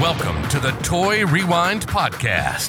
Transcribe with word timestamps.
Welcome 0.00 0.46
to 0.48 0.58
the 0.58 0.72
Toy 0.82 1.24
Rewind 1.24 1.86
Podcast 1.86 2.68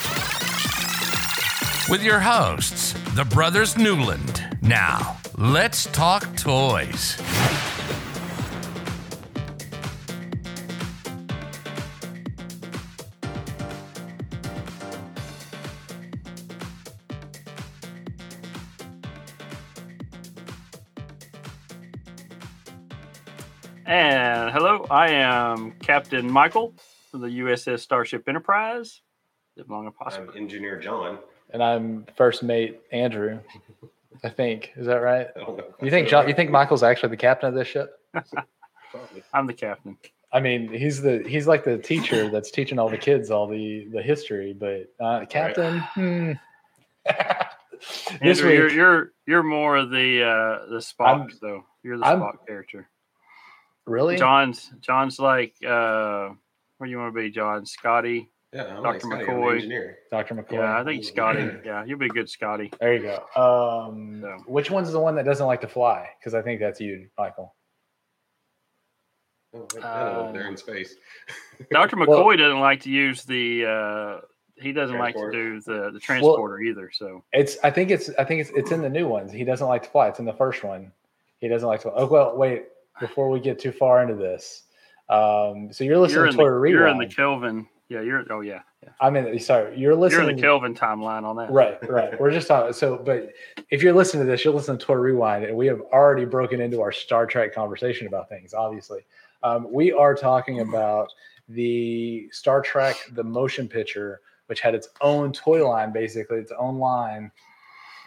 with 1.90 2.04
your 2.04 2.20
hosts, 2.20 2.94
the 3.16 3.26
Brothers 3.26 3.76
Newland. 3.78 4.58
Now, 4.62 5.18
let's 5.36 5.86
talk 5.88 6.38
toys. 6.38 7.20
And 23.88 24.52
hello, 24.52 24.86
I 24.92 25.10
am 25.10 25.72
Captain 25.80 26.32
Michael 26.32 26.74
from 27.16 27.22
the 27.22 27.40
USS 27.40 27.80
Starship 27.80 28.28
Enterprise. 28.28 29.00
Live 29.56 29.70
long 29.70 29.86
and 29.86 29.96
I'm. 30.14 30.30
Engineer 30.36 30.78
John. 30.78 31.18
and 31.52 31.64
I'm 31.64 32.06
first 32.18 32.44
mate 32.44 32.82
Andrew. 32.92 33.40
I 34.22 34.28
think 34.28 34.74
is 34.76 34.86
that 34.88 34.98
right? 34.98 35.28
I 35.34 35.40
don't 35.40 35.58
know. 35.58 35.64
You 35.82 35.90
think 35.90 36.10
John? 36.10 36.28
You 36.28 36.34
think 36.34 36.52
Michael's 36.52 36.84
actually 36.84 37.10
the 37.10 37.18
captain 37.18 37.48
of 37.48 37.56
this 37.56 37.70
ship? 37.70 37.98
I'm 39.34 39.48
the 39.48 39.54
captain. 39.54 39.98
I 40.34 40.42
mean, 40.42 40.70
he's 40.74 41.02
the 41.02 41.24
he's 41.26 41.48
like 41.48 41.64
the 41.64 41.78
teacher 41.78 42.30
that's 42.30 42.52
teaching 42.52 42.80
all 42.80 42.90
the 42.90 42.98
kids 42.98 43.32
all 43.32 43.48
the 43.48 43.88
the 43.94 44.02
history, 44.02 44.52
but 44.54 44.94
uh, 45.00 45.26
captain. 45.26 45.80
Hmm. 45.80 46.32
this 48.22 48.40
Andrew, 48.42 48.52
you're, 48.52 48.72
you're 48.72 49.12
you're 49.26 49.44
more 49.44 49.78
of 49.78 49.90
the 49.90 50.22
uh, 50.22 50.66
the 50.70 50.80
Spock 50.80 51.06
I'm- 51.06 51.30
though. 51.42 51.64
You're 51.82 51.98
the 51.98 52.06
I'm- 52.06 52.20
Spock 52.20 52.46
character. 52.46 52.90
really? 53.86 54.18
John's 54.18 54.70
John's 54.82 55.18
like 55.18 55.54
uh, 55.66 56.32
where 56.78 56.88
do 56.88 56.92
you 56.92 56.98
want 56.98 57.14
to 57.16 57.22
be, 57.22 57.30
John? 57.30 57.66
Scotty. 57.66 58.30
Yeah, 58.54 58.78
I'm 58.78 58.84
Dr. 58.84 58.92
like 58.94 59.02
Scotty, 59.02 59.26
I'm 59.26 59.30
McCoy. 59.38 59.56
engineer. 59.56 59.98
Dr. 60.12 60.36
McCoy. 60.36 60.52
Yeah, 60.54 60.80
I 60.80 60.84
think 60.84 61.04
Scotty. 61.04 61.50
Yeah, 61.66 61.84
you'll 61.86 62.00
be 62.00 62.06
a 62.06 62.10
good 62.10 62.30
Scotty. 62.30 62.72
There 62.80 62.94
you 62.94 63.02
go. 63.02 63.42
Um, 63.90 64.22
So- 64.22 64.44
which 64.48 64.72
one's 64.72 64.92
the 64.92 65.00
one 65.00 65.16
that 65.16 65.26
doesn't 65.26 65.46
like 65.46 65.62
to 65.62 65.68
fly? 65.68 66.10
Because 66.20 66.34
I 66.34 66.42
think 66.42 66.60
that's 66.62 66.80
you, 66.80 67.10
Michael. 67.18 67.54
Oh, 69.54 69.60
wait, 69.74 69.82
no, 69.82 69.88
Uh, 69.88 70.32
they're 70.32 70.48
in 70.48 70.58
space. 70.58 70.96
Dr. 71.72 71.98
Well- 71.98 72.08
McCoy 72.08 72.38
doesn't 72.38 72.60
like 72.60 72.82
to 72.82 72.90
use 72.90 73.24
the. 73.24 73.66
Uh, 73.66 74.22
he 74.58 74.72
doesn't 74.72 74.98
like 74.98 75.16
to 75.16 75.30
do 75.32 75.60
the 75.60 75.92
the 75.92 76.00
transporter 76.00 76.62
either. 76.62 76.90
So 76.90 77.26
It's 77.34 77.58
I 77.62 77.70
think 77.72 77.92
it's 77.92 78.10
I 78.18 78.24
think 78.24 78.40
it's 78.40 78.52
it's 78.52 78.72
in 78.72 78.82
the 78.82 78.90
new 78.90 79.06
ones. 79.06 79.34
He 79.34 79.44
doesn't 79.44 79.68
like 79.68 79.84
to 79.84 79.90
fly. 79.90 80.08
It's 80.08 80.20
in 80.20 80.26
the 80.26 80.32
first 80.34 80.64
one. 80.64 80.94
He 81.40 81.50
doesn't 81.50 81.68
like 81.68 81.82
to. 81.82 81.92
Oh 81.92 82.06
well, 82.06 82.38
wait. 82.38 82.68
Before 83.02 83.30
we 83.30 83.42
get 83.42 83.60
too 83.60 83.74
far 83.74 84.02
into 84.02 84.16
this, 84.16 84.64
um, 85.10 85.72
so 85.72 85.84
you're 85.84 85.98
listening 85.98 86.16
you're 86.18 86.26
in 86.26 86.32
to 86.32 86.38
the 86.38 86.44
Toy 86.44 86.68
you're 86.70 86.88
in 86.88 86.98
the 86.98 87.08
Kelvin. 87.08 87.68
Yeah, 87.90 88.02
you're. 88.02 88.26
Oh 88.32 88.42
yeah, 88.42 88.62
yeah. 88.84 88.90
I 89.00 89.12
mean, 89.12 89.40
sorry, 89.40 89.72
you're 89.72 89.92
You're 89.92 89.96
listening. 89.96 90.30
in 90.30 90.36
the 90.38 90.42
Kelvin 90.42 90.74
timeline 90.74 91.24
on 91.24 91.36
that. 91.36 91.52
Right, 91.52 91.78
right. 91.88 92.20
We're 92.20 92.32
just 92.32 92.48
talking. 92.48 92.74
So, 92.74 92.98
but 92.98 93.30
if 93.70 93.84
you're 93.84 93.94
listening 93.94 94.26
to 94.26 94.32
this, 94.32 94.44
you'll 94.44 94.56
listen 94.56 94.78
to 94.78 94.84
Toy 94.84 94.96
Rewind, 94.96 95.46
and 95.46 95.56
we 95.56 95.68
have 95.68 95.82
already 95.94 96.26
broken 96.26 96.60
into 96.62 96.82
our 96.82 96.92
Star 96.92 97.28
Trek 97.28 97.54
conversation 97.54 98.08
about 98.08 98.28
things. 98.28 98.56
Obviously, 98.56 99.06
um, 99.44 99.72
we 99.72 99.92
are 99.92 100.16
talking 100.16 100.62
about 100.62 101.10
the 101.48 102.28
Star 102.32 102.62
Trek 102.62 102.96
the 103.14 103.24
motion 103.24 103.68
picture, 103.68 104.22
which 104.48 104.62
had 104.62 104.74
its 104.74 104.90
own 105.02 105.32
toy 105.32 105.68
line, 105.68 105.94
basically 105.94 106.40
its 106.40 106.52
own 106.58 106.80
line. 106.80 107.32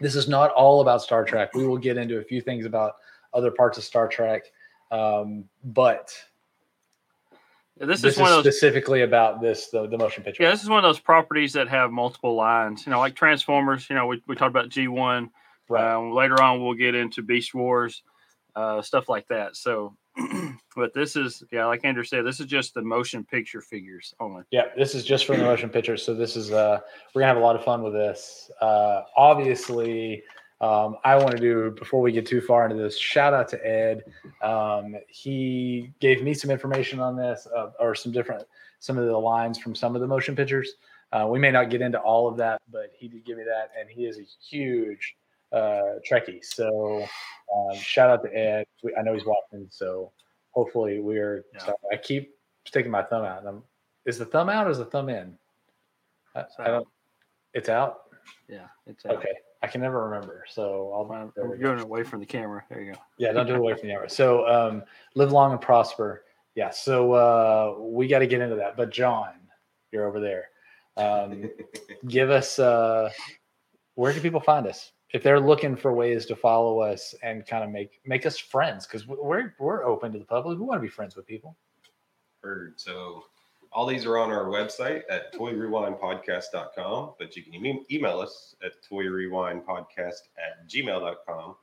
This 0.01 0.17
is 0.17 0.29
not 0.29 0.51
all 0.53 0.81
about 0.81 1.03
Star 1.03 1.25
Trek. 1.25 1.55
We 1.55 1.67
will 1.67 1.79
get 1.79 1.97
into 1.97 2.19
a 2.19 2.25
few 2.25 2.41
things 2.41 2.67
about 2.67 2.95
other 3.33 3.53
parts 3.53 3.79
of 3.79 3.85
Star 3.85 4.09
Trek, 4.09 4.43
um, 4.91 5.45
but 5.63 6.13
This, 7.81 8.01
this 8.01 8.15
is 8.15 8.21
one 8.21 8.31
of 8.33 8.43
those. 8.43 8.55
specifically 8.55 9.03
about 9.03 9.41
this 9.41 9.69
the, 9.69 9.87
the 9.87 9.97
motion 9.99 10.25
picture. 10.25 10.43
Yeah, 10.43 10.51
this 10.51 10.63
is 10.63 10.69
one 10.69 10.79
of 10.79 10.89
those 10.89 10.99
properties 10.99 11.53
that 11.53 11.69
have 11.69 11.91
multiple 11.91 12.35
lines. 12.35 12.85
You 12.87 12.91
know, 12.91 12.99
like 12.99 13.15
Transformers. 13.15 13.89
You 13.89 13.97
know, 13.97 14.07
we, 14.07 14.23
we 14.27 14.35
talked 14.35 14.51
about 14.51 14.69
G 14.69 14.89
one. 14.89 15.31
right. 15.69 15.95
Um, 15.95 16.13
later 16.13 16.43
on, 16.43 16.63
we'll 16.63 16.75
get 16.75 16.95
into 16.95 17.23
Beast 17.23 17.55
Wars, 17.55 18.03
uh, 18.57 18.83
stuff 18.83 19.09
like 19.09 19.29
that. 19.29 19.57
So, 19.57 19.97
but 20.77 20.93
this 20.93 21.15
is 21.15 21.45
yeah, 21.53 21.67
like 21.67 21.85
Andrew 21.85 22.03
said, 22.05 22.25
this 22.27 22.41
is 22.41 22.47
just 22.47 22.75
the 22.75 22.83
motion 22.83 23.25
picture 23.25 23.61
figures 23.61 24.15
only. 24.19 24.43
Yeah, 24.51 24.65
this 24.77 24.95
is 24.95 25.05
just 25.05 25.27
for 25.27 25.37
the 25.37 25.45
motion 25.45 25.71
picture. 25.71 25.97
So 25.97 26.15
this 26.15 26.35
is 26.37 26.51
uh 26.51 26.81
we're 27.15 27.21
gonna 27.21 27.33
have 27.33 27.37
a 27.41 27.47
lot 27.47 27.55
of 27.55 27.65
fun 27.65 27.83
with 27.83 27.93
this. 27.93 28.51
Uh 28.61 29.03
obviously 29.17 30.23
um, 30.61 30.97
I 31.05 31.17
want 31.17 31.33
to 31.33 31.39
do 31.39 31.71
before 31.71 32.01
we 32.01 32.13
get 32.13 32.27
too 32.27 32.41
far 32.41 32.65
into 32.65 32.77
this. 32.77 32.99
Shout 32.99 33.33
out 33.33 33.49
to 33.49 33.67
Ed. 33.67 34.05
Um, 34.43 34.97
he 35.09 35.93
gave 36.01 36.23
me 36.23 36.35
some 36.35 36.51
information 36.51 36.99
on 37.01 37.17
this, 37.17 37.47
uh, 37.57 37.71
or 37.79 37.95
some 37.95 38.13
different 38.13 38.45
some 38.81 38.99
of 38.99 39.07
the 39.07 39.17
lines 39.17 39.59
from 39.59 39.75
some 39.75 39.95
of 39.95 40.01
the 40.01 40.07
motion 40.07 40.35
pictures. 40.37 40.75
Uh, 41.13 41.27
we 41.29 41.39
may 41.39 41.51
not 41.51 41.71
get 41.71 41.81
into 41.81 41.99
all 41.99 42.29
of 42.29 42.37
that, 42.37 42.61
but 42.71 42.91
he 42.97 43.09
did 43.09 43.25
give 43.25 43.39
me 43.39 43.45
that, 43.45 43.71
and 43.79 43.89
he 43.89 44.05
is 44.05 44.19
a 44.19 44.27
huge 44.45 45.17
uh, 45.53 45.99
Trekkie. 46.09 46.45
So 46.45 47.05
um, 47.55 47.77
shout 47.79 48.11
out 48.11 48.23
to 48.25 48.37
Ed. 48.37 48.67
We, 48.83 48.95
I 48.95 49.03
know 49.03 49.15
he's 49.15 49.25
watching, 49.25 49.67
so 49.71 50.13
hopefully 50.51 51.01
we're. 51.01 51.45
Yeah. 51.55 51.67
so 51.67 51.75
I 51.93 51.97
keep 51.97 52.35
sticking 52.67 52.91
my 52.91 53.03
thumb 53.03 53.25
out, 53.25 53.47
I'm 53.47 53.63
is 54.05 54.19
the 54.19 54.25
thumb 54.25 54.49
out 54.49 54.67
or 54.67 54.71
is 54.71 54.79
the 54.79 54.85
thumb 54.87 55.09
in? 55.09 55.37
I, 56.35 56.41
It's 56.41 56.55
I 56.59 56.65
don't. 56.67 56.75
out. 56.77 56.87
It's 57.55 57.69
out. 57.69 57.99
Yeah, 58.49 58.67
it's 58.87 59.05
uh, 59.05 59.11
Okay, 59.11 59.33
I 59.63 59.67
can 59.67 59.81
never 59.81 60.09
remember. 60.09 60.45
So 60.49 60.93
I'll. 60.95 61.09
Fine. 61.09 61.33
there 61.35 61.49
We're 61.49 61.57
go. 61.57 61.75
going 61.75 61.81
away 61.81 62.05
from 62.05 62.21
the 62.21 62.27
camera. 62.27 62.65
There 62.69 62.81
you 62.81 62.93
go. 62.93 62.99
Yeah, 63.19 63.33
don't 63.33 63.47
do 63.47 63.55
it 63.55 63.59
away 63.59 63.75
from 63.75 63.89
the 63.89 63.95
camera. 63.95 64.09
So 64.11 64.47
um, 64.47 64.83
live 65.15 65.33
long 65.33 65.53
and 65.53 65.61
prosper. 65.61 66.25
Yeah. 66.55 66.71
So 66.71 67.13
uh, 67.13 67.75
we 67.79 68.07
got 68.07 68.21
to 68.21 68.27
get 68.27 68.41
into 68.41 68.57
that. 68.57 68.77
But 68.77 68.91
John, 68.91 69.31
you're 69.91 70.07
over 70.07 70.21
there. 70.21 70.49
Um, 70.97 71.51
give 72.09 72.31
us 72.31 72.59
uh, 72.59 73.11
where 73.95 74.13
can 74.13 74.23
people 74.23 74.41
find 74.41 74.67
us 74.67 74.93
if 75.13 75.23
they're 75.23 75.41
looking 75.41 75.75
for 75.75 75.93
ways 75.93 76.27
to 76.27 76.37
follow 76.37 76.81
us 76.81 77.15
and 77.23 77.47
kind 77.47 77.65
of 77.65 77.71
make 77.71 78.01
make 78.05 78.27
us 78.27 78.39
friends 78.39 78.87
because 78.87 79.07
we're 79.07 79.55
we're 79.59 79.85
open 79.85 80.13
to 80.13 80.19
the 80.19 80.25
public. 80.25 80.59
We 80.59 80.65
want 80.65 80.79
to 80.79 80.83
be 80.83 80.89
friends 80.89 81.17
with 81.17 81.27
people. 81.27 81.57
Heard. 82.43 82.75
So 82.77 83.25
all 83.73 83.87
these 83.87 84.07
are 84.07 84.19
on 84.19 84.31
our 84.31 84.47
website 84.47 85.03
at 85.11 85.35
toyrewindpodcast.com, 85.35 87.15
but 87.19 87.37
you 87.37 87.43
can 87.43 87.85
email 87.91 88.21
us 88.21 88.55
at 88.65 88.73
toyrewindpodcast 88.91 90.23
at 90.39 90.69
gmail.com. 90.69 91.57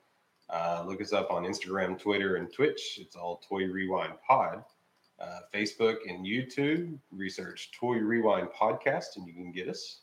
Uh, 0.49 0.83
look 0.88 1.01
us 1.01 1.13
up 1.13 1.31
on 1.31 1.43
Instagram, 1.43 1.99
Twitter, 1.99 2.35
and 2.35 2.53
Twitch. 2.53 2.99
It's 3.01 3.16
all 3.16 3.41
Toy 3.47 3.66
Rewind 3.66 4.13
Pod. 4.27 4.63
Uh, 5.19 5.39
Facebook 5.53 5.97
and 6.07 6.25
YouTube, 6.25 6.99
research 7.09 7.71
Toy 7.71 7.95
Rewind 7.97 8.49
Podcast, 8.49 9.16
and 9.16 9.25
you 9.25 9.33
can 9.33 9.51
get 9.51 9.69
us. 9.69 10.01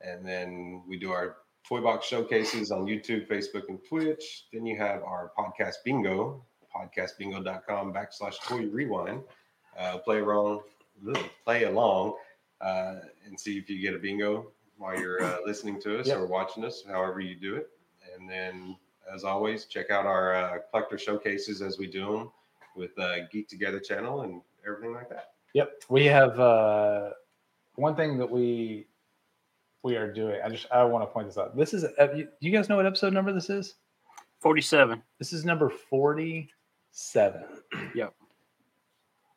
And 0.00 0.26
then 0.26 0.82
we 0.88 0.98
do 0.98 1.10
our 1.10 1.36
toy 1.68 1.80
box 1.80 2.06
showcases 2.06 2.70
on 2.70 2.86
YouTube, 2.86 3.28
Facebook, 3.28 3.68
and 3.68 3.78
Twitch. 3.88 4.46
Then 4.52 4.64
you 4.64 4.78
have 4.78 5.02
our 5.02 5.32
podcast 5.36 5.76
bingo, 5.84 6.44
podcastbingo.com 6.74 7.92
backslash 7.92 8.40
toy 8.46 8.66
rewind. 8.66 9.22
Uh, 9.78 9.98
play 9.98 10.20
along, 10.20 10.60
play 11.44 11.64
along, 11.64 12.14
uh, 12.60 12.96
and 13.26 13.38
see 13.38 13.58
if 13.58 13.68
you 13.68 13.80
get 13.80 13.94
a 13.94 13.98
bingo 13.98 14.52
while 14.78 14.98
you're 14.98 15.22
uh, 15.22 15.38
listening 15.44 15.80
to 15.82 15.98
us 16.00 16.08
Yep. 16.08 16.18
or 16.18 16.26
watching 16.26 16.64
us, 16.64 16.82
however 16.86 17.20
you 17.20 17.34
do 17.34 17.56
it. 17.56 17.70
And 18.14 18.28
then, 18.28 18.76
as 19.12 19.24
always, 19.24 19.64
check 19.66 19.90
out 19.90 20.06
our 20.06 20.34
uh, 20.34 20.58
collector 20.70 20.98
showcases 20.98 21.62
as 21.62 21.78
we 21.78 21.86
do 21.86 22.12
them 22.12 22.32
with 22.76 22.98
uh, 22.98 23.26
Geek 23.30 23.48
Together 23.48 23.78
channel 23.80 24.22
and 24.22 24.40
everything 24.66 24.92
like 24.94 25.08
that. 25.08 25.32
Yep, 25.54 25.84
we 25.88 26.04
have 26.06 26.38
uh, 26.40 27.10
one 27.76 27.94
thing 27.94 28.18
that 28.18 28.30
we 28.30 28.86
we 29.82 29.96
are 29.96 30.12
doing. 30.12 30.40
I 30.44 30.48
just 30.48 30.66
I 30.72 30.84
want 30.84 31.02
to 31.02 31.06
point 31.12 31.26
this 31.28 31.36
out. 31.36 31.56
This 31.56 31.74
is 31.74 31.84
uh, 31.84 32.08
you, 32.14 32.28
you 32.40 32.50
guys 32.50 32.68
know 32.68 32.76
what 32.76 32.86
episode 32.86 33.12
number 33.12 33.32
this 33.32 33.50
is? 33.50 33.74
Forty-seven. 34.40 35.02
This 35.18 35.32
is 35.32 35.44
number 35.44 35.68
forty-seven. 35.68 37.44
Yep. 37.94 38.14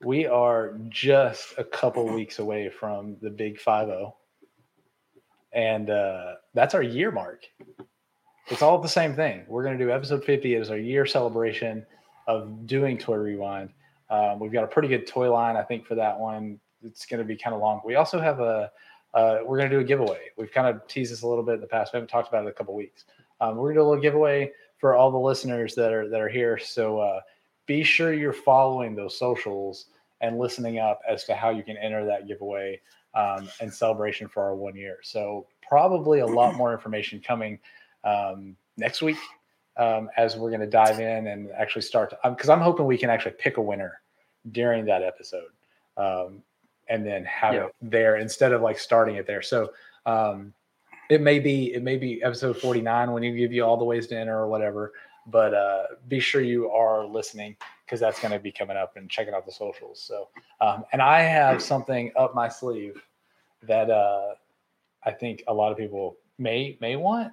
We 0.06 0.28
are 0.28 0.78
just 0.90 1.56
a 1.58 1.64
couple 1.64 2.06
weeks 2.06 2.38
away 2.38 2.70
from 2.70 3.18
the 3.24 3.32
big 3.32 3.59
five 3.59 3.88
zero, 3.88 4.16
and 5.52 5.90
uh, 5.90 6.35
that's 6.53 6.76
our 6.76 6.84
year 6.84 7.09
mark. 7.09 7.47
It's 8.50 8.62
all 8.62 8.78
the 8.78 8.88
same 8.88 9.16
thing. 9.16 9.46
We're 9.47 9.64
going 9.64 9.79
to 9.79 9.84
do 9.84 9.90
episode 9.90 10.24
fifty 10.24 10.53
as 10.58 10.70
our 10.70 10.78
year 10.78 11.08
celebration 11.08 11.84
of 12.28 12.68
doing 12.68 13.00
Toy 13.00 13.16
Rewind. 13.16 13.72
Um, 14.12 14.38
we've 14.38 14.52
got 14.52 14.64
a 14.64 14.68
pretty 14.68 14.90
good 14.90 15.08
toy 15.08 15.34
line, 15.34 15.58
I 15.58 15.64
think, 15.64 15.88
for 15.88 15.96
that 15.96 16.20
one. 16.20 16.59
It's 16.84 17.08
going 17.08 17.18
to 17.18 17.26
be 17.26 17.35
kind 17.35 17.56
of 17.56 17.62
long. 17.62 17.82
We 17.84 17.96
also 17.96 18.20
have 18.20 18.40
a 18.40 18.72
uh, 19.16 19.40
we're 19.44 19.58
going 19.58 19.72
to 19.72 19.76
do 19.76 19.82
a 19.82 19.84
giveaway. 19.84 20.20
We've 20.38 20.52
kind 20.52 20.68
of 20.68 20.85
teased 20.88 21.14
this 21.14 21.24
a 21.24 21.28
little 21.28 21.44
bit 21.44 21.56
in 21.56 21.62
the 21.62 21.68
past. 21.68 21.94
We 21.94 21.97
haven't 21.97 22.09
talked 22.09 22.28
about 22.28 22.41
it 22.41 22.44
in 22.44 22.50
a 22.50 22.53
couple 22.53 22.76
weeks. 22.76 23.06
Um, 23.41 23.56
we're 23.56 23.74
going 23.74 23.76
to 23.78 23.79
do 23.79 23.85
a 23.85 23.90
little 23.90 24.03
giveaway 24.03 24.52
for 24.78 24.94
all 24.94 25.09
the 25.09 25.18
listeners 25.18 25.74
that 25.74 25.91
are 25.91 26.08
that 26.09 26.22
are 26.22 26.29
here. 26.29 26.59
So 26.59 27.00
uh, 27.00 27.22
be 27.66 27.82
sure 27.82 28.14
you're 28.14 28.34
following 28.34 28.96
those 28.96 29.18
socials 29.18 29.88
and 30.22 30.40
listening 30.40 30.79
up 30.79 31.02
as 31.08 31.23
to 31.26 31.35
how 31.35 31.50
you 31.50 31.64
can 31.64 31.78
enter 31.78 32.06
that 32.06 32.28
giveaway 32.28 32.79
um, 33.14 33.47
and 33.62 33.73
celebration 33.73 34.28
for 34.28 34.44
our 34.44 34.56
one 34.56 34.76
year. 34.76 35.00
So 35.03 35.47
probably 35.67 36.20
a 36.20 36.26
lot 36.26 36.56
more 36.56 36.73
information 36.73 37.22
coming 37.22 37.59
um, 38.03 38.56
next 38.78 39.02
week 39.02 39.17
um, 39.78 40.09
as 40.17 40.35
we're 40.38 40.50
going 40.50 40.62
to 40.62 40.67
dive 40.67 41.00
in 41.00 41.28
and 41.28 41.50
actually 41.52 41.82
start 41.82 42.14
because 42.23 42.50
I'm 42.50 42.62
hoping 42.62 42.85
we 42.85 42.97
can 42.97 43.09
actually 43.09 43.35
pick 43.38 43.58
a 43.58 43.62
winner 43.62 44.02
during 44.52 44.85
that 44.85 45.03
episode. 45.03 45.50
Um, 45.97 46.44
and 46.88 47.06
then 47.06 47.26
have 47.26 47.53
Yeah. 47.53 47.66
it 47.66 47.76
there 47.82 48.17
instead 48.17 48.52
of 48.52 48.62
like 48.62 48.78
starting 48.79 49.16
it 49.16 49.26
there. 49.26 49.41
So 49.41 49.72
um, 50.06 50.53
it 51.09 51.22
may 51.22 51.40
be 51.40 51.73
it 51.73 51.84
may 51.84 51.97
be 51.97 52.22
episode 52.23 52.58
49 52.58 53.12
when 53.12 53.23
you 53.23 53.35
give 53.35 53.52
you 53.52 53.64
all 53.64 53.78
the 53.78 53.85
ways 53.85 54.08
to 54.08 54.17
enter 54.17 54.38
or 54.38 54.47
whatever. 54.47 54.94
But 55.28 55.54
uh, 55.54 55.84
be 56.08 56.20
sure 56.20 56.42
you 56.42 56.70
are 56.70 57.06
listening 57.06 57.56
because 57.86 58.00
that's 58.00 58.20
going 58.20 58.32
to 58.32 58.40
be 58.40 58.52
coming 58.52 58.78
up 58.78 58.96
and 58.96 59.10
checking 59.10 59.34
out 59.34 59.46
the 59.46 59.52
socials. 59.52 60.00
So 60.00 60.30
um, 60.62 60.86
and 60.94 61.02
I 61.02 61.22
have 61.22 61.62
something 61.62 62.12
up 62.16 62.36
my 62.36 62.48
sleeve 62.48 63.02
that 63.64 63.90
uh, 63.90 64.36
I 65.04 65.12
think 65.12 65.44
a 65.48 65.54
lot 65.54 65.72
of 65.72 65.78
people 65.78 66.18
may 66.38 66.78
may 66.82 66.96
want, 66.96 67.32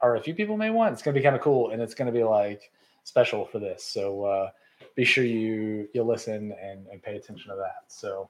or 0.00 0.16
a 0.16 0.20
few 0.20 0.34
people 0.34 0.56
may 0.56 0.70
want. 0.70 0.92
It's 0.92 1.02
going 1.02 1.14
to 1.14 1.18
be 1.18 1.24
kind 1.24 1.36
of 1.36 1.42
cool, 1.42 1.70
and 1.70 1.80
it's 1.80 1.94
going 1.94 2.12
to 2.12 2.18
be 2.18 2.24
like 2.24 2.70
special 3.04 3.44
for 3.44 3.58
this. 3.58 3.84
So 3.84 4.24
uh, 4.24 4.50
be 4.94 5.04
sure 5.04 5.24
you 5.24 5.88
you 5.94 6.02
listen 6.02 6.54
and, 6.62 6.86
and 6.88 7.02
pay 7.02 7.16
attention 7.16 7.50
to 7.50 7.56
that. 7.56 7.84
So, 7.88 8.28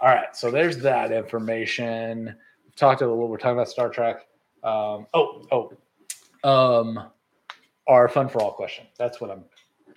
all 0.00 0.08
right. 0.08 0.34
So 0.34 0.50
there's 0.50 0.78
that 0.78 1.12
information. 1.12 2.34
We've 2.64 2.76
talked 2.76 3.02
a 3.02 3.06
little. 3.06 3.28
We're 3.28 3.38
talking 3.38 3.52
about 3.52 3.68
Star 3.68 3.88
Trek. 3.88 4.26
Um, 4.62 5.06
oh 5.14 5.46
oh, 5.52 6.80
um, 6.80 7.10
our 7.90 8.08
fun 8.08 8.28
for 8.28 8.40
all 8.40 8.52
question. 8.52 8.86
That's 8.96 9.20
what 9.20 9.30
I'm 9.30 9.44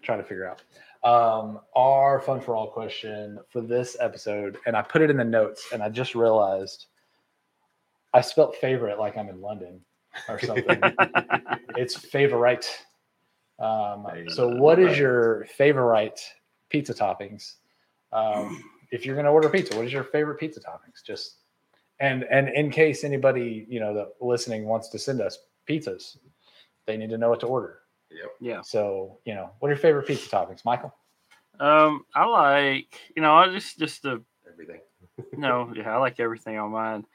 trying 0.01 0.17
to 0.17 0.23
figure 0.23 0.49
out. 0.49 0.63
Um, 1.03 1.59
our 1.75 2.19
fun 2.19 2.41
for 2.41 2.55
all 2.55 2.67
question 2.67 3.37
for 3.49 3.61
this 3.61 3.95
episode, 3.99 4.57
and 4.65 4.75
I 4.75 4.81
put 4.81 5.01
it 5.01 5.11
in 5.11 5.17
the 5.17 5.23
notes, 5.23 5.69
and 5.71 5.83
I 5.83 5.89
just 5.89 6.15
realized 6.15 6.87
I 8.13 8.21
spelt 8.21 8.55
favorite 8.55 8.99
like 8.99 9.15
I'm 9.15 9.29
in 9.29 9.41
London 9.41 9.79
or 10.27 10.39
something. 10.39 10.81
it's 11.77 11.95
favorite. 11.95 12.67
Um, 13.59 14.07
so, 14.29 14.47
what 14.47 14.79
is 14.79 14.97
your 14.97 15.45
favorite 15.55 16.19
pizza 16.69 16.95
toppings? 16.95 17.55
Um, 18.11 18.63
if 18.91 19.05
you're 19.05 19.15
going 19.15 19.25
to 19.25 19.31
order 19.31 19.49
pizza, 19.49 19.75
what 19.75 19.85
is 19.85 19.93
your 19.93 20.03
favorite 20.03 20.39
pizza 20.39 20.59
toppings? 20.59 21.03
Just 21.05 21.35
and 21.99 22.23
and 22.23 22.49
in 22.49 22.71
case 22.71 23.03
anybody 23.03 23.67
you 23.69 23.79
know 23.79 23.93
that 23.93 24.13
listening 24.19 24.65
wants 24.65 24.89
to 24.89 24.97
send 24.97 25.21
us 25.21 25.37
pizzas, 25.69 26.17
they 26.87 26.97
need 26.97 27.11
to 27.11 27.17
know 27.19 27.29
what 27.29 27.39
to 27.41 27.47
order. 27.47 27.82
Yep. 28.13 28.31
Yeah. 28.39 28.61
So, 28.61 29.19
you 29.25 29.33
know, 29.33 29.49
what 29.59 29.69
are 29.69 29.71
your 29.71 29.79
favorite 29.79 30.07
pizza 30.07 30.29
toppings, 30.29 30.63
Michael? 30.65 30.93
Um, 31.59 32.05
I 32.15 32.25
like 32.25 32.99
you 33.15 33.21
know 33.21 33.35
I 33.35 33.47
just 33.49 33.77
just 33.77 34.03
the 34.03 34.23
Everything. 34.51 34.81
no 35.37 35.71
yeah 35.75 35.93
I 35.93 35.97
like 35.97 36.19
everything 36.19 36.57
on 36.57 36.71
mine. 36.71 37.05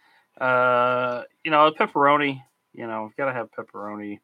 Uh, 0.40 1.22
you 1.44 1.50
know 1.50 1.70
pepperoni. 1.72 2.42
You 2.72 2.86
know 2.86 3.06
I've 3.06 3.16
gotta 3.16 3.32
have 3.32 3.50
pepperoni 3.50 4.20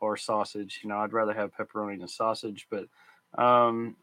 or 0.00 0.16
sausage. 0.16 0.80
You 0.82 0.90
know 0.90 0.98
I'd 0.98 1.12
rather 1.12 1.32
have 1.32 1.54
pepperoni 1.54 1.98
than 1.98 2.08
sausage, 2.08 2.66
but 2.70 2.86
um, 3.36 3.96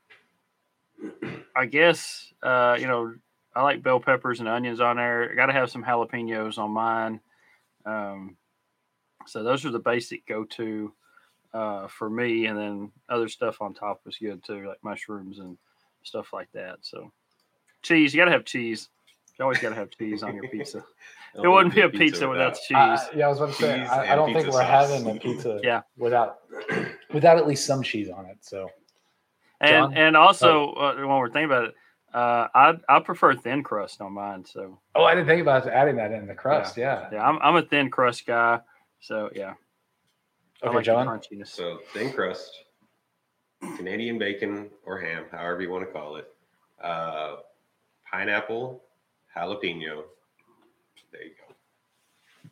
I 1.55 1.65
guess 1.67 2.33
uh 2.41 2.75
you 2.79 2.87
know 2.87 3.13
I 3.55 3.61
like 3.61 3.83
bell 3.83 3.99
peppers 3.99 4.39
and 4.39 4.49
onions 4.49 4.81
on 4.81 4.95
there. 4.97 5.31
I 5.31 5.35
got 5.35 5.45
to 5.45 5.53
have 5.53 5.69
some 5.69 5.83
jalapenos 5.83 6.57
on 6.57 6.71
mine. 6.71 7.19
Um, 7.85 8.35
so 9.27 9.43
those 9.43 9.63
are 9.63 9.69
the 9.69 9.77
basic 9.77 10.25
go 10.25 10.43
to 10.43 10.91
uh, 11.53 11.87
for 11.87 12.09
me, 12.09 12.47
and 12.47 12.57
then 12.57 12.91
other 13.09 13.27
stuff 13.27 13.61
on 13.61 13.73
top 13.73 14.01
was 14.05 14.17
good 14.17 14.43
too, 14.43 14.67
like 14.67 14.83
mushrooms 14.83 15.39
and 15.39 15.57
stuff 16.03 16.33
like 16.33 16.51
that. 16.53 16.77
So 16.81 17.11
cheese, 17.81 18.13
you 18.13 18.19
got 18.19 18.25
to 18.25 18.31
have 18.31 18.45
cheese. 18.45 18.89
You 19.37 19.43
always 19.43 19.59
got 19.59 19.69
to 19.69 19.75
have 19.75 19.89
cheese 19.91 20.23
on 20.23 20.35
your 20.35 20.47
pizza. 20.49 20.83
It 21.35 21.47
wouldn't 21.47 21.73
be 21.73 21.81
a 21.81 21.89
pizza 21.89 22.29
without 22.29 22.53
cheese. 22.53 22.77
Uh, 22.77 23.07
yeah, 23.15 23.25
I 23.25 23.29
was 23.29 23.39
about 23.39 23.49
to 23.49 23.55
say, 23.55 23.79
Cheese 23.79 23.89
I, 23.89 24.13
I 24.13 24.15
don't 24.15 24.31
think 24.33 24.45
we're 24.45 24.51
sauce. 24.51 24.91
having 24.91 25.09
a 25.09 25.19
pizza 25.19 25.59
Yeah. 25.63 25.81
without 25.97 26.41
without 27.11 27.37
at 27.37 27.47
least 27.47 27.65
some 27.65 27.81
cheese 27.81 28.09
on 28.09 28.27
it. 28.27 28.37
So, 28.41 28.69
and 29.59 29.69
John? 29.69 29.93
and 29.95 30.15
also 30.15 30.73
uh, 30.73 30.93
when 30.95 31.07
we're 31.07 31.31
thinking 31.31 31.45
about 31.45 31.63
it, 31.65 31.75
uh, 32.13 32.47
I 32.53 32.73
I 32.87 32.99
prefer 32.99 33.33
thin 33.33 33.63
crust 33.63 33.99
on 33.99 34.13
mine. 34.13 34.45
So 34.45 34.79
oh, 34.93 35.05
I 35.05 35.15
didn't 35.15 35.27
think 35.27 35.41
about 35.41 35.67
adding 35.67 35.95
that 35.95 36.11
in 36.11 36.27
the 36.27 36.35
crust. 36.35 36.77
Yeah. 36.77 37.09
yeah, 37.11 37.27
I'm 37.27 37.39
I'm 37.41 37.55
a 37.55 37.63
thin 37.63 37.89
crust 37.89 38.27
guy. 38.27 38.59
So 38.99 39.31
yeah, 39.33 39.53
I 39.53 39.55
Okay, 40.63 40.75
like 40.75 40.85
John. 40.85 41.07
crunchiness. 41.07 41.47
So 41.47 41.79
thin 41.93 42.11
crust, 42.13 42.51
Canadian 43.75 44.17
bacon 44.17 44.69
or 44.85 44.99
ham, 44.99 45.25
however 45.31 45.61
you 45.61 45.69
want 45.69 45.85
to 45.85 45.91
call 45.91 46.15
it. 46.17 46.27
Uh, 46.81 47.37
pineapple, 48.09 48.81
jalapeno. 49.35 50.03
There 51.11 51.23
you 51.23 51.31
go. 51.37 52.49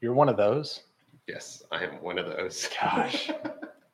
You're 0.00 0.14
one 0.14 0.28
of 0.28 0.36
those. 0.36 0.82
Yes, 1.26 1.64
I 1.72 1.82
am 1.84 2.00
one 2.02 2.18
of 2.18 2.26
those. 2.26 2.68
Gosh, 2.80 3.30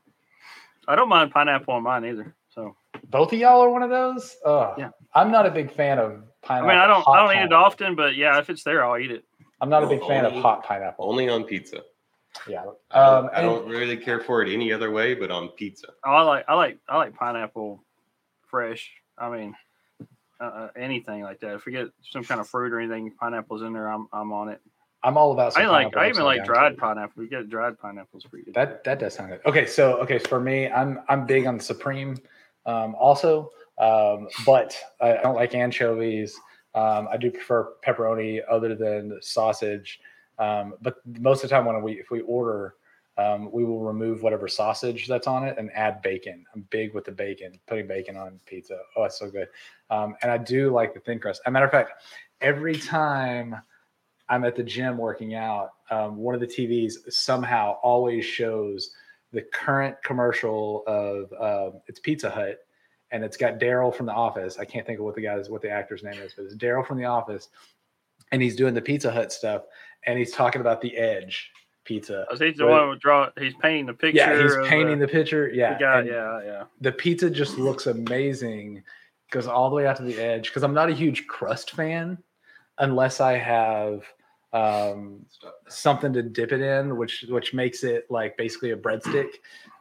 I 0.88 0.94
don't 0.96 1.08
mind 1.08 1.30
pineapple 1.30 1.74
on 1.74 1.82
mine 1.82 2.04
either. 2.04 2.34
So 2.50 2.76
both 3.08 3.32
of 3.32 3.38
y'all 3.38 3.62
are 3.62 3.70
one 3.70 3.82
of 3.82 3.90
those. 3.90 4.36
Oh, 4.44 4.74
Yeah. 4.76 4.90
I'm 5.14 5.30
not 5.30 5.46
a 5.46 5.50
big 5.50 5.70
fan 5.72 5.98
of 5.98 6.22
pineapple. 6.42 6.70
I 6.70 6.72
mean, 6.74 6.82
I 6.82 6.86
don't 6.86 7.06
I 7.08 7.26
don't 7.26 7.42
eat 7.42 7.46
it 7.46 7.52
often, 7.52 7.94
but 7.96 8.14
yeah, 8.16 8.38
if 8.38 8.50
it's 8.50 8.62
there, 8.62 8.84
I'll 8.84 8.98
eat 8.98 9.10
it. 9.10 9.24
I'm 9.60 9.68
not 9.70 9.84
a 9.84 9.86
big 9.86 10.00
fan 10.06 10.24
of 10.24 10.32
hot 10.32 10.64
pineapple. 10.64 11.08
Only 11.08 11.28
on 11.28 11.44
pizza. 11.44 11.82
Yeah. 12.48 12.60
I 12.60 12.64
don't, 12.64 13.24
Um, 13.24 13.30
I 13.34 13.40
don't 13.42 13.68
really 13.68 13.96
care 13.96 14.20
for 14.20 14.42
it 14.42 14.52
any 14.52 14.72
other 14.72 14.90
way, 14.90 15.14
but 15.14 15.30
on 15.30 15.48
pizza. 15.50 15.88
Oh, 16.04 16.12
I 16.12 16.22
like 16.22 16.44
I 16.48 16.54
like 16.54 16.78
I 16.88 16.96
like 16.96 17.14
pineapple 17.14 17.84
fresh. 18.48 18.90
I 19.18 19.30
mean, 19.30 19.54
uh, 20.40 20.44
uh, 20.44 20.68
anything 20.76 21.22
like 21.22 21.40
that. 21.40 21.54
If 21.54 21.66
we 21.66 21.72
get 21.72 21.88
some 22.10 22.24
kind 22.24 22.40
of 22.40 22.48
fruit 22.48 22.72
or 22.72 22.80
anything, 22.80 23.12
pineapples 23.20 23.62
in 23.62 23.72
there, 23.72 23.88
I'm 23.88 24.08
I'm 24.12 24.32
on 24.32 24.48
it. 24.48 24.60
I'm 25.04 25.16
all 25.16 25.32
about. 25.32 25.52
some 25.52 25.62
I 25.62 25.66
like 25.66 25.96
I 25.96 26.08
even 26.08 26.24
like 26.24 26.44
dried 26.44 26.76
pineapple. 26.76 27.22
We 27.22 27.28
get 27.28 27.48
dried 27.48 27.78
pineapples 27.78 28.24
pretty 28.24 28.46
good. 28.46 28.54
That 28.54 28.84
that 28.84 28.98
does 28.98 29.14
sound 29.14 29.30
good. 29.30 29.40
Okay, 29.46 29.66
so 29.66 29.96
okay, 29.98 30.18
so 30.18 30.28
for 30.28 30.40
me, 30.40 30.68
I'm 30.68 31.00
I'm 31.08 31.26
big 31.26 31.46
on 31.46 31.58
supreme, 31.58 32.16
um, 32.66 32.94
also, 32.94 33.50
um, 33.78 34.28
but 34.46 34.76
I 35.00 35.14
don't 35.22 35.34
like 35.34 35.54
anchovies. 35.54 36.38
Um, 36.74 37.08
I 37.10 37.16
do 37.16 37.30
prefer 37.30 37.74
pepperoni 37.84 38.40
other 38.50 38.74
than 38.74 39.18
sausage. 39.20 40.00
Um, 40.42 40.74
but 40.82 40.96
most 41.20 41.44
of 41.44 41.50
the 41.50 41.54
time, 41.54 41.66
when 41.66 41.80
we 41.82 41.92
if 41.92 42.10
we 42.10 42.20
order, 42.22 42.74
um, 43.16 43.50
we 43.52 43.64
will 43.64 43.80
remove 43.80 44.22
whatever 44.22 44.48
sausage 44.48 45.06
that's 45.06 45.28
on 45.28 45.46
it 45.46 45.56
and 45.56 45.70
add 45.72 46.02
bacon. 46.02 46.44
I'm 46.54 46.66
big 46.70 46.94
with 46.94 47.04
the 47.04 47.12
bacon, 47.12 47.60
putting 47.68 47.86
bacon 47.86 48.16
on 48.16 48.40
pizza. 48.44 48.78
Oh, 48.96 49.04
it's 49.04 49.18
so 49.18 49.30
good. 49.30 49.48
Um, 49.90 50.16
and 50.22 50.32
I 50.32 50.38
do 50.38 50.72
like 50.72 50.94
the 50.94 51.00
thin 51.00 51.20
crust. 51.20 51.42
As 51.44 51.50
a 51.50 51.52
matter 51.52 51.66
of 51.66 51.70
fact, 51.70 51.92
every 52.40 52.76
time 52.76 53.54
I'm 54.28 54.44
at 54.44 54.56
the 54.56 54.64
gym 54.64 54.98
working 54.98 55.34
out, 55.34 55.70
um, 55.90 56.16
one 56.16 56.34
of 56.34 56.40
the 56.40 56.46
TVs 56.46 57.12
somehow 57.12 57.76
always 57.82 58.24
shows 58.24 58.90
the 59.32 59.42
current 59.42 59.96
commercial 60.02 60.82
of 60.86 61.32
uh, 61.38 61.76
it's 61.86 62.00
Pizza 62.00 62.30
Hut, 62.30 62.58
and 63.12 63.22
it's 63.22 63.36
got 63.36 63.60
Daryl 63.60 63.94
from 63.94 64.06
The 64.06 64.12
Office. 64.12 64.58
I 64.58 64.64
can't 64.64 64.86
think 64.86 64.98
of 64.98 65.04
what 65.04 65.14
the 65.14 65.22
guy's 65.22 65.48
what 65.48 65.62
the 65.62 65.70
actor's 65.70 66.02
name 66.02 66.20
is, 66.20 66.32
but 66.34 66.46
it's 66.46 66.56
Daryl 66.56 66.86
from 66.86 66.98
The 66.98 67.04
Office, 67.04 67.48
and 68.32 68.42
he's 68.42 68.56
doing 68.56 68.74
the 68.74 68.82
Pizza 68.82 69.12
Hut 69.12 69.32
stuff, 69.32 69.62
and 70.06 70.18
he's 70.18 70.32
talking 70.32 70.60
about 70.60 70.80
the 70.80 70.96
Edge 70.96 71.50
pizza. 71.84 72.26
Oh, 72.30 72.34
so 72.34 72.46
he's 72.46 72.56
the 72.56 72.66
one 72.66 72.88
who 72.88 72.96
draw. 72.96 73.28
He's 73.38 73.54
painting 73.60 73.86
the 73.86 73.94
picture. 73.94 74.18
Yeah, 74.18 74.42
he's 74.42 74.68
painting 74.68 74.98
the, 74.98 75.06
the 75.06 75.12
picture. 75.12 75.50
Yeah, 75.52 75.74
the 75.74 75.80
guy. 75.80 76.02
Yeah, 76.02 76.40
yeah. 76.44 76.64
the 76.80 76.92
pizza 76.92 77.30
just 77.30 77.58
looks 77.58 77.86
amazing. 77.86 78.82
Goes 79.30 79.46
all 79.46 79.70
the 79.70 79.76
way 79.76 79.86
out 79.86 79.96
to 79.96 80.02
the 80.02 80.18
edge 80.18 80.48
because 80.48 80.62
I'm 80.62 80.74
not 80.74 80.90
a 80.90 80.94
huge 80.94 81.26
crust 81.26 81.72
fan 81.72 82.18
unless 82.78 83.20
I 83.20 83.34
have 83.34 84.04
um, 84.52 85.24
something 85.68 86.12
to 86.12 86.22
dip 86.22 86.52
it 86.52 86.60
in, 86.60 86.96
which 86.96 87.24
which 87.28 87.54
makes 87.54 87.84
it 87.84 88.06
like 88.10 88.36
basically 88.36 88.72
a 88.72 88.76
breadstick. 88.76 89.28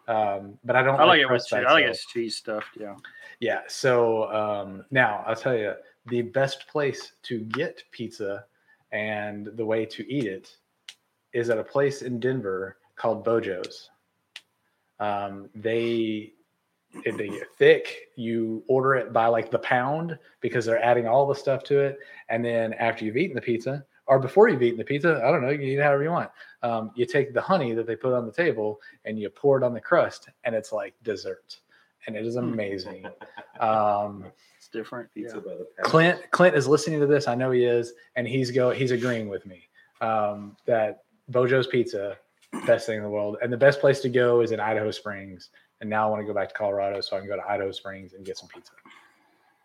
Um, 0.07 0.57
but 0.63 0.75
I 0.75 0.83
don't. 0.83 0.99
I 0.99 1.05
like 1.05 1.21
it 1.21 1.29
with 1.29 1.45
cheese. 1.45 1.63
I 1.67 1.71
like 1.71 1.85
it's 1.85 2.05
cheese 2.05 2.37
stuffed. 2.37 2.77
Yeah. 2.79 2.95
Yeah. 3.39 3.61
So 3.67 4.31
um, 4.31 4.85
now 4.91 5.23
I'll 5.27 5.35
tell 5.35 5.55
you 5.55 5.73
the 6.07 6.21
best 6.21 6.67
place 6.67 7.13
to 7.23 7.39
get 7.39 7.83
pizza 7.91 8.45
and 8.91 9.47
the 9.55 9.65
way 9.65 9.85
to 9.85 10.11
eat 10.11 10.25
it 10.25 10.55
is 11.33 11.49
at 11.49 11.57
a 11.57 11.63
place 11.63 12.01
in 12.01 12.19
Denver 12.19 12.77
called 12.95 13.23
Beau 13.23 13.39
Jo's. 13.39 13.89
Um, 14.99 15.49
they 15.55 16.33
if 17.05 17.17
they 17.17 17.29
get 17.29 17.47
thick, 17.57 18.09
you 18.15 18.63
order 18.67 18.95
it 18.95 19.13
by 19.13 19.27
like 19.27 19.49
the 19.49 19.59
pound 19.59 20.17
because 20.41 20.65
they're 20.65 20.83
adding 20.83 21.07
all 21.07 21.25
the 21.25 21.35
stuff 21.35 21.63
to 21.63 21.79
it. 21.79 21.99
And 22.29 22.43
then 22.43 22.73
after 22.73 23.05
you've 23.05 23.17
eaten 23.17 23.35
the 23.35 23.41
pizza, 23.41 23.85
or 24.07 24.19
before 24.19 24.49
you've 24.49 24.61
eaten 24.61 24.77
the 24.77 24.83
pizza, 24.83 25.21
I 25.23 25.31
don't 25.31 25.41
know, 25.41 25.49
you 25.49 25.57
can 25.57 25.67
eat 25.67 25.79
it 25.79 25.83
however 25.83 26.03
you 26.03 26.09
want. 26.09 26.29
Um, 26.63 26.91
you 26.95 27.05
take 27.05 27.33
the 27.33 27.41
honey 27.41 27.73
that 27.73 27.87
they 27.87 27.95
put 27.95 28.13
on 28.13 28.25
the 28.25 28.31
table 28.31 28.81
and 29.05 29.17
you 29.17 29.29
pour 29.29 29.57
it 29.57 29.63
on 29.63 29.73
the 29.73 29.81
crust, 29.81 30.29
and 30.43 30.53
it's 30.53 30.71
like 30.71 30.93
dessert, 31.03 31.59
and 32.07 32.15
it 32.15 32.25
is 32.25 32.35
amazing. 32.35 33.05
um, 33.59 34.25
different. 34.71 35.13
Pizza 35.13 35.35
Yeah. 35.37 35.41
by 35.41 35.51
the 35.57 35.65
pound. 35.77 35.83
Clint 35.83 36.31
Clint 36.31 36.55
is 36.55 36.67
listening 36.67 36.99
to 36.99 37.05
this. 37.07 37.27
I 37.27 37.35
know 37.35 37.51
he 37.51 37.65
is, 37.65 37.93
and 38.15 38.27
he's 38.27 38.51
go 38.51 38.71
he's 38.71 38.91
agreeing 38.91 39.29
with 39.29 39.45
me 39.45 39.67
um, 40.01 40.55
that 40.65 41.03
Beau 41.29 41.47
Jo's 41.47 41.67
Pizza, 41.67 42.17
best 42.65 42.85
thing 42.85 42.97
in 42.97 43.03
the 43.03 43.09
world, 43.09 43.37
and 43.41 43.51
the 43.51 43.57
best 43.57 43.79
place 43.79 43.99
to 44.01 44.09
go 44.09 44.41
is 44.41 44.51
in 44.51 44.59
Idaho 44.59 44.91
Springs. 44.91 45.49
And 45.79 45.89
now 45.89 46.05
I 46.07 46.09
want 46.11 46.21
to 46.21 46.25
go 46.27 46.33
back 46.33 46.47
to 46.49 46.53
Colorado 46.53 47.01
so 47.01 47.15
I 47.15 47.19
can 47.19 47.27
go 47.27 47.35
to 47.35 47.47
Idaho 47.47 47.71
Springs 47.71 48.13
and 48.13 48.23
get 48.25 48.37
some 48.37 48.47
pizza. 48.49 48.73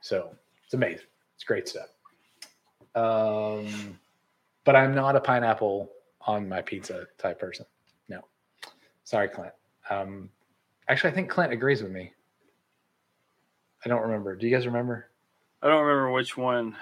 So 0.00 0.30
it's 0.64 0.72
amazing. 0.72 1.06
It's 1.34 1.44
great 1.44 1.68
stuff. 1.68 1.88
Um, 2.94 3.98
but 4.64 4.74
I'm 4.74 4.94
not 4.94 5.14
a 5.16 5.20
pineapple 5.20 5.90
on 6.22 6.48
my 6.48 6.62
pizza 6.62 7.06
type 7.18 7.38
person. 7.38 7.66
No, 8.08 8.22
sorry, 9.04 9.28
Clint. 9.28 9.52
Um, 9.90 10.30
actually, 10.88 11.10
I 11.10 11.14
think 11.14 11.28
Clint 11.28 11.52
agrees 11.52 11.82
with 11.82 11.92
me. 11.92 12.12
I 13.86 13.88
don't 13.88 14.02
remember. 14.02 14.34
Do 14.34 14.48
you 14.48 14.52
guys 14.54 14.66
remember? 14.66 15.06
I 15.62 15.68
don't 15.68 15.84
remember 15.84 16.10
which 16.10 16.36
one. 16.36 16.74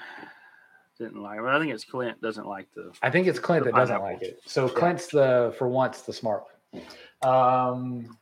didn't 0.99 1.23
like. 1.23 1.39
I 1.39 1.59
think 1.59 1.71
it's 1.71 1.85
Clint 1.85 2.19
doesn't 2.23 2.47
like 2.47 2.67
the. 2.75 2.93
I 3.03 3.11
think 3.11 3.27
it's 3.27 3.39
Clint 3.39 3.67
that 3.67 3.75
doesn't 3.75 4.01
like 4.01 4.23
it. 4.23 4.41
So 4.47 4.71
Clint's 4.71 5.09
the 5.09 5.55
for 5.59 5.69
once 5.69 6.01
the 6.01 6.15
smart 6.15 6.45
one. 6.73 6.83
Um, 7.31 8.19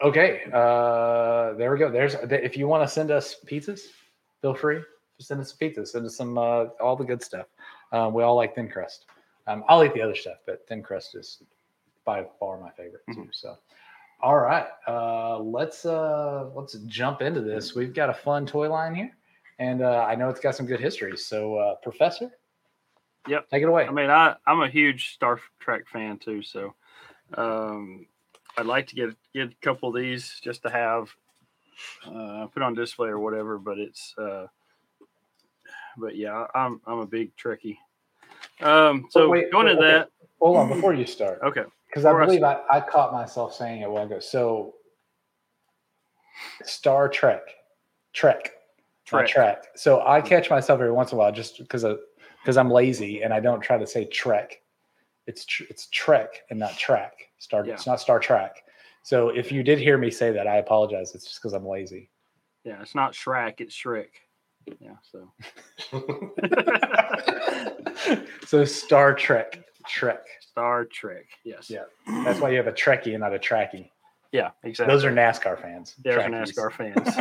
okay, 0.00 0.42
uh, 0.52 1.54
there 1.54 1.72
we 1.72 1.78
go. 1.80 1.90
There's 1.90 2.14
if 2.14 2.56
you 2.56 2.68
want 2.68 2.86
to 2.86 2.94
send 2.94 3.10
us 3.10 3.38
pizzas, 3.44 3.80
feel 4.40 4.54
free. 4.54 4.80
Just 5.16 5.26
send 5.26 5.40
us 5.40 5.50
some 5.50 5.58
pizzas. 5.58 5.88
Send 5.88 6.06
us 6.06 6.16
some 6.16 6.38
uh, 6.38 6.66
all 6.80 6.94
the 6.94 7.04
good 7.04 7.24
stuff. 7.24 7.46
Um, 7.90 8.14
we 8.14 8.22
all 8.22 8.36
like 8.36 8.54
thin 8.54 8.68
crust. 8.68 9.06
Um, 9.48 9.64
I'll 9.68 9.82
eat 9.82 9.94
the 9.94 10.02
other 10.02 10.14
stuff, 10.14 10.36
but 10.46 10.64
thin 10.68 10.80
crust 10.80 11.16
is 11.16 11.42
by 12.04 12.24
far 12.38 12.60
my 12.60 12.70
favorite 12.70 13.02
too. 13.12 13.28
So, 13.32 13.56
all 14.22 14.38
right, 14.38 14.66
uh, 14.86 15.38
let's 15.38 15.84
uh, 15.84 16.50
let's 16.54 16.74
jump 16.86 17.22
into 17.22 17.40
this. 17.40 17.74
We've 17.74 17.92
got 17.94 18.08
a 18.10 18.14
fun 18.14 18.46
toy 18.46 18.70
line 18.70 18.94
here, 18.94 19.10
and 19.58 19.82
uh, 19.82 20.04
I 20.08 20.14
know 20.14 20.28
it's 20.28 20.40
got 20.40 20.54
some 20.54 20.66
good 20.66 20.80
history. 20.80 21.16
So, 21.16 21.56
uh, 21.56 21.74
Professor, 21.82 22.30
Yep. 23.28 23.48
take 23.50 23.62
it 23.62 23.68
away. 23.68 23.86
I 23.86 23.90
mean, 23.90 24.10
I 24.10 24.36
I'm 24.46 24.60
a 24.60 24.68
huge 24.68 25.14
Star 25.14 25.40
Trek 25.60 25.86
fan 25.88 26.18
too, 26.18 26.42
so 26.42 26.74
um, 27.34 28.06
I'd 28.56 28.66
like 28.66 28.86
to 28.88 28.94
get 28.94 29.10
get 29.34 29.48
a 29.50 29.54
couple 29.62 29.88
of 29.88 29.94
these 30.00 30.40
just 30.42 30.62
to 30.62 30.70
have 30.70 31.08
uh, 32.06 32.46
put 32.46 32.62
on 32.62 32.74
display 32.74 33.08
or 33.08 33.18
whatever. 33.18 33.58
But 33.58 33.78
it's 33.78 34.14
uh, 34.18 34.46
but 35.98 36.16
yeah, 36.16 36.46
I'm 36.54 36.80
I'm 36.86 36.98
a 37.00 37.06
big 37.06 37.36
Trekkie. 37.36 37.76
Um, 38.60 39.08
so 39.10 39.22
But 39.22 39.30
wait, 39.30 39.52
going 39.52 39.66
wait, 39.66 39.72
into 39.72 39.84
okay. 39.84 39.92
that, 39.98 40.08
Hold 40.40 40.56
on 40.56 40.68
before 40.68 40.94
you 40.94 41.06
start, 41.06 41.40
okay, 41.44 41.64
because 41.92 42.06
I 42.06 42.24
believe 42.24 42.42
I, 42.42 42.60
I 42.70 42.80
caught 42.80 43.12
myself 43.12 43.52
saying 43.52 43.82
it 43.82 43.84
a 43.84 43.90
while 43.90 44.04
ago. 44.04 44.18
So, 44.18 44.74
Star 46.64 47.08
Trek, 47.08 47.42
Trek, 48.14 48.52
not 49.12 49.26
Trek. 49.26 49.28
Trek. 49.28 49.64
So 49.76 50.00
I 50.00 50.20
hmm. 50.20 50.26
catch 50.26 50.48
myself 50.48 50.80
every 50.80 50.92
once 50.92 51.12
in 51.12 51.16
a 51.16 51.18
while 51.18 51.32
just 51.32 51.58
because 51.58 51.84
because 52.42 52.56
I'm 52.56 52.70
lazy 52.70 53.22
and 53.22 53.32
I 53.32 53.40
don't 53.40 53.60
try 53.60 53.76
to 53.76 53.86
say 53.86 54.06
Trek. 54.06 54.62
It's 55.26 55.44
tr- 55.44 55.64
it's 55.68 55.88
Trek 55.88 56.42
and 56.50 56.58
not 56.58 56.76
track. 56.78 57.12
Star. 57.38 57.66
Yeah. 57.66 57.74
It's 57.74 57.86
not 57.86 58.00
Star 58.00 58.18
Trek. 58.18 58.56
So 59.02 59.28
if 59.28 59.52
you 59.52 59.62
did 59.62 59.78
hear 59.78 59.98
me 59.98 60.10
say 60.10 60.32
that, 60.32 60.46
I 60.46 60.56
apologize. 60.56 61.14
It's 61.14 61.24
just 61.24 61.42
because 61.42 61.52
I'm 61.52 61.66
lazy. 61.66 62.08
yeah, 62.64 62.80
it's 62.80 62.94
not 62.94 63.12
Shrek, 63.12 63.60
it's 63.60 63.74
Shrek. 63.74 64.08
Yeah, 64.80 64.94
so 65.02 65.32
so 68.46 68.64
Star 68.64 69.14
Trek, 69.14 69.62
Trek. 69.86 70.24
Star 70.52 70.84
Trek, 70.84 71.24
yes, 71.44 71.70
Yeah. 71.70 71.84
That's 72.24 72.38
why 72.40 72.50
you 72.50 72.56
have 72.58 72.66
a 72.66 72.72
Trekkie 72.72 73.12
and 73.12 73.20
not 73.20 73.34
a 73.34 73.38
Trekkie. 73.38 73.88
yeah, 74.32 74.50
exactly. 74.62 74.94
Those 74.94 75.04
are 75.04 75.10
NASCAR 75.10 75.60
fans. 75.60 75.94
There's 76.04 76.22
Trekkies. 76.22 76.52
NASCAR 76.54 76.72
fans, 76.72 77.16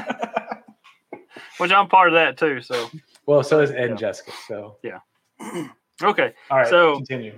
which 1.58 1.72
I'm 1.72 1.88
part 1.88 2.10
of 2.10 2.14
that 2.16 2.38
too. 2.38 2.62
So 2.62 2.90
well, 3.26 3.42
so 3.44 3.62
is 3.62 3.72
Ed 3.72 3.76
Yeah. 3.78 3.86
and 3.86 3.98
Jessica. 3.98 4.32
So 4.48 4.78
Yeah. 4.84 5.00
okay, 6.04 6.34
all 6.50 6.58
right, 6.58 6.68
So- 6.68 6.96
continue. 6.98 7.34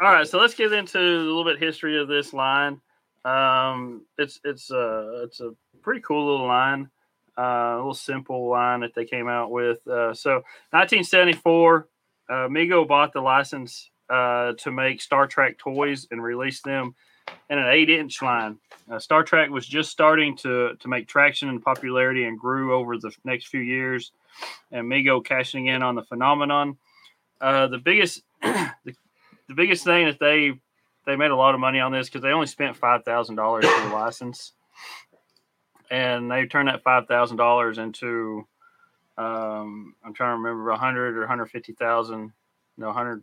All 0.00 0.12
right, 0.12 0.26
so 0.26 0.40
let's 0.40 0.54
get 0.54 0.72
into 0.72 0.98
a 0.98 1.22
little 1.22 1.44
bit 1.44 1.58
history 1.62 2.00
of 2.00 2.08
this 2.08 2.32
line. 2.32 2.80
Um, 3.24 4.04
it's 4.18 4.40
it's 4.44 4.70
a 4.72 5.22
it's 5.24 5.40
a 5.40 5.52
pretty 5.82 6.00
cool 6.00 6.32
little 6.32 6.46
line, 6.48 6.90
uh, 7.38 7.42
a 7.42 7.76
little 7.76 7.94
simple 7.94 8.48
line 8.48 8.80
that 8.80 8.94
they 8.94 9.04
came 9.04 9.28
out 9.28 9.50
with. 9.52 9.86
Uh, 9.86 10.12
so 10.12 10.42
1974, 10.72 11.88
uh, 12.28 12.32
Mego 12.48 12.86
bought 12.86 13.12
the 13.12 13.20
license 13.20 13.88
uh, 14.08 14.52
to 14.58 14.70
make 14.70 15.00
Star 15.00 15.26
Trek 15.26 15.58
toys 15.58 16.06
and 16.10 16.22
release 16.22 16.60
them 16.60 16.94
in 17.48 17.58
an 17.58 17.68
eight-inch 17.68 18.20
line. 18.22 18.58
Uh, 18.90 18.98
Star 18.98 19.22
Trek 19.22 19.50
was 19.50 19.66
just 19.66 19.90
starting 19.90 20.36
to 20.38 20.76
to 20.80 20.88
make 20.88 21.08
traction 21.08 21.48
and 21.48 21.62
popularity 21.62 22.24
and 22.24 22.38
grew 22.38 22.74
over 22.74 22.98
the 22.98 23.14
next 23.24 23.48
few 23.48 23.60
years, 23.60 24.12
and 24.70 24.90
Mego 24.90 25.24
cashing 25.24 25.66
in 25.66 25.82
on 25.82 25.94
the 25.94 26.02
phenomenon. 26.02 26.76
Uh, 27.40 27.66
the 27.66 27.78
biggest 27.78 28.22
the 28.42 28.94
the 29.48 29.54
biggest 29.54 29.84
thing 29.84 30.06
that 30.06 30.18
they 30.18 30.52
they 31.06 31.16
made 31.16 31.30
a 31.30 31.36
lot 31.36 31.54
of 31.54 31.60
money 31.60 31.80
on 31.80 31.92
this 31.92 32.08
because 32.08 32.22
they 32.22 32.30
only 32.30 32.46
spent 32.46 32.76
five 32.76 33.04
thousand 33.04 33.36
dollars 33.36 33.66
for 33.66 33.88
the 33.88 33.94
license, 33.94 34.52
and 35.90 36.30
they 36.30 36.46
turned 36.46 36.68
that 36.68 36.82
five 36.82 37.06
thousand 37.06 37.38
dollars 37.38 37.78
into 37.78 38.46
um, 39.16 39.94
I'm 40.04 40.14
trying 40.14 40.32
to 40.32 40.42
remember 40.42 40.70
a 40.70 40.78
hundred 40.78 41.16
or 41.16 41.26
hundred 41.26 41.46
fifty 41.46 41.72
thousand, 41.72 42.32
no 42.76 42.92
hundred. 42.92 43.22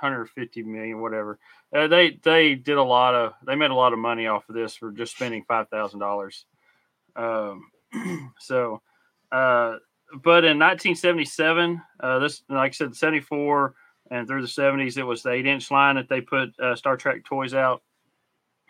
150 0.00 0.62
million 0.62 1.00
whatever. 1.00 1.38
Uh, 1.74 1.88
they 1.88 2.18
they 2.22 2.54
did 2.54 2.76
a 2.76 2.82
lot 2.82 3.14
of 3.14 3.32
they 3.46 3.54
made 3.54 3.70
a 3.70 3.74
lot 3.74 3.92
of 3.92 3.98
money 3.98 4.26
off 4.26 4.48
of 4.48 4.54
this 4.54 4.76
for 4.76 4.92
just 4.92 5.14
spending 5.14 5.44
five 5.46 5.68
thousand 5.68 6.00
dollars. 6.00 6.44
Um 7.14 7.70
so 8.38 8.82
uh 9.32 9.76
but 10.12 10.44
in 10.44 10.58
1977 10.58 11.82
uh 12.00 12.18
this 12.18 12.42
like 12.48 12.70
i 12.70 12.72
said 12.72 12.94
74 12.94 13.74
and 14.10 14.26
through 14.26 14.42
the 14.42 14.48
70s 14.48 14.98
it 14.98 15.02
was 15.02 15.22
the 15.22 15.30
eight 15.30 15.46
inch 15.46 15.70
line 15.70 15.96
that 15.96 16.08
they 16.08 16.20
put 16.20 16.58
uh, 16.60 16.76
star 16.76 16.96
trek 16.96 17.24
toys 17.24 17.54
out. 17.54 17.82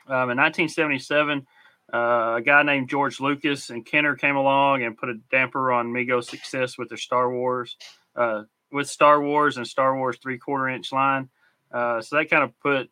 Um, 0.06 0.30
in 0.30 0.38
1977 0.38 1.46
uh, 1.92 2.36
a 2.36 2.42
guy 2.44 2.62
named 2.62 2.88
george 2.88 3.20
lucas 3.20 3.70
and 3.70 3.84
kenner 3.84 4.14
came 4.16 4.36
along 4.36 4.84
and 4.84 4.96
put 4.96 5.08
a 5.08 5.18
damper 5.30 5.72
on 5.72 5.92
Mego's 5.92 6.28
success 6.28 6.78
with 6.78 6.88
their 6.88 6.98
star 6.98 7.30
wars 7.30 7.76
uh, 8.14 8.42
with 8.72 8.88
star 8.88 9.20
wars 9.20 9.56
and 9.56 9.66
star 9.66 9.96
wars 9.96 10.18
three 10.22 10.38
quarter 10.38 10.68
inch 10.68 10.92
line 10.92 11.28
uh, 11.72 12.00
so 12.00 12.16
that 12.16 12.30
kind 12.30 12.44
of 12.44 12.58
put 12.60 12.90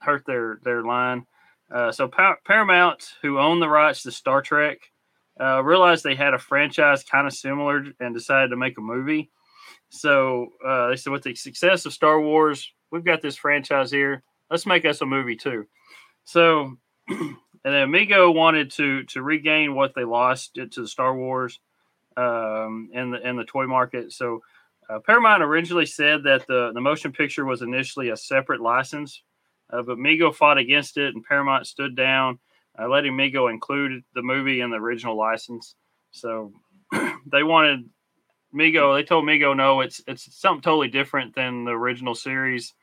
hurt 0.00 0.24
their 0.26 0.58
their 0.62 0.82
line 0.82 1.26
uh, 1.70 1.90
so 1.92 2.08
Pa- 2.08 2.36
paramount 2.44 3.14
who 3.22 3.38
owned 3.38 3.62
the 3.62 3.68
rights 3.68 4.02
to 4.02 4.10
star 4.10 4.42
trek 4.42 4.78
uh, 5.40 5.62
realized 5.62 6.04
they 6.04 6.14
had 6.14 6.34
a 6.34 6.38
franchise 6.38 7.02
kind 7.02 7.26
of 7.26 7.32
similar 7.32 7.84
and 8.00 8.14
decided 8.14 8.48
to 8.48 8.56
make 8.56 8.76
a 8.78 8.82
movie 8.82 9.30
so 9.92 10.48
uh, 10.66 10.88
they 10.88 10.96
said, 10.96 11.12
with 11.12 11.22
the 11.22 11.34
success 11.34 11.84
of 11.84 11.92
Star 11.92 12.18
Wars, 12.18 12.72
we've 12.90 13.04
got 13.04 13.20
this 13.20 13.36
franchise 13.36 13.90
here. 13.90 14.22
Let's 14.50 14.64
make 14.64 14.86
us 14.86 15.02
a 15.02 15.06
movie 15.06 15.36
too. 15.36 15.66
So, 16.24 16.78
and 17.08 17.36
then 17.62 17.82
Amigo 17.82 18.30
wanted 18.30 18.70
to 18.72 19.02
to 19.04 19.22
regain 19.22 19.74
what 19.74 19.94
they 19.94 20.04
lost 20.04 20.54
to 20.54 20.80
the 20.80 20.88
Star 20.88 21.14
Wars 21.14 21.60
um, 22.16 22.88
in 22.94 23.10
the 23.10 23.28
in 23.28 23.36
the 23.36 23.44
toy 23.44 23.66
market. 23.66 24.12
So, 24.12 24.40
uh, 24.92 24.98
Paramount 25.00 25.42
originally 25.42 25.86
said 25.86 26.24
that 26.24 26.46
the 26.46 26.72
the 26.74 26.80
motion 26.80 27.12
picture 27.12 27.44
was 27.44 27.62
initially 27.62 28.10
a 28.10 28.16
separate 28.16 28.60
license, 28.60 29.22
uh, 29.70 29.82
but 29.82 29.98
Mego 29.98 30.34
fought 30.34 30.58
against 30.58 30.98
it, 30.98 31.14
and 31.14 31.24
Paramount 31.24 31.66
stood 31.66 31.96
down, 31.96 32.38
uh, 32.78 32.88
letting 32.88 33.12
Mego 33.12 33.50
include 33.50 34.02
the 34.14 34.22
movie 34.22 34.60
in 34.60 34.70
the 34.70 34.76
original 34.76 35.16
license. 35.16 35.74
So, 36.10 36.52
they 36.92 37.42
wanted 37.42 37.88
Mego, 38.54 38.94
they 38.94 39.02
told 39.02 39.24
Mego, 39.24 39.56
no, 39.56 39.80
it's 39.80 40.02
it's 40.06 40.38
something 40.38 40.62
totally 40.62 40.88
different 40.88 41.34
than 41.34 41.64
the 41.64 41.70
original 41.70 42.14
series. 42.14 42.74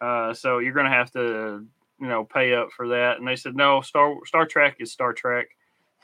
Uh, 0.00 0.32
so 0.32 0.58
you're 0.58 0.72
going 0.72 0.86
to 0.86 0.92
have 0.92 1.10
to, 1.10 1.66
you 2.00 2.06
know, 2.06 2.24
pay 2.24 2.54
up 2.54 2.70
for 2.74 2.88
that. 2.88 3.18
And 3.18 3.28
they 3.28 3.36
said, 3.36 3.56
no, 3.56 3.80
Star 3.80 4.14
Star 4.24 4.46
Trek 4.46 4.76
is 4.78 4.92
Star 4.92 5.12
Trek, 5.12 5.48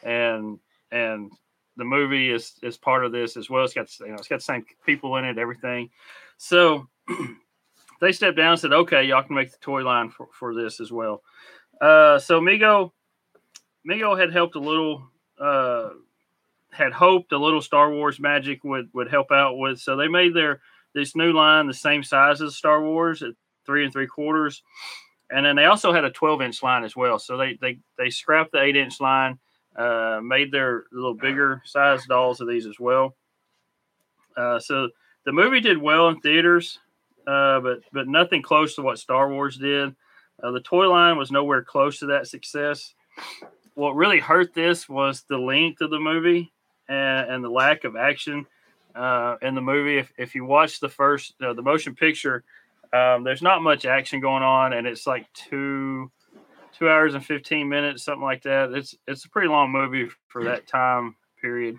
and 0.03 0.59
and 0.91 1.31
the 1.77 1.85
movie 1.85 2.31
is 2.31 2.55
is 2.63 2.77
part 2.77 3.05
of 3.05 3.13
this 3.13 3.37
as 3.37 3.51
well. 3.51 3.65
It's 3.65 3.75
got 3.75 3.89
you 4.01 4.09
know 4.09 4.15
it's 4.15 4.29
got 4.29 4.37
the 4.37 4.45
same 4.45 4.65
people 4.85 5.17
in 5.17 5.25
it, 5.25 5.39
everything. 5.39 5.91
So 6.39 6.89
they 8.01 8.13
stepped 8.13 8.37
down 8.37 8.53
and 8.53 8.61
said, 8.61 8.73
okay, 8.73 9.05
y'all 9.05 9.23
can 9.23 9.37
make 9.37 9.51
the 9.51 9.59
toy 9.59 9.83
line 9.83 10.11
for, 10.11 10.29
for 10.33 10.55
this 10.55 10.81
as 10.81 10.93
well. 10.93 11.23
Uh, 11.81 12.19
so 12.19 12.41
Mego, 12.41 12.93
Mego 13.89 14.19
had 14.19 14.33
helped 14.33 14.57
a 14.57 14.61
little. 14.61 15.09
Uh, 15.39 15.91
had 16.77 16.93
hoped 16.93 17.33
a 17.33 17.39
little 17.39 17.63
Star 17.63 17.91
Wars 17.91 18.21
magic 18.21 18.63
would 18.63 18.91
would 18.93 19.09
help 19.09 19.33
out 19.33 19.57
with. 19.57 19.81
So 19.81 19.97
they 19.97 20.09
made 20.09 20.35
their 20.35 20.61
this 20.95 21.17
new 21.17 21.33
line 21.33 21.67
the 21.67 21.75
same 21.75 22.03
size 22.03 22.43
as 22.43 22.57
Star 22.57 22.83
Wars 22.83 23.23
at 23.23 23.31
three 23.65 23.85
and 23.85 23.93
three 23.93 24.07
quarters, 24.07 24.63
and 25.31 25.45
then 25.45 25.57
they 25.57 25.65
also 25.65 25.93
had 25.93 26.05
a 26.05 26.11
twelve 26.11 26.43
inch 26.43 26.63
line 26.63 26.85
as 26.85 26.95
well. 26.95 27.19
So 27.19 27.37
they 27.37 27.59
they 27.61 27.79
they 27.99 28.11
scrapped 28.11 28.53
the 28.53 28.63
eight 28.63 28.77
inch 28.77 29.01
line, 29.01 29.39
uh, 29.77 30.21
made 30.23 30.51
their 30.51 30.85
little 30.93 31.15
bigger 31.15 31.63
size 31.65 32.05
dolls 32.07 32.41
of 32.41 32.49
these 32.49 32.67
as 32.67 32.79
well. 32.81 33.15
Uh, 34.37 34.59
so 34.59 34.89
the 35.25 35.33
movie 35.33 35.61
did 35.61 35.79
well 35.79 36.09
in 36.09 36.21
theaters, 36.21 36.79
uh, 37.27 37.61
but 37.61 37.81
but 37.93 38.09
nothing 38.09 38.43
close 38.43 38.75
to 38.75 38.83
what 38.83 38.99
Star 38.99 39.31
Wars 39.31 39.57
did. 39.57 39.95
Uh, 40.43 40.51
the 40.51 40.61
toy 40.61 40.89
line 40.89 41.17
was 41.17 41.31
nowhere 41.31 41.63
close 41.63 41.99
to 41.99 42.07
that 42.07 42.27
success. 42.27 42.95
What 43.75 43.97
really 43.97 44.21
hurt 44.21 44.55
this 44.55 44.89
was 44.89 45.25
the 45.29 45.39
length 45.39 45.81
of 45.81 45.91
the 45.91 45.99
movie 45.99 46.53
and, 46.89 47.31
and 47.31 47.45
the 47.45 47.51
lack 47.51 47.85
of 47.85 47.97
action 47.97 48.47
uh, 48.95 49.37
in 49.43 49.55
the 49.55 49.61
movie. 49.61 49.99
If, 49.99 50.13
if 50.17 50.35
you 50.35 50.45
watch 50.45 50.81
the 50.81 50.89
first, 50.89 51.35
uh, 51.43 51.53
the 51.53 51.63
motion 51.63 51.95
picture, 51.95 52.45
um, 52.93 53.25
there's 53.25 53.43
not 53.43 53.63
much 53.63 53.85
action 53.85 54.21
going 54.21 54.43
on, 54.43 54.73
and 54.73 54.87
it's 54.87 55.07
like 55.07 55.27
two 55.33 56.11
two 56.79 56.89
hours 56.89 57.15
and 57.15 57.25
15 57.25 57.69
minutes, 57.69 58.05
something 58.05 58.23
like 58.25 58.43
that. 58.43 58.73
It's 58.73 58.95
it's 59.07 59.25
a 59.25 59.29
pretty 59.31 59.49
long 59.49 59.71
movie 59.71 60.09
for 60.29 60.45
that 60.45 60.67
time 60.67 61.17
period. 61.41 61.77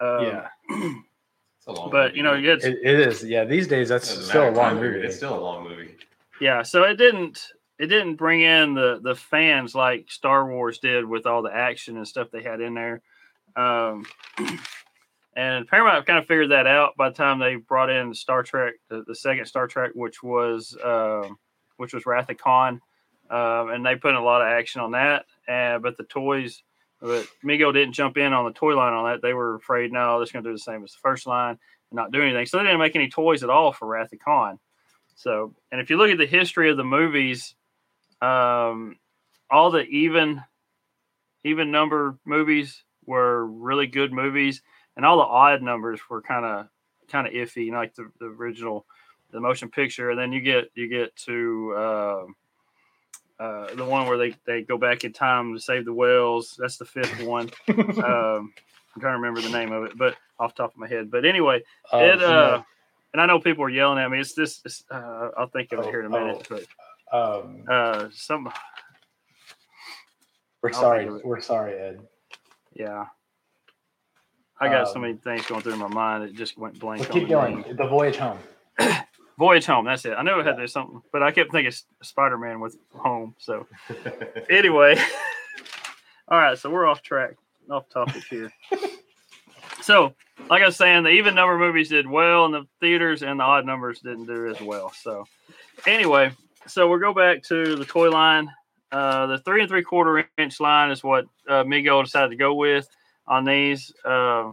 Um, 0.00 0.24
yeah, 0.24 0.48
It's 0.70 1.66
a 1.66 1.72
long 1.72 1.90
but 1.90 2.08
movie. 2.08 2.16
you 2.18 2.22
know, 2.22 2.34
it's 2.34 2.64
it, 2.64 2.78
it 2.82 3.00
is. 3.00 3.24
Yeah, 3.24 3.44
these 3.44 3.66
days 3.66 3.88
that's 3.88 4.08
still 4.08 4.48
a 4.48 4.50
long 4.50 4.74
time 4.74 4.80
movie. 4.80 5.00
It's 5.06 5.16
still 5.16 5.36
a 5.36 5.40
long 5.40 5.64
movie. 5.64 5.96
yeah. 6.40 6.62
So 6.62 6.82
it 6.84 6.96
didn't 6.96 7.40
it 7.78 7.86
didn't 7.86 8.16
bring 8.16 8.40
in 8.42 8.74
the 8.74 9.00
the 9.02 9.14
fans 9.14 9.74
like 9.74 10.06
Star 10.10 10.46
Wars 10.48 10.78
did 10.78 11.04
with 11.04 11.26
all 11.26 11.42
the 11.42 11.54
action 11.54 11.96
and 11.96 12.06
stuff 12.06 12.28
they 12.30 12.42
had 12.42 12.60
in 12.60 12.74
there. 12.74 13.02
Um, 13.56 14.04
and 15.36 15.66
Paramount 15.66 16.06
kind 16.06 16.18
of 16.18 16.26
figured 16.26 16.50
that 16.50 16.66
out 16.66 16.96
by 16.96 17.08
the 17.10 17.14
time 17.14 17.38
they 17.38 17.56
brought 17.56 17.90
in 17.90 18.14
Star 18.14 18.42
Trek, 18.42 18.74
the, 18.88 19.04
the 19.06 19.14
second 19.14 19.46
Star 19.46 19.66
Trek, 19.66 19.92
which 19.94 20.22
was 20.22 20.76
uh, 20.82 21.28
which 21.76 21.92
was 21.94 22.06
Wrath 22.06 22.30
of 22.30 22.38
Khan, 22.38 22.80
uh, 23.30 23.66
and 23.68 23.84
they 23.84 23.96
put 23.96 24.14
a 24.14 24.20
lot 24.20 24.42
of 24.42 24.48
action 24.48 24.80
on 24.80 24.92
that. 24.92 25.26
And 25.48 25.82
but 25.82 25.96
the 25.96 26.04
toys, 26.04 26.62
but 27.00 27.26
Mego 27.44 27.72
didn't 27.72 27.94
jump 27.94 28.16
in 28.16 28.32
on 28.32 28.44
the 28.44 28.52
toy 28.52 28.76
line 28.76 28.92
on 28.92 29.10
that. 29.10 29.22
They 29.22 29.34
were 29.34 29.54
afraid, 29.54 29.92
no, 29.92 30.18
they're 30.18 30.32
going 30.32 30.44
to 30.44 30.50
do 30.50 30.54
the 30.54 30.58
same 30.58 30.82
as 30.84 30.92
the 30.92 30.98
first 31.02 31.26
line 31.26 31.58
and 31.90 31.96
not 31.96 32.12
do 32.12 32.22
anything. 32.22 32.46
So 32.46 32.58
they 32.58 32.64
didn't 32.64 32.80
make 32.80 32.96
any 32.96 33.08
toys 33.08 33.42
at 33.42 33.50
all 33.50 33.72
for 33.72 33.86
Wrath 33.86 34.12
of 34.12 34.18
Khan. 34.18 34.58
So, 35.16 35.54
and 35.72 35.80
if 35.80 35.88
you 35.90 35.96
look 35.96 36.10
at 36.10 36.18
the 36.18 36.26
history 36.26 36.70
of 36.70 36.76
the 36.76 36.84
movies, 36.84 37.54
um, 38.20 38.96
all 39.50 39.70
the 39.70 39.82
even 39.82 40.42
even 41.44 41.70
number 41.70 42.18
movies 42.24 42.82
were 43.06 43.46
really 43.46 43.86
good 43.86 44.12
movies, 44.12 44.62
and 44.96 45.06
all 45.06 45.18
the 45.18 45.22
odd 45.22 45.62
numbers 45.62 46.00
were 46.10 46.22
kind 46.22 46.44
of 46.44 46.68
kind 47.08 47.26
of 47.26 47.32
iffy, 47.32 47.70
like 47.70 47.94
the, 47.94 48.10
the 48.18 48.26
original 48.26 48.84
the 49.30 49.40
motion 49.40 49.70
picture, 49.70 50.10
and 50.10 50.18
then 50.18 50.32
you 50.32 50.40
get 50.40 50.70
you 50.74 50.88
get 50.88 51.14
to 51.16 51.74
uh, 51.76 52.24
uh, 53.38 53.74
the 53.74 53.84
one 53.84 54.06
where 54.06 54.16
they, 54.18 54.34
they 54.46 54.62
go 54.62 54.78
back 54.78 55.04
in 55.04 55.12
time 55.12 55.54
to 55.54 55.60
save 55.60 55.84
the 55.84 55.92
whales. 55.92 56.54
That's 56.58 56.78
the 56.78 56.84
fifth 56.84 57.22
one. 57.22 57.50
um, 57.68 58.52
I'm 58.94 59.00
trying 59.00 59.14
to 59.14 59.18
remember 59.20 59.40
the 59.42 59.50
name 59.50 59.72
of 59.72 59.84
it, 59.84 59.96
but 59.98 60.16
off 60.38 60.54
top 60.54 60.72
of 60.72 60.78
my 60.78 60.88
head. 60.88 61.10
But 61.10 61.24
anyway, 61.26 61.62
Oh, 61.92 61.98
it 62.04 62.22
uh, 62.22 62.28
know, 62.56 62.64
and 63.12 63.20
I 63.22 63.26
know 63.26 63.38
people 63.40 63.64
are 63.64 63.68
yelling 63.70 63.98
at 63.98 64.10
me. 64.10 64.20
It's 64.20 64.32
this. 64.34 64.60
It's, 64.64 64.84
uh, 64.90 65.30
I'll 65.36 65.48
think 65.48 65.72
of 65.72 65.80
it 65.80 65.86
Oh, 65.86 65.90
here 65.90 66.00
in 66.00 66.06
a 66.06 66.10
minute. 66.10 66.48
But 66.48 66.64
um, 67.16 67.64
uh, 67.70 68.08
some 68.12 68.50
we're 70.62 70.72
sorry. 70.72 71.00
think 71.00 71.10
of 71.10 71.16
it. 71.18 71.26
We're 71.26 71.40
sorry, 71.40 71.74
Ed. 71.78 72.00
yeah. 72.74 73.06
I 74.58 74.68
got 74.68 74.88
so 74.88 74.94
Um, 74.96 75.02
many 75.02 75.14
things 75.14 75.44
going 75.46 75.60
through 75.60 75.76
my 75.76 75.88
mind. 75.88 76.24
It 76.24 76.34
just 76.34 76.56
went 76.56 76.78
blank. 76.78 77.00
We'll 77.02 77.08
on 77.08 77.12
keep 77.20 77.28
the 77.28 77.34
going. 77.34 77.60
name. 77.60 77.76
The 77.76 77.86
voyage 77.86 78.16
home. 78.16 78.38
Voyage 79.38 79.66
home. 79.66 79.84
That's 79.84 80.04
it. 80.04 80.14
I 80.16 80.22
know 80.22 80.40
it 80.40 80.46
had 80.46 80.56
there's 80.56 80.72
something, 80.72 81.02
but 81.12 81.22
I 81.22 81.30
kept 81.30 81.52
thinking 81.52 81.72
Spider 82.02 82.38
Man 82.38 82.60
with 82.60 82.76
home. 82.94 83.34
So 83.38 83.66
anyway, 84.50 84.96
all 86.28 86.38
right. 86.38 86.58
So 86.58 86.70
we're 86.70 86.86
off 86.86 87.02
track, 87.02 87.36
off 87.70 87.88
topic 87.90 88.24
here. 88.30 88.50
so, 89.82 90.14
like 90.48 90.62
I 90.62 90.66
was 90.66 90.76
saying, 90.76 91.02
the 91.02 91.10
even 91.10 91.34
number 91.34 91.58
movies 91.58 91.90
did 91.90 92.08
well 92.08 92.46
in 92.46 92.52
the 92.52 92.66
theaters, 92.80 93.22
and 93.22 93.40
the 93.40 93.44
odd 93.44 93.66
numbers 93.66 94.00
didn't 94.00 94.26
do 94.26 94.48
as 94.48 94.60
well. 94.60 94.90
So, 94.92 95.26
anyway, 95.86 96.32
so 96.66 96.88
we'll 96.88 96.98
go 96.98 97.12
back 97.12 97.42
to 97.44 97.76
the 97.76 97.84
toy 97.84 98.10
line. 98.10 98.50
Uh, 98.90 99.26
the 99.26 99.38
three 99.38 99.60
and 99.60 99.68
three 99.68 99.82
quarter 99.82 100.26
inch 100.38 100.60
line 100.60 100.90
is 100.90 101.04
what 101.04 101.26
uh, 101.46 101.64
Mego 101.64 102.02
decided 102.02 102.30
to 102.30 102.36
go 102.36 102.54
with 102.54 102.88
on 103.26 103.44
these. 103.44 103.92
Uh, 104.02 104.52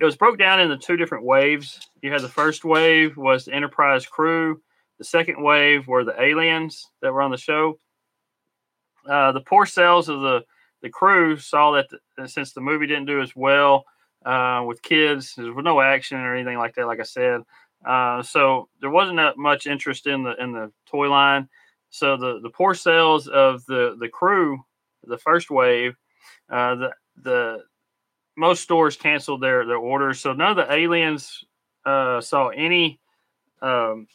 it 0.00 0.04
was 0.04 0.16
broke 0.16 0.38
down 0.38 0.60
into 0.60 0.78
two 0.78 0.96
different 0.96 1.24
waves. 1.24 1.90
You 2.02 2.12
had 2.12 2.22
the 2.22 2.28
first 2.28 2.64
wave 2.64 3.16
was 3.16 3.44
the 3.44 3.54
Enterprise 3.54 4.06
crew. 4.06 4.60
The 4.98 5.04
second 5.04 5.42
wave 5.42 5.86
were 5.86 6.04
the 6.04 6.20
aliens 6.20 6.90
that 7.02 7.12
were 7.12 7.22
on 7.22 7.30
the 7.30 7.36
show. 7.36 7.78
Uh, 9.08 9.32
the 9.32 9.40
poor 9.40 9.66
sales 9.66 10.08
of 10.08 10.20
the 10.20 10.44
the 10.82 10.90
crew 10.90 11.36
saw 11.36 11.72
that 11.72 11.88
the, 12.16 12.28
since 12.28 12.52
the 12.52 12.60
movie 12.60 12.86
didn't 12.86 13.06
do 13.06 13.20
as 13.20 13.36
well 13.36 13.84
uh, 14.24 14.62
with 14.66 14.82
kids, 14.82 15.34
there 15.36 15.52
was 15.52 15.64
no 15.64 15.80
action 15.80 16.18
or 16.18 16.34
anything 16.34 16.58
like 16.58 16.74
that. 16.74 16.86
Like 16.86 17.00
I 17.00 17.04
said, 17.04 17.42
uh, 17.84 18.22
so 18.22 18.68
there 18.80 18.90
wasn't 18.90 19.16
that 19.18 19.36
much 19.36 19.66
interest 19.66 20.06
in 20.06 20.22
the 20.22 20.34
in 20.42 20.52
the 20.52 20.72
toy 20.86 21.10
line. 21.10 21.48
So 21.90 22.16
the 22.16 22.40
the 22.40 22.50
poor 22.50 22.74
sales 22.74 23.28
of 23.28 23.64
the 23.66 23.96
the 23.98 24.08
crew, 24.08 24.58
the 25.04 25.18
first 25.18 25.50
wave, 25.50 25.96
uh, 26.50 26.74
the 26.76 26.90
the 27.22 27.64
most 28.36 28.62
stores 28.62 28.96
canceled 28.96 29.40
their 29.40 29.66
their 29.66 29.76
orders. 29.76 30.20
So 30.20 30.32
none 30.32 30.50
of 30.50 30.56
the 30.56 30.72
aliens 30.72 31.44
uh, 31.84 32.20
saw 32.20 32.48
any 32.48 33.00
um, 33.62 34.06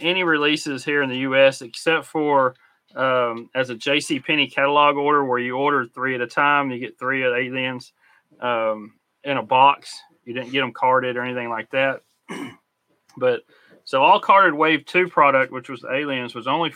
any 0.00 0.22
releases 0.22 0.84
here 0.84 1.02
in 1.02 1.08
the 1.08 1.18
U.S. 1.18 1.62
except 1.62 2.06
for 2.06 2.54
um, 2.94 3.50
as 3.54 3.70
a 3.70 3.74
J.C. 3.74 4.20
Penney 4.20 4.48
catalog 4.48 4.96
order, 4.96 5.24
where 5.24 5.38
you 5.38 5.56
order 5.56 5.86
three 5.86 6.14
at 6.14 6.20
a 6.20 6.26
time, 6.26 6.70
you 6.70 6.78
get 6.78 6.98
three 6.98 7.22
of 7.22 7.32
the 7.32 7.38
aliens 7.38 7.92
um, 8.40 8.94
in 9.24 9.36
a 9.36 9.42
box. 9.42 10.00
You 10.24 10.34
didn't 10.34 10.52
get 10.52 10.60
them 10.60 10.72
carded 10.72 11.16
or 11.16 11.22
anything 11.22 11.48
like 11.48 11.70
that. 11.70 12.02
but 13.16 13.42
so 13.84 14.02
all 14.02 14.20
carded 14.20 14.54
Wave 14.54 14.84
Two 14.84 15.08
product, 15.08 15.52
which 15.52 15.68
was 15.68 15.84
aliens, 15.84 16.34
was 16.34 16.46
only 16.46 16.74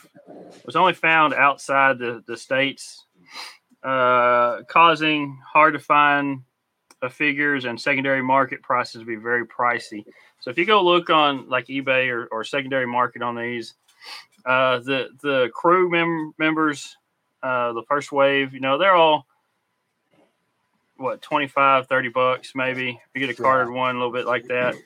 was 0.64 0.76
only 0.76 0.94
found 0.94 1.34
outside 1.34 1.98
the 1.98 2.22
the 2.26 2.37
states, 2.37 3.04
uh, 3.82 4.62
causing 4.68 5.38
hard 5.52 5.74
to 5.74 5.80
find 5.80 6.42
uh, 7.02 7.08
figures 7.08 7.64
and 7.64 7.80
secondary 7.80 8.22
market 8.22 8.62
prices 8.62 9.00
to 9.00 9.04
be 9.06 9.16
very 9.16 9.44
pricey. 9.44 10.04
So 10.40 10.50
if 10.50 10.56
you 10.56 10.64
go 10.64 10.82
look 10.82 11.10
on 11.10 11.48
like 11.48 11.66
eBay 11.66 12.08
or, 12.10 12.26
or 12.26 12.44
secondary 12.44 12.86
market 12.86 13.22
on 13.22 13.36
these, 13.36 13.74
uh, 14.46 14.78
the 14.78 15.08
the 15.22 15.50
crew 15.52 15.90
mem- 15.90 16.34
members, 16.38 16.96
uh, 17.42 17.72
the 17.72 17.82
first 17.88 18.12
wave, 18.12 18.54
you 18.54 18.60
know, 18.60 18.78
they're 18.78 18.94
all 18.94 19.26
what 20.96 21.20
25 21.20 21.88
30 21.88 22.08
bucks 22.10 22.52
maybe 22.54 23.00
you 23.12 23.26
get 23.26 23.30
a 23.36 23.42
carded 23.42 23.74
one 23.74 23.96
a 23.96 23.98
little 23.98 24.12
bit 24.12 24.24
like 24.24 24.46
that 24.46 24.76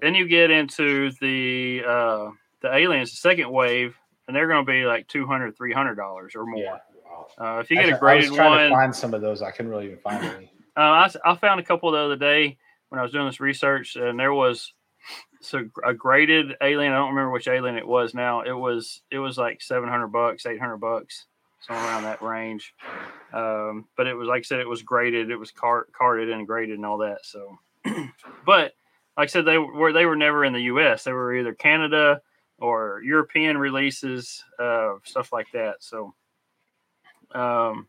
then 0.00 0.14
you 0.14 0.28
get 0.28 0.48
into 0.50 1.10
the 1.20 1.82
uh 1.84 2.30
the 2.60 2.72
aliens 2.72 3.10
the 3.10 3.16
second 3.16 3.50
wave 3.50 3.96
and 4.28 4.36
they're 4.36 4.46
going 4.46 4.64
to 4.64 4.70
be 4.70 4.84
like 4.84 5.08
200 5.08 5.56
300 5.56 5.94
dollars 5.96 6.36
or 6.36 6.46
more 6.46 6.78
Yeah. 7.38 7.56
uh, 7.56 7.58
if 7.58 7.70
you 7.70 7.78
get 7.78 7.88
a 7.88 7.96
I, 7.96 7.98
graded 7.98 8.26
I 8.26 8.28
was 8.28 8.36
trying 8.36 8.50
one 8.50 8.60
to 8.60 8.70
find 8.70 8.94
some 8.94 9.12
of 9.14 9.22
those. 9.22 9.42
I 9.42 9.50
couldn't 9.50 9.70
really 9.72 9.86
even 9.86 9.98
find 9.98 10.24
any. 10.24 10.52
Uh, 10.76 10.80
I, 10.80 11.10
I 11.24 11.34
found 11.36 11.60
a 11.60 11.64
couple 11.64 11.90
the 11.90 11.98
other 11.98 12.16
day 12.16 12.58
when 12.88 12.98
I 12.98 13.02
was 13.02 13.12
doing 13.12 13.26
this 13.26 13.40
research, 13.40 13.96
and 13.96 14.18
there 14.18 14.32
was 14.32 14.72
so 15.40 15.64
a 15.84 15.94
graded 15.94 16.54
alien. 16.60 16.92
I 16.92 16.96
don't 16.96 17.10
remember 17.10 17.30
which 17.30 17.48
alien 17.48 17.76
it 17.76 17.86
was 17.86 18.14
now. 18.14 18.42
It 18.42 18.52
was 18.52 19.02
it 19.10 19.18
was 19.18 19.38
like 19.38 19.62
seven 19.62 19.88
hundred 19.88 20.08
bucks, 20.08 20.46
eight 20.46 20.60
hundred 20.60 20.78
bucks, 20.78 21.26
somewhere 21.60 21.84
around 21.84 22.02
that 22.02 22.22
range. 22.22 22.74
Um, 23.32 23.86
but 23.96 24.06
it 24.06 24.14
was 24.14 24.28
like 24.28 24.40
I 24.40 24.42
said, 24.42 24.60
it 24.60 24.68
was 24.68 24.82
graded, 24.82 25.30
it 25.30 25.36
was 25.36 25.50
cart, 25.50 25.92
carded 25.92 26.30
and 26.30 26.46
graded 26.46 26.76
and 26.76 26.86
all 26.86 26.98
that. 26.98 27.24
So, 27.24 27.58
but 28.44 28.72
like 29.16 29.24
I 29.24 29.26
said, 29.26 29.44
they 29.44 29.58
were 29.58 29.92
they 29.92 30.06
were 30.06 30.16
never 30.16 30.44
in 30.44 30.52
the 30.52 30.62
U.S. 30.62 31.04
They 31.04 31.12
were 31.12 31.34
either 31.34 31.54
Canada 31.54 32.20
or 32.58 33.02
European 33.04 33.58
releases, 33.58 34.44
uh, 34.58 34.94
stuff 35.04 35.32
like 35.32 35.50
that. 35.52 35.76
So. 35.80 36.14
Um, 37.34 37.88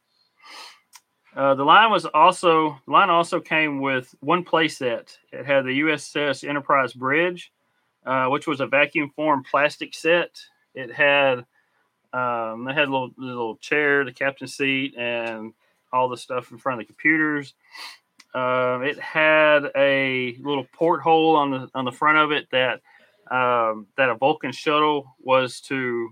uh, 1.38 1.54
the 1.54 1.64
line 1.64 1.92
was 1.92 2.08
also 2.08 2.80
the 2.88 2.92
line 2.92 3.12
also 3.12 3.40
came 3.40 3.80
with 3.80 4.16
one 4.22 4.44
playset. 4.44 5.16
It 5.32 5.46
had 5.46 5.66
the 5.66 5.82
USS 5.82 6.48
Enterprise 6.48 6.94
bridge, 6.94 7.52
uh, 8.08 8.26
which 8.26 8.48
was 8.48 8.60
a 8.60 8.66
vacuum 8.66 9.12
formed 9.16 9.46
plastic 9.46 9.94
set. 9.94 10.36
It 10.74 10.92
had 10.92 11.46
um, 12.12 12.68
it 12.68 12.74
had 12.74 12.88
a 12.88 12.92
little 12.92 13.12
little 13.18 13.58
chair, 13.58 14.04
the 14.04 14.12
captain's 14.12 14.56
seat, 14.56 14.98
and 14.98 15.54
all 15.94 16.10
the 16.10 16.18
stuff 16.18 16.52
in 16.52 16.58
front 16.58 16.82
of 16.82 16.88
the 16.88 16.92
computers. 16.92 17.54
Um, 18.34 18.82
it 18.82 19.00
had 19.00 19.70
a 19.76 20.36
little 20.42 20.66
porthole 20.74 21.36
on 21.36 21.52
the 21.52 21.70
on 21.76 21.86
the 21.86 21.92
front 21.92 22.18
of 22.18 22.32
it 22.32 22.48
that 22.52 22.82
um, 23.30 23.86
that 23.96 24.10
a 24.10 24.16
Vulcan 24.16 24.52
shuttle 24.52 25.16
was 25.20 25.62
to 25.62 26.10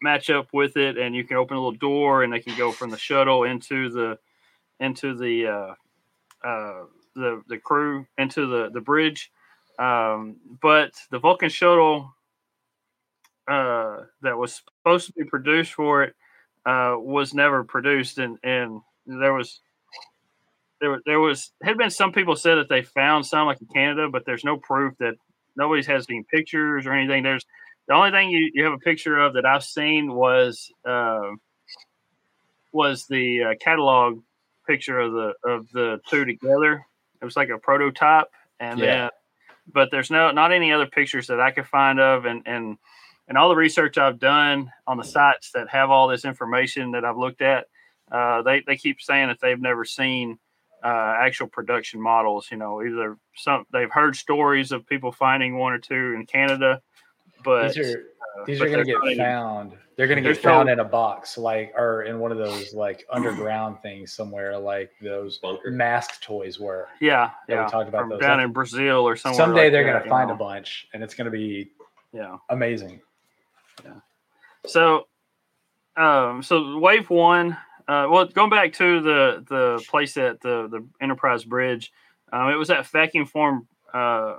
match 0.00 0.30
up 0.30 0.46
with 0.52 0.76
it, 0.76 0.96
and 0.96 1.16
you 1.16 1.24
can 1.24 1.38
open 1.38 1.56
a 1.56 1.60
little 1.60 1.76
door, 1.76 2.22
and 2.22 2.32
they 2.32 2.38
can 2.38 2.56
go 2.56 2.70
from 2.70 2.90
the 2.90 2.98
shuttle 2.98 3.42
into 3.42 3.90
the 3.90 4.16
into 4.80 5.16
the 5.16 5.46
uh, 5.46 6.46
uh, 6.46 6.84
the 7.14 7.42
the 7.48 7.58
crew 7.58 8.06
into 8.16 8.46
the 8.46 8.70
the 8.72 8.80
bridge. 8.80 9.30
Um, 9.78 10.36
but 10.60 10.92
the 11.10 11.18
Vulcan 11.20 11.50
shuttle 11.50 12.12
uh, 13.46 13.98
that 14.22 14.36
was 14.36 14.62
supposed 14.82 15.06
to 15.06 15.12
be 15.12 15.24
produced 15.24 15.72
for 15.72 16.02
it 16.02 16.14
uh, 16.66 16.96
was 16.98 17.34
never 17.34 17.64
produced, 17.64 18.18
and 18.18 18.38
and 18.42 18.80
there 19.06 19.32
was 19.32 19.60
there 20.80 21.00
there 21.06 21.20
was 21.20 21.52
had 21.62 21.76
been 21.76 21.90
some 21.90 22.12
people 22.12 22.36
said 22.36 22.56
that 22.56 22.68
they 22.68 22.82
found 22.82 23.26
some 23.26 23.46
like 23.46 23.60
in 23.60 23.66
Canada, 23.68 24.08
but 24.10 24.24
there's 24.26 24.44
no 24.44 24.56
proof 24.56 24.94
that 24.98 25.14
nobody's 25.56 25.86
has 25.86 26.06
any 26.08 26.24
pictures 26.30 26.86
or 26.86 26.92
anything. 26.92 27.22
There's 27.22 27.44
the 27.88 27.94
only 27.94 28.10
thing 28.10 28.30
you, 28.30 28.50
you 28.52 28.64
have 28.64 28.74
a 28.74 28.78
picture 28.78 29.18
of 29.18 29.34
that 29.34 29.46
I've 29.46 29.64
seen 29.64 30.14
was 30.14 30.70
uh, 30.84 31.30
was 32.72 33.06
the 33.06 33.44
uh, 33.44 33.54
catalog 33.60 34.22
picture 34.68 35.00
of 35.00 35.12
the 35.12 35.32
of 35.44 35.68
the 35.72 36.00
two 36.08 36.24
together. 36.24 36.84
It 37.20 37.24
was 37.24 37.36
like 37.36 37.48
a 37.48 37.58
prototype, 37.58 38.28
and 38.60 38.78
Yeah. 38.78 38.86
then 38.86 39.10
but 39.72 39.90
there's 39.90 40.10
no 40.10 40.30
not 40.30 40.52
any 40.52 40.72
other 40.72 40.86
pictures 40.86 41.26
that 41.26 41.40
I 41.40 41.50
could 41.50 41.66
find 41.66 41.98
of, 41.98 42.24
and 42.26 42.42
and 42.46 42.78
and 43.26 43.36
all 43.36 43.48
the 43.48 43.56
research 43.56 43.98
I've 43.98 44.18
done 44.18 44.72
on 44.86 44.96
the 44.96 45.04
sites 45.04 45.50
that 45.52 45.68
have 45.68 45.90
all 45.90 46.08
this 46.08 46.24
information 46.24 46.92
that 46.92 47.04
I've 47.04 47.18
looked 47.18 47.42
at, 47.42 47.66
uh, 48.10 48.42
they 48.42 48.62
they 48.66 48.76
keep 48.76 49.00
saying 49.00 49.28
that 49.28 49.40
they've 49.40 49.60
never 49.60 49.84
seen 49.84 50.38
uh, 50.82 51.14
actual 51.20 51.48
production 51.48 52.00
models. 52.00 52.48
You 52.50 52.56
know, 52.56 52.82
either 52.82 53.16
some 53.36 53.64
they've 53.72 53.90
heard 53.90 54.16
stories 54.16 54.72
of 54.72 54.86
people 54.86 55.12
finding 55.12 55.58
one 55.58 55.72
or 55.72 55.78
two 55.78 56.14
in 56.16 56.24
Canada, 56.26 56.80
but 57.44 57.74
These 57.74 57.94
are 57.94 58.04
These 58.46 58.60
are 58.60 58.66
going 58.66 58.78
to 58.78 58.84
get 58.84 58.96
even- 59.04 59.18
found. 59.18 59.72
They're 59.96 60.06
going 60.06 60.22
to 60.22 60.32
get 60.32 60.42
no- 60.44 60.50
found 60.50 60.68
in 60.68 60.78
a 60.78 60.84
box, 60.84 61.36
like 61.36 61.72
or 61.76 62.04
in 62.04 62.20
one 62.20 62.30
of 62.30 62.38
those 62.38 62.72
like 62.72 63.04
underground 63.12 63.78
things 63.82 64.12
somewhere, 64.12 64.56
like 64.56 64.92
those 65.02 65.38
Bunker. 65.38 65.70
mask 65.72 66.22
toys 66.22 66.60
were. 66.60 66.88
Yeah, 67.00 67.30
Yeah, 67.48 67.64
we 67.64 67.70
talked 67.70 67.88
about 67.88 68.08
those. 68.08 68.20
down 68.20 68.36
That's- 68.38 68.44
in 68.46 68.52
Brazil 68.52 69.08
or 69.08 69.16
somewhere. 69.16 69.36
Someday 69.36 69.64
like 69.64 69.72
they're 69.72 69.84
going 69.90 70.02
to 70.02 70.08
find 70.08 70.28
know. 70.28 70.34
a 70.34 70.38
bunch, 70.38 70.86
and 70.94 71.02
it's 71.02 71.14
going 71.14 71.24
to 71.24 71.30
be 71.32 71.72
Yeah. 72.12 72.36
amazing. 72.48 73.00
Yeah. 73.84 73.94
So, 74.66 75.08
um, 75.96 76.42
so 76.44 76.78
wave 76.78 77.10
one. 77.10 77.56
Uh, 77.88 78.06
well, 78.10 78.26
going 78.26 78.50
back 78.50 78.72
to 78.74 79.00
the 79.00 79.44
the 79.48 79.84
place 79.88 80.16
at 80.16 80.40
the 80.42 80.68
the 80.68 80.86
Enterprise 81.00 81.42
Bridge, 81.44 81.90
um, 82.32 82.50
it 82.50 82.56
was 82.56 82.68
that 82.68 82.86
vacuum 82.86 83.26
form 83.26 83.66
uh, 83.92 84.36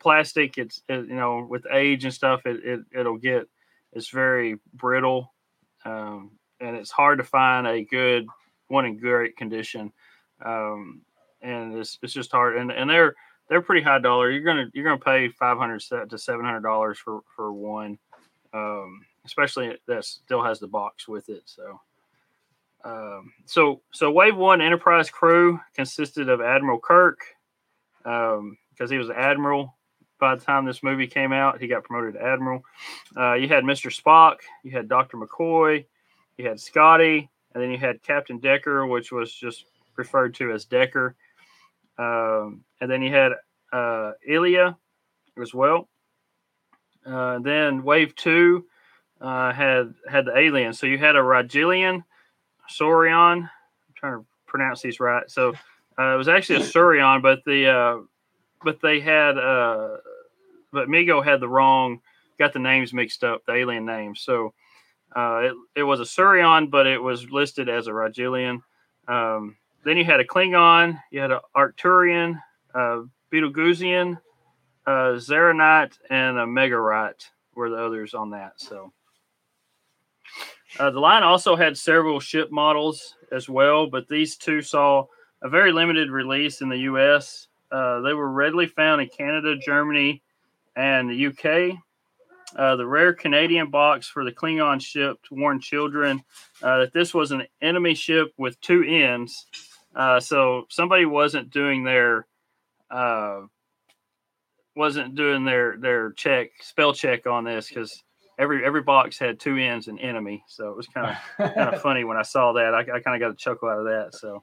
plastic. 0.00 0.58
It's 0.58 0.82
it, 0.88 1.08
you 1.08 1.16
know 1.16 1.46
with 1.48 1.66
age 1.70 2.04
and 2.04 2.14
stuff, 2.14 2.46
it, 2.46 2.64
it 2.64 2.80
it'll 2.92 3.18
get 3.18 3.48
it's 3.92 4.10
very 4.10 4.56
brittle, 4.74 5.32
um, 5.84 6.32
and 6.60 6.76
it's 6.76 6.90
hard 6.90 7.18
to 7.18 7.24
find 7.24 7.66
a 7.66 7.84
good 7.84 8.26
one 8.68 8.84
in 8.84 8.98
great 8.98 9.36
condition. 9.36 9.92
Um, 10.44 11.02
and 11.42 11.74
it's 11.74 11.98
it's 12.02 12.12
just 12.12 12.32
hard, 12.32 12.56
and 12.56 12.70
and 12.70 12.88
they're 12.88 13.14
they're 13.48 13.62
pretty 13.62 13.82
high 13.82 13.98
dollar. 13.98 14.30
You're 14.30 14.44
gonna 14.44 14.66
you're 14.74 14.84
gonna 14.84 14.98
pay 14.98 15.28
five 15.28 15.58
hundred 15.58 15.80
to 15.80 16.18
seven 16.18 16.44
hundred 16.44 16.62
dollars 16.62 16.98
for 16.98 17.20
for 17.34 17.52
one. 17.52 17.98
Um, 18.52 19.04
especially 19.24 19.76
that 19.86 20.04
still 20.04 20.42
has 20.42 20.58
the 20.58 20.66
box 20.66 21.06
with 21.06 21.28
it. 21.28 21.42
So, 21.44 21.80
um, 22.84 23.32
so 23.46 23.82
so 23.92 24.10
Wave 24.10 24.36
One 24.36 24.60
Enterprise 24.60 25.10
crew 25.10 25.60
consisted 25.74 26.28
of 26.28 26.40
Admiral 26.40 26.80
Kirk, 26.80 27.20
um, 28.04 28.56
because 28.70 28.90
he 28.90 28.98
was 28.98 29.10
admiral 29.10 29.76
by 30.18 30.34
the 30.34 30.44
time 30.44 30.64
this 30.64 30.82
movie 30.82 31.06
came 31.06 31.32
out. 31.32 31.60
He 31.60 31.66
got 31.66 31.84
promoted 31.84 32.14
to 32.14 32.22
admiral. 32.24 32.64
Uh, 33.16 33.34
you 33.34 33.48
had 33.48 33.64
Mr. 33.64 33.94
Spock, 33.94 34.38
you 34.62 34.70
had 34.70 34.88
Dr. 34.88 35.16
McCoy, 35.16 35.84
you 36.36 36.48
had 36.48 36.60
Scotty, 36.60 37.28
and 37.54 37.62
then 37.62 37.70
you 37.70 37.78
had 37.78 38.02
Captain 38.02 38.38
Decker, 38.38 38.86
which 38.86 39.12
was 39.12 39.32
just 39.32 39.64
referred 39.96 40.34
to 40.36 40.52
as 40.52 40.64
Decker. 40.64 41.14
Um, 41.98 42.64
and 42.80 42.90
then 42.90 43.02
you 43.02 43.12
had 43.12 43.32
uh, 43.72 44.12
Ilia 44.26 44.76
as 45.40 45.52
well. 45.52 45.88
Uh, 47.04 47.38
then 47.40 47.82
Wave 47.82 48.14
Two 48.14 48.66
uh, 49.20 49.52
had 49.52 49.94
had 50.08 50.26
the 50.26 50.36
aliens. 50.36 50.78
So 50.78 50.86
you 50.86 50.98
had 50.98 51.16
a 51.16 51.20
Rigellian, 51.20 52.04
Saurian. 52.68 53.42
I'm 53.42 53.50
trying 53.94 54.20
to 54.20 54.26
pronounce 54.46 54.82
these 54.82 55.00
right. 55.00 55.28
So 55.30 55.54
uh, 55.98 56.14
it 56.14 56.16
was 56.16 56.28
actually 56.28 56.62
a 56.62 56.64
Saurian, 56.64 57.22
but 57.22 57.44
the 57.44 57.68
uh, 57.68 57.96
but 58.62 58.80
they 58.80 59.00
had 59.00 59.38
uh, 59.38 59.96
but 60.72 60.88
Mego 60.88 61.24
had 61.24 61.40
the 61.40 61.48
wrong, 61.48 62.00
got 62.38 62.52
the 62.52 62.58
names 62.58 62.92
mixed 62.92 63.24
up, 63.24 63.44
the 63.46 63.54
alien 63.54 63.86
names. 63.86 64.20
So 64.20 64.54
uh, 65.14 65.40
it 65.44 65.54
it 65.76 65.82
was 65.82 66.00
a 66.00 66.06
Saurian, 66.06 66.68
but 66.68 66.86
it 66.86 67.02
was 67.02 67.30
listed 67.30 67.68
as 67.68 67.86
a 67.86 67.92
Rigellian. 67.92 68.60
Um, 69.06 69.56
then 69.84 69.96
you 69.96 70.04
had 70.04 70.20
a 70.20 70.24
Klingon, 70.24 71.00
you 71.10 71.20
had 71.20 71.30
an 71.30 71.40
Arcturian, 71.56 72.40
uh, 72.74 73.02
Betelgeusian, 73.32 74.18
uh, 74.86 75.16
Zaranite, 75.16 75.98
and 76.10 76.38
a 76.38 76.44
Megarite 76.44 77.24
were 77.54 77.70
the 77.70 77.84
others 77.84 78.14
on 78.14 78.30
that. 78.30 78.52
So 78.56 78.92
uh, 80.78 80.90
the 80.90 81.00
line 81.00 81.22
also 81.22 81.56
had 81.56 81.76
several 81.76 82.20
ship 82.20 82.50
models 82.50 83.16
as 83.32 83.48
well, 83.48 83.86
but 83.88 84.08
these 84.08 84.36
two 84.36 84.62
saw 84.62 85.06
a 85.42 85.48
very 85.48 85.72
limited 85.72 86.10
release 86.10 86.60
in 86.60 86.68
the 86.68 86.78
U.S. 86.78 87.47
Uh, 87.70 88.00
they 88.00 88.14
were 88.14 88.30
readily 88.30 88.66
found 88.66 89.00
in 89.00 89.08
Canada, 89.08 89.56
Germany, 89.56 90.22
and 90.76 91.10
the 91.10 91.26
UK. 91.26 91.78
Uh, 92.56 92.76
the 92.76 92.86
rare 92.86 93.12
Canadian 93.12 93.70
box 93.70 94.08
for 94.08 94.24
the 94.24 94.32
Klingon 94.32 94.80
ship 94.80 95.18
warned 95.30 95.62
children 95.62 96.24
uh, 96.62 96.78
that 96.78 96.92
this 96.94 97.12
was 97.12 97.30
an 97.30 97.46
enemy 97.60 97.94
ship 97.94 98.32
with 98.38 98.58
two 98.60 98.82
ends. 98.82 99.46
Uh, 99.94 100.18
so 100.18 100.64
somebody 100.70 101.04
wasn't 101.04 101.50
doing 101.50 101.84
their 101.84 102.26
uh, 102.90 103.40
wasn't 104.74 105.14
doing 105.14 105.44
their 105.44 105.76
their 105.76 106.12
check 106.12 106.50
spell 106.60 106.94
check 106.94 107.26
on 107.26 107.44
this 107.44 107.68
because 107.68 108.02
every 108.38 108.64
every 108.64 108.82
box 108.82 109.18
had 109.18 109.40
two 109.40 109.56
ends 109.56 109.88
and 109.88 110.00
enemy. 110.00 110.42
So 110.48 110.70
it 110.70 110.76
was 110.76 110.86
kind 110.86 111.16
of 111.38 111.54
kind 111.54 111.74
of 111.74 111.82
funny 111.82 112.04
when 112.04 112.16
I 112.16 112.22
saw 112.22 112.52
that. 112.52 112.74
I, 112.74 112.80
I 112.80 113.00
kind 113.00 113.14
of 113.14 113.20
got 113.20 113.32
a 113.32 113.36
chuckle 113.36 113.68
out 113.68 113.80
of 113.80 113.84
that. 113.86 114.14
So, 114.14 114.42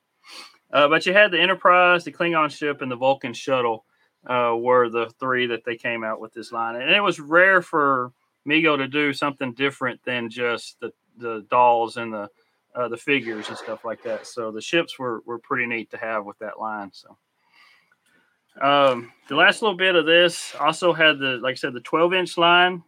uh, 0.76 0.90
but 0.90 1.06
you 1.06 1.14
had 1.14 1.32
the 1.32 1.40
Enterprise, 1.40 2.04
the 2.04 2.12
Klingon 2.12 2.52
ship, 2.52 2.82
and 2.82 2.92
the 2.92 2.98
Vulcan 2.98 3.34
shuttle 3.34 3.86
uh, 4.28 4.54
were 4.58 4.90
the 4.90 5.10
three 5.22 5.48
that 5.48 5.64
they 5.64 5.78
came 5.78 6.04
out 6.04 6.20
with 6.20 6.34
this 6.34 6.52
line, 6.52 6.76
and 6.76 6.92
it 6.92 7.00
was 7.00 7.18
rare 7.18 7.62
for 7.62 8.12
Mego 8.46 8.76
to 8.76 8.86
do 8.86 9.14
something 9.14 9.54
different 9.54 10.04
than 10.04 10.30
just 10.30 10.78
the 10.82 10.92
the 11.18 11.46
dolls 11.50 11.96
and 11.96 12.14
the 12.14 12.30
uh, 12.76 12.90
the 12.90 12.98
figures 12.98 13.48
and 13.48 13.58
stuff 13.58 13.86
like 13.86 14.04
that. 14.04 14.28
So 14.28 14.52
the 14.52 14.60
ships 14.60 15.00
were 15.00 15.22
were 15.26 15.40
pretty 15.40 15.66
neat 15.66 15.92
to 15.92 15.98
have 15.98 16.26
with 16.26 16.38
that 16.40 16.60
line. 16.60 16.92
So. 16.92 17.18
Um, 18.62 19.14
the 19.28 19.36
last 19.36 19.62
little 19.62 19.78
bit 19.78 19.96
of 19.96 20.06
this 20.06 20.56
also 20.58 20.94
had 20.94 21.20
the, 21.20 21.40
like 21.44 21.54
I 21.54 21.56
said, 21.56 21.74
the 21.74 21.82
12 21.82 22.14
inch 22.14 22.38
line. 22.38 22.84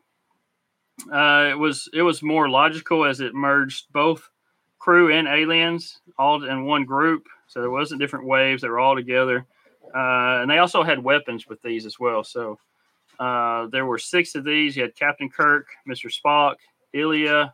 Uh, 1.12 1.48
it 1.52 1.58
was 1.58 1.90
it 1.94 2.02
was 2.02 2.22
more 2.22 2.50
logical 2.50 3.06
as 3.06 3.22
it 3.22 3.34
merged 3.34 3.86
both 3.94 4.30
crew 4.78 5.14
and 5.14 5.28
aliens 5.28 6.02
all 6.18 6.44
in 6.44 6.66
one 6.66 6.84
group. 6.84 7.28
So 7.48 7.62
there 7.62 7.72
wasn't 7.72 8.02
different 8.02 8.26
waves; 8.26 8.62
they 8.62 8.70
were 8.70 8.80
all 8.80 8.96
together. 8.96 9.46
Uh, 9.96 10.42
and 10.42 10.50
they 10.52 10.58
also 10.58 10.84
had 10.84 11.04
weapons 11.04 11.48
with 11.48 11.62
these 11.62 11.86
as 11.86 12.00
well. 12.00 12.24
So 12.24 12.60
uh, 13.20 13.68
there 13.68 13.86
were 13.86 13.98
six 13.98 14.36
of 14.36 14.44
these. 14.44 14.76
You 14.76 14.84
had 14.84 14.96
Captain 14.96 15.30
Kirk, 15.30 15.68
Mister 15.86 16.10
Spock, 16.10 16.56
Ilia, 16.94 17.54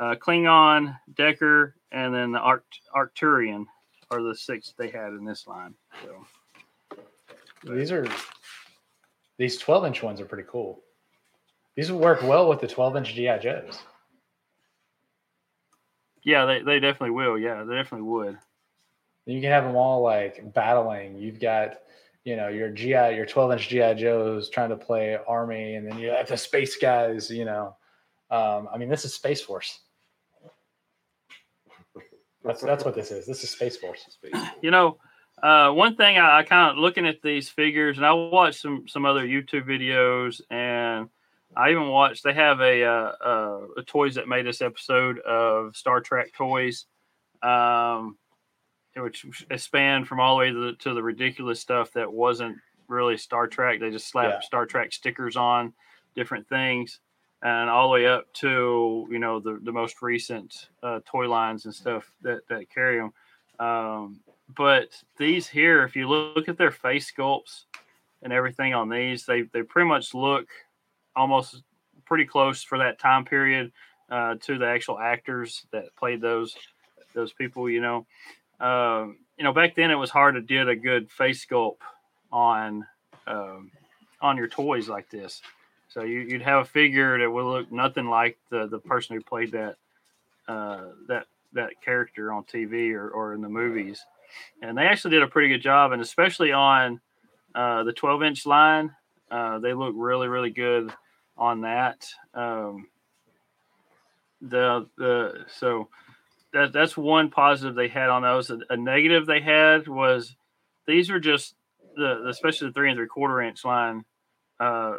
uh, 0.00 0.14
Klingon, 0.16 0.98
Decker, 1.14 1.76
and 1.92 2.14
then 2.14 2.32
the 2.32 2.38
Arct- 2.38 2.80
Arcturian 2.94 3.66
are 4.10 4.22
the 4.22 4.34
six 4.34 4.74
they 4.76 4.90
had 4.90 5.12
in 5.12 5.24
this 5.24 5.46
line. 5.46 5.74
So. 6.04 6.26
These 7.64 7.92
are 7.92 8.06
these 9.38 9.56
12 9.58 9.86
inch 9.86 10.02
ones 10.02 10.20
are 10.20 10.24
pretty 10.24 10.48
cool. 10.48 10.80
These 11.76 11.90
would 11.90 12.00
work 12.00 12.22
well 12.22 12.48
with 12.48 12.60
the 12.60 12.68
12 12.68 12.96
inch 12.96 13.14
GI 13.14 13.38
Joes. 13.40 13.78
Yeah, 16.24 16.44
they, 16.44 16.62
they 16.62 16.80
definitely 16.80 17.10
will. 17.10 17.38
Yeah, 17.38 17.64
they 17.64 17.74
definitely 17.74 18.06
would. 18.08 18.38
You 19.26 19.40
can 19.40 19.50
have 19.50 19.64
them 19.64 19.76
all 19.76 20.02
like 20.02 20.52
battling. 20.52 21.16
You've 21.16 21.40
got, 21.40 21.78
you 22.24 22.36
know, 22.36 22.48
your 22.48 22.70
GI, 22.70 23.14
your 23.14 23.26
12 23.26 23.52
inch 23.52 23.68
GI 23.68 23.94
Joes 23.94 24.48
trying 24.48 24.70
to 24.70 24.76
play 24.76 25.18
army, 25.26 25.76
and 25.76 25.86
then 25.86 25.98
you 25.98 26.10
have 26.10 26.28
the 26.28 26.36
space 26.36 26.76
guys. 26.76 27.30
You 27.30 27.44
know, 27.44 27.76
um, 28.30 28.68
I 28.72 28.78
mean, 28.78 28.88
this 28.88 29.04
is 29.04 29.14
Space 29.14 29.40
Force. 29.40 29.80
That's 32.44 32.62
that's 32.62 32.84
what 32.84 32.94
this 32.94 33.10
is. 33.10 33.26
This 33.26 33.44
is 33.44 33.50
Space 33.50 33.76
Force. 33.76 34.18
You 34.60 34.70
know, 34.72 34.98
uh, 35.42 35.70
one 35.70 35.96
thing 35.96 36.18
I, 36.18 36.38
I 36.38 36.42
kind 36.42 36.70
of 36.70 36.78
looking 36.78 37.06
at 37.06 37.22
these 37.22 37.48
figures, 37.48 37.96
and 37.96 38.06
I 38.06 38.12
watched 38.12 38.60
some 38.60 38.88
some 38.88 39.04
other 39.04 39.26
YouTube 39.26 39.66
videos, 39.66 40.40
and 40.50 41.08
I 41.56 41.70
even 41.70 41.88
watched. 41.88 42.24
They 42.24 42.32
have 42.32 42.60
a, 42.60 42.84
uh, 42.84 43.12
uh, 43.24 43.60
a 43.78 43.82
toys 43.82 44.14
that 44.14 44.28
made 44.28 44.46
this 44.46 44.62
episode 44.62 45.18
of 45.20 45.76
Star 45.76 46.00
Trek 46.00 46.32
toys, 46.32 46.86
um, 47.42 48.16
which 48.96 49.24
spanned 49.56 50.06
from 50.06 50.20
all 50.20 50.36
the 50.36 50.40
way 50.40 50.50
to 50.50 50.66
the, 50.66 50.72
to 50.80 50.94
the 50.94 51.02
ridiculous 51.02 51.60
stuff 51.60 51.92
that 51.92 52.12
wasn't 52.12 52.56
really 52.88 53.16
Star 53.16 53.46
Trek. 53.46 53.80
They 53.80 53.90
just 53.90 54.08
slapped 54.08 54.34
Yeah. 54.34 54.40
Star 54.40 54.66
Trek 54.66 54.92
stickers 54.92 55.36
on 55.36 55.72
different 56.14 56.48
things, 56.48 57.00
and 57.42 57.70
all 57.70 57.88
the 57.88 57.92
way 57.92 58.06
up 58.06 58.32
to 58.34 59.06
you 59.10 59.18
know 59.18 59.40
the 59.40 59.58
the 59.62 59.72
most 59.72 60.02
recent 60.02 60.68
uh, 60.82 61.00
toy 61.06 61.28
lines 61.28 61.64
and 61.64 61.74
stuff 61.74 62.10
that 62.22 62.46
that 62.48 62.70
carry 62.70 62.98
them. 62.98 63.12
Um, 63.58 64.20
but 64.54 64.90
these 65.16 65.48
here, 65.48 65.84
if 65.84 65.96
you 65.96 66.08
look 66.08 66.48
at 66.48 66.58
their 66.58 66.70
face 66.70 67.10
sculpts 67.10 67.64
and 68.22 68.32
everything 68.32 68.74
on 68.74 68.88
these, 68.88 69.24
they 69.24 69.42
they 69.42 69.62
pretty 69.62 69.88
much 69.88 70.14
look 70.14 70.46
almost 71.16 71.62
pretty 72.04 72.24
close 72.26 72.62
for 72.62 72.78
that 72.78 72.98
time 72.98 73.24
period 73.24 73.72
uh, 74.10 74.34
to 74.42 74.58
the 74.58 74.66
actual 74.66 74.98
actors 74.98 75.66
that 75.72 75.94
played 75.96 76.20
those 76.20 76.54
those 77.14 77.32
people. 77.32 77.70
You 77.70 77.80
know, 77.80 78.06
um, 78.62 79.18
you 79.36 79.44
know 79.44 79.52
back 79.52 79.74
then 79.74 79.90
it 79.90 79.96
was 79.96 80.10
hard 80.10 80.34
to 80.36 80.40
get 80.40 80.68
a 80.68 80.76
good 80.76 81.10
face 81.10 81.44
sculpt 81.44 81.78
on 82.32 82.86
um, 83.26 83.70
on 84.20 84.36
your 84.36 84.48
toys 84.48 84.88
like 84.88 85.10
this. 85.10 85.42
So 85.88 86.02
you, 86.04 86.20
you'd 86.20 86.42
have 86.42 86.62
a 86.62 86.64
figure 86.64 87.18
that 87.18 87.30
would 87.30 87.44
look 87.44 87.72
nothing 87.72 88.06
like 88.06 88.38
the 88.50 88.66
the 88.66 88.78
person 88.78 89.16
who 89.16 89.22
played 89.22 89.52
that 89.52 89.76
uh, 90.48 90.84
that 91.08 91.26
that 91.52 91.82
character 91.84 92.32
on 92.32 92.44
TV 92.44 92.94
or, 92.94 93.10
or 93.10 93.34
in 93.34 93.42
the 93.42 93.48
movies. 93.48 94.04
And 94.62 94.78
they 94.78 94.84
actually 94.84 95.10
did 95.10 95.22
a 95.22 95.28
pretty 95.28 95.48
good 95.48 95.60
job, 95.60 95.92
and 95.92 96.00
especially 96.00 96.52
on 96.52 97.00
uh, 97.54 97.84
the 97.84 97.92
12 97.92 98.22
inch 98.22 98.46
line, 98.46 98.94
uh, 99.30 99.58
they 99.58 99.74
look 99.74 99.92
really, 99.94 100.28
really 100.28 100.50
good 100.50 100.90
on 101.36 101.60
that. 101.62 102.06
Um, 102.32 102.88
the 104.40 104.88
the 104.98 105.44
so 105.48 105.88
that 106.52 106.72
that's 106.72 106.96
one 106.96 107.30
positive 107.30 107.74
they 107.74 107.88
had 107.88 108.10
on 108.10 108.22
those. 108.22 108.50
A, 108.50 108.58
a 108.70 108.76
negative 108.76 109.26
they 109.26 109.40
had 109.40 109.88
was 109.88 110.36
these 110.86 111.10
were 111.10 111.20
just 111.20 111.54
the 111.96 112.26
especially 112.28 112.68
the 112.68 112.72
three 112.72 112.90
and 112.90 112.96
three 112.96 113.06
quarter 113.06 113.40
inch 113.40 113.64
line. 113.64 114.04
Uh, 114.60 114.96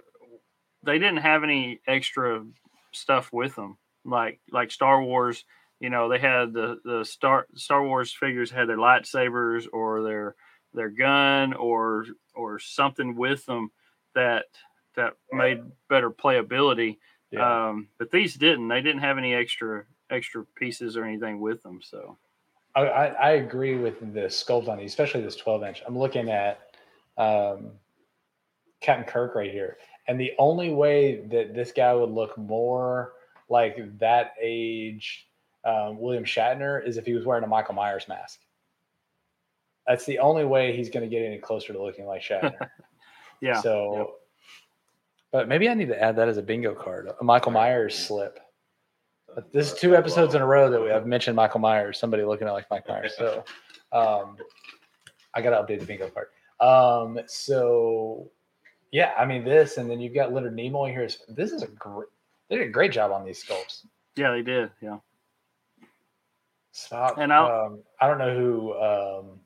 they 0.84 1.00
didn't 1.00 1.18
have 1.18 1.44
any 1.44 1.80
extra 1.88 2.44
stuff 2.92 3.32
with 3.32 3.56
them, 3.56 3.78
like 4.06 4.40
like 4.52 4.72
Star 4.72 5.02
Wars. 5.02 5.46
You 5.80 5.90
know, 5.90 6.10
they 6.10 6.20
had 6.20 6.54
the 6.54 6.80
the 6.84 7.04
Star 7.04 7.48
Star 7.56 7.84
Wars 7.84 8.14
figures 8.14 8.52
had 8.52 8.68
their 8.68 8.78
lightsabers 8.78 9.68
or 9.72 10.04
their 10.04 10.36
their 10.74 10.90
gun 10.90 11.54
or 11.54 12.06
or 12.34 12.60
something 12.60 13.16
with 13.16 13.46
them 13.46 13.72
that 14.16 14.46
that 14.96 15.14
made 15.32 15.62
better 15.90 16.10
playability. 16.10 16.98
Yeah. 17.32 17.70
Um, 17.70 17.90
but 17.98 18.12
these 18.12 18.36
didn't. 18.36 18.68
They 18.68 18.82
didn't 18.82 19.02
have 19.02 19.18
any 19.18 19.34
extra 19.34 19.86
extra 20.14 20.46
pieces 20.56 20.96
or 20.96 21.04
anything 21.04 21.40
with 21.40 21.62
them. 21.64 21.82
So 21.82 22.18
I, 22.76 22.82
I, 22.82 23.06
I 23.08 23.32
agree 23.32 23.76
with 23.76 24.00
the 24.14 24.22
sculpt 24.22 24.68
on 24.68 24.78
these, 24.78 24.92
especially 24.92 25.22
this 25.22 25.36
12 25.36 25.64
inch. 25.64 25.84
I'm 25.86 25.98
looking 25.98 26.30
at 26.30 26.60
um, 27.18 27.72
Captain 28.82 29.06
Kirk 29.06 29.36
right 29.36 29.52
here. 29.52 29.78
And 30.08 30.20
the 30.20 30.34
only 30.38 30.74
way 30.74 31.26
that 31.28 31.56
this 31.56 31.72
guy 31.72 31.94
would 31.94 32.10
look 32.10 32.38
more 32.38 33.14
like 33.50 33.78
that 34.00 34.34
age 34.42 35.28
um, 35.66 36.00
William 36.00 36.26
Shatner 36.26 36.86
is 36.86 36.98
if 36.98 37.06
he 37.06 37.14
was 37.14 37.26
wearing 37.26 37.44
a 37.44 37.48
Michael 37.48 37.76
Myers 37.76 38.08
mask. 38.08 38.42
That's 39.88 40.06
the 40.06 40.20
only 40.20 40.46
way 40.46 40.76
he's 40.76 40.90
going 40.90 41.10
to 41.10 41.10
get 41.10 41.26
any 41.26 41.38
closer 41.38 41.74
to 41.74 41.82
looking 41.82 42.06
like 42.06 42.22
Shatner. 42.22 42.70
yeah. 43.42 43.62
So, 43.62 44.16
but 45.32 45.48
maybe 45.48 45.70
I 45.70 45.74
need 45.74 45.88
to 45.88 46.02
add 46.02 46.16
that 46.18 46.28
as 46.28 46.38
a 46.38 46.42
bingo 46.42 46.74
card, 46.74 47.10
a 47.20 47.24
Michael 47.24 47.52
Myers 47.52 47.98
slip. 47.98 48.40
But 49.36 49.52
this 49.52 49.72
is 49.72 49.80
two 49.80 49.96
episodes 49.96 50.36
in 50.36 50.42
a 50.42 50.46
row 50.46 50.70
that 50.70 50.82
we 50.82 50.90
have 50.90 51.06
mentioned 51.06 51.36
Michael 51.36 51.60
Myers, 51.60 51.98
somebody 51.98 52.24
looking 52.24 52.48
at 52.48 52.54
like 52.54 52.70
Mike 52.70 52.88
Myers. 52.88 53.14
So 53.18 53.44
um, 53.92 54.38
I 55.34 55.42
got 55.42 55.50
to 55.50 55.74
update 55.74 55.80
the 55.80 55.86
bingo 55.86 56.10
part. 56.10 56.32
Um, 56.60 57.20
so 57.26 58.30
yeah, 58.92 59.14
I 59.18 59.26
mean 59.26 59.44
this, 59.44 59.78
and 59.78 59.90
then 59.90 60.00
you've 60.00 60.14
got 60.14 60.34
Leonard 60.34 60.56
Nimoy 60.56 60.92
here. 60.92 61.08
This 61.30 61.52
is 61.52 61.64
a 61.64 61.68
great, 61.68 62.08
they 62.50 62.58
did 62.58 62.68
a 62.68 62.72
great 62.72 62.92
job 62.92 63.12
on 63.12 63.26
these 63.26 63.44
sculpts. 63.44 63.86
yeah, 64.16 64.32
they 64.32 64.44
did. 64.44 64.70
Yeah. 64.82 64.98
Stop. 66.72 67.18
And 67.18 67.32
um, 67.32 67.80
I 68.00 68.08
don't 68.08 68.18
know 68.18 68.36
who 68.36 68.74
um, 68.74 69.40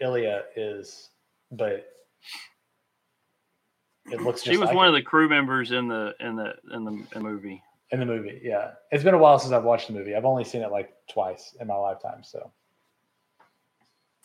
Ilia 0.00 0.44
is, 0.56 1.10
but 1.50 1.86
it 4.10 4.20
looks. 4.20 4.42
She 4.42 4.56
was 4.56 4.68
like 4.68 4.76
one 4.76 4.86
it. 4.86 4.90
of 4.90 4.94
the 4.94 5.02
crew 5.02 5.28
members 5.28 5.70
in 5.70 5.88
the 5.88 6.14
in 6.20 6.36
the, 6.36 6.54
in 6.72 6.84
the 6.84 7.20
movie. 7.20 7.62
In 7.92 8.00
the 8.00 8.06
movie. 8.06 8.40
Yeah, 8.42 8.72
it's 8.90 9.04
been 9.04 9.14
a 9.14 9.18
while 9.18 9.38
since 9.38 9.52
I've 9.52 9.64
watched 9.64 9.86
the 9.88 9.92
movie. 9.92 10.14
I've 10.16 10.24
only 10.24 10.44
seen 10.44 10.62
it 10.62 10.72
like 10.72 10.92
twice 11.08 11.54
in 11.60 11.66
my 11.68 11.76
lifetime. 11.76 12.24
So 12.24 12.50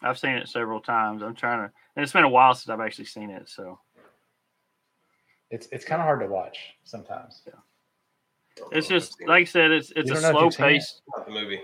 I've 0.01 0.17
seen 0.17 0.32
it 0.32 0.47
several 0.47 0.80
times. 0.80 1.21
I'm 1.21 1.36
trying 1.36 1.60
to, 1.67 1.73
and 1.95 2.03
it's 2.03 2.13
been 2.13 2.23
a 2.23 2.30
while 2.30 2.56
since 2.56 2.69
I've 2.69 2.80
actually 2.80 3.06
seen 3.06 3.30
it. 3.30 3.49
So 3.49 3.80
it's 5.51 5.67
it's 5.71 5.86
kind 5.86 6.01
of 6.01 6.06
hard 6.06 6.21
to 6.21 6.27
watch 6.27 6.58
sometimes. 6.86 7.41
Yeah. 7.45 7.53
It's 8.71 8.88
just 8.88 9.21
like 9.27 9.41
I 9.41 9.45
said, 9.45 9.71
it's 9.71 9.91
it's 9.95 10.10
a 10.10 10.13
don't 10.13 10.23
know 10.23 10.30
if 10.30 10.34
slow 10.34 10.43
you've 10.45 10.53
seen 10.53 10.65
it? 10.65 10.69
paced. 10.69 11.01
Movie. 11.30 11.62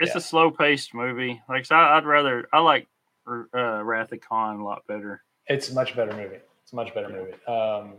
It's 0.00 0.10
Yeah. 0.12 0.18
a 0.18 0.20
slow 0.20 0.50
paced 0.50 0.94
movie. 0.94 1.42
Like 1.48 1.64
so 1.64 1.74
I, 1.76 1.96
I'd 1.96 2.04
rather 2.04 2.46
I 2.52 2.60
like 2.60 2.88
uh, 3.26 3.82
Wrath 3.82 4.12
of 4.12 4.20
Khan 4.20 4.60
a 4.60 4.64
lot 4.64 4.86
better. 4.86 5.22
It's 5.46 5.70
a 5.70 5.74
much 5.74 5.96
better 5.96 6.12
movie. 6.14 6.38
It's 6.62 6.72
a 6.72 6.76
much 6.76 6.94
better 6.94 7.08
movie. 7.08 7.32
Um, 7.46 7.94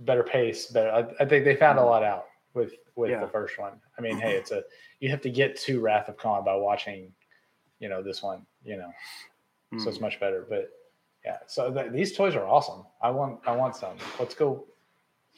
better 0.00 0.22
pace. 0.22 0.66
Better. 0.66 0.90
I, 0.90 1.22
I 1.22 1.28
think 1.28 1.44
they 1.44 1.54
found 1.54 1.78
a 1.78 1.84
lot 1.84 2.02
out 2.02 2.26
with 2.54 2.72
with 2.96 3.10
Yeah. 3.10 3.20
the 3.20 3.28
first 3.28 3.58
one. 3.58 3.80
I 3.96 4.00
mean, 4.00 4.18
hey, 4.18 4.36
it's 4.36 4.50
a 4.50 4.64
you 5.00 5.10
have 5.10 5.20
to 5.22 5.30
get 5.30 5.56
to 5.60 5.80
Wrath 5.80 6.08
of 6.08 6.16
Khan 6.16 6.44
by 6.44 6.54
watching, 6.56 7.12
you 7.78 7.88
know, 7.88 8.02
this 8.02 8.22
one. 8.22 8.46
You 8.64 8.76
know, 8.78 8.92
Hmm. 9.70 9.78
so 9.78 9.88
it's 9.90 10.00
much 10.00 10.18
better. 10.20 10.46
But 10.48 10.70
yeah, 11.24 11.38
so 11.46 11.72
th- 11.72 11.92
these 11.92 12.16
toys 12.16 12.34
are 12.36 12.46
awesome. 12.46 12.84
I 13.02 13.10
want 13.10 13.40
I 13.46 13.54
want 13.54 13.76
some. 13.76 13.96
Let's 14.18 14.34
go. 14.34 14.64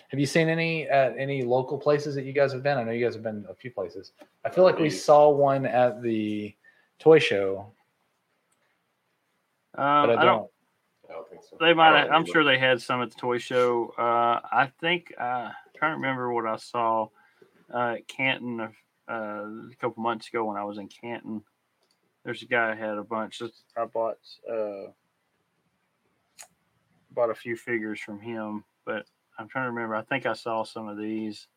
Have 0.09 0.18
you 0.18 0.27
seen 0.27 0.49
any 0.49 0.88
at 0.88 1.16
any 1.18 1.42
local 1.42 1.79
places 1.79 2.14
that 2.16 2.25
you 2.25 2.33
guys 2.33 2.53
have 2.53 2.62
been? 2.62 2.79
I 2.79 2.83
know 2.85 2.90
you 2.92 3.05
guys 3.05 3.14
have 3.14 3.23
been 3.23 3.44
a 3.49 3.55
few 3.55 3.70
places. 3.70 4.12
I 4.44 4.51
feel 4.51 4.64
like 4.64 4.79
we 4.79 4.90
saw 4.90 5.29
one 5.31 5.66
at 5.66 6.03
the 6.03 6.55
toy 6.99 7.18
show, 7.20 7.73
Um, 9.75 10.07
but 10.09 10.18
I 10.18 10.23
I 10.23 10.25
don't. 10.25 10.51
I 11.11 11.14
don't 11.14 11.29
think 11.29 11.42
so. 11.42 11.57
They 11.59 11.75
might. 11.75 11.94
I 11.94 12.01
Have, 12.01 12.11
I'm 12.11 12.27
sure 12.27 12.44
they 12.44 12.59
had 12.59 12.81
some 12.81 13.03
at 13.03 13.11
the 13.11 13.16
toy 13.16 13.38
show. 13.38 13.92
Uh, 13.99 14.40
I 14.51 14.70
think 14.81 15.12
uh, 15.18 15.51
trying 15.77 15.92
to 15.92 15.96
remember 15.96 16.33
what 16.33 16.46
I 16.46 16.57
saw 16.57 17.09
uh, 17.73 17.96
at 17.96 18.07
Canton 18.07 18.61
uh, 18.61 19.12
a 19.12 19.77
couple 19.81 20.03
months 20.03 20.29
ago 20.29 20.44
when 20.44 20.57
I 20.57 20.64
was 20.64 20.79
in 20.79 20.88
Canton. 20.88 21.42
There's 22.25 22.42
a 22.42 22.46
guy 22.46 22.75
who 22.75 22.83
had 22.83 22.99
a 22.99 23.03
bunch. 23.03 23.42
I 23.77 23.85
bought 23.87 24.18
uh, 24.51 24.92
bought 27.11 27.31
a 27.31 27.35
few 27.35 27.57
figures 27.57 28.01
from 28.01 28.20
him, 28.20 28.64
but 28.85 29.07
I'm 29.38 29.49
trying 29.49 29.64
to 29.64 29.70
remember. 29.70 29.96
I 29.96 30.03
think 30.03 30.27
I 30.27 30.35
saw 30.35 30.64
some 30.64 30.88
of 30.88 30.99
these. 30.99 31.49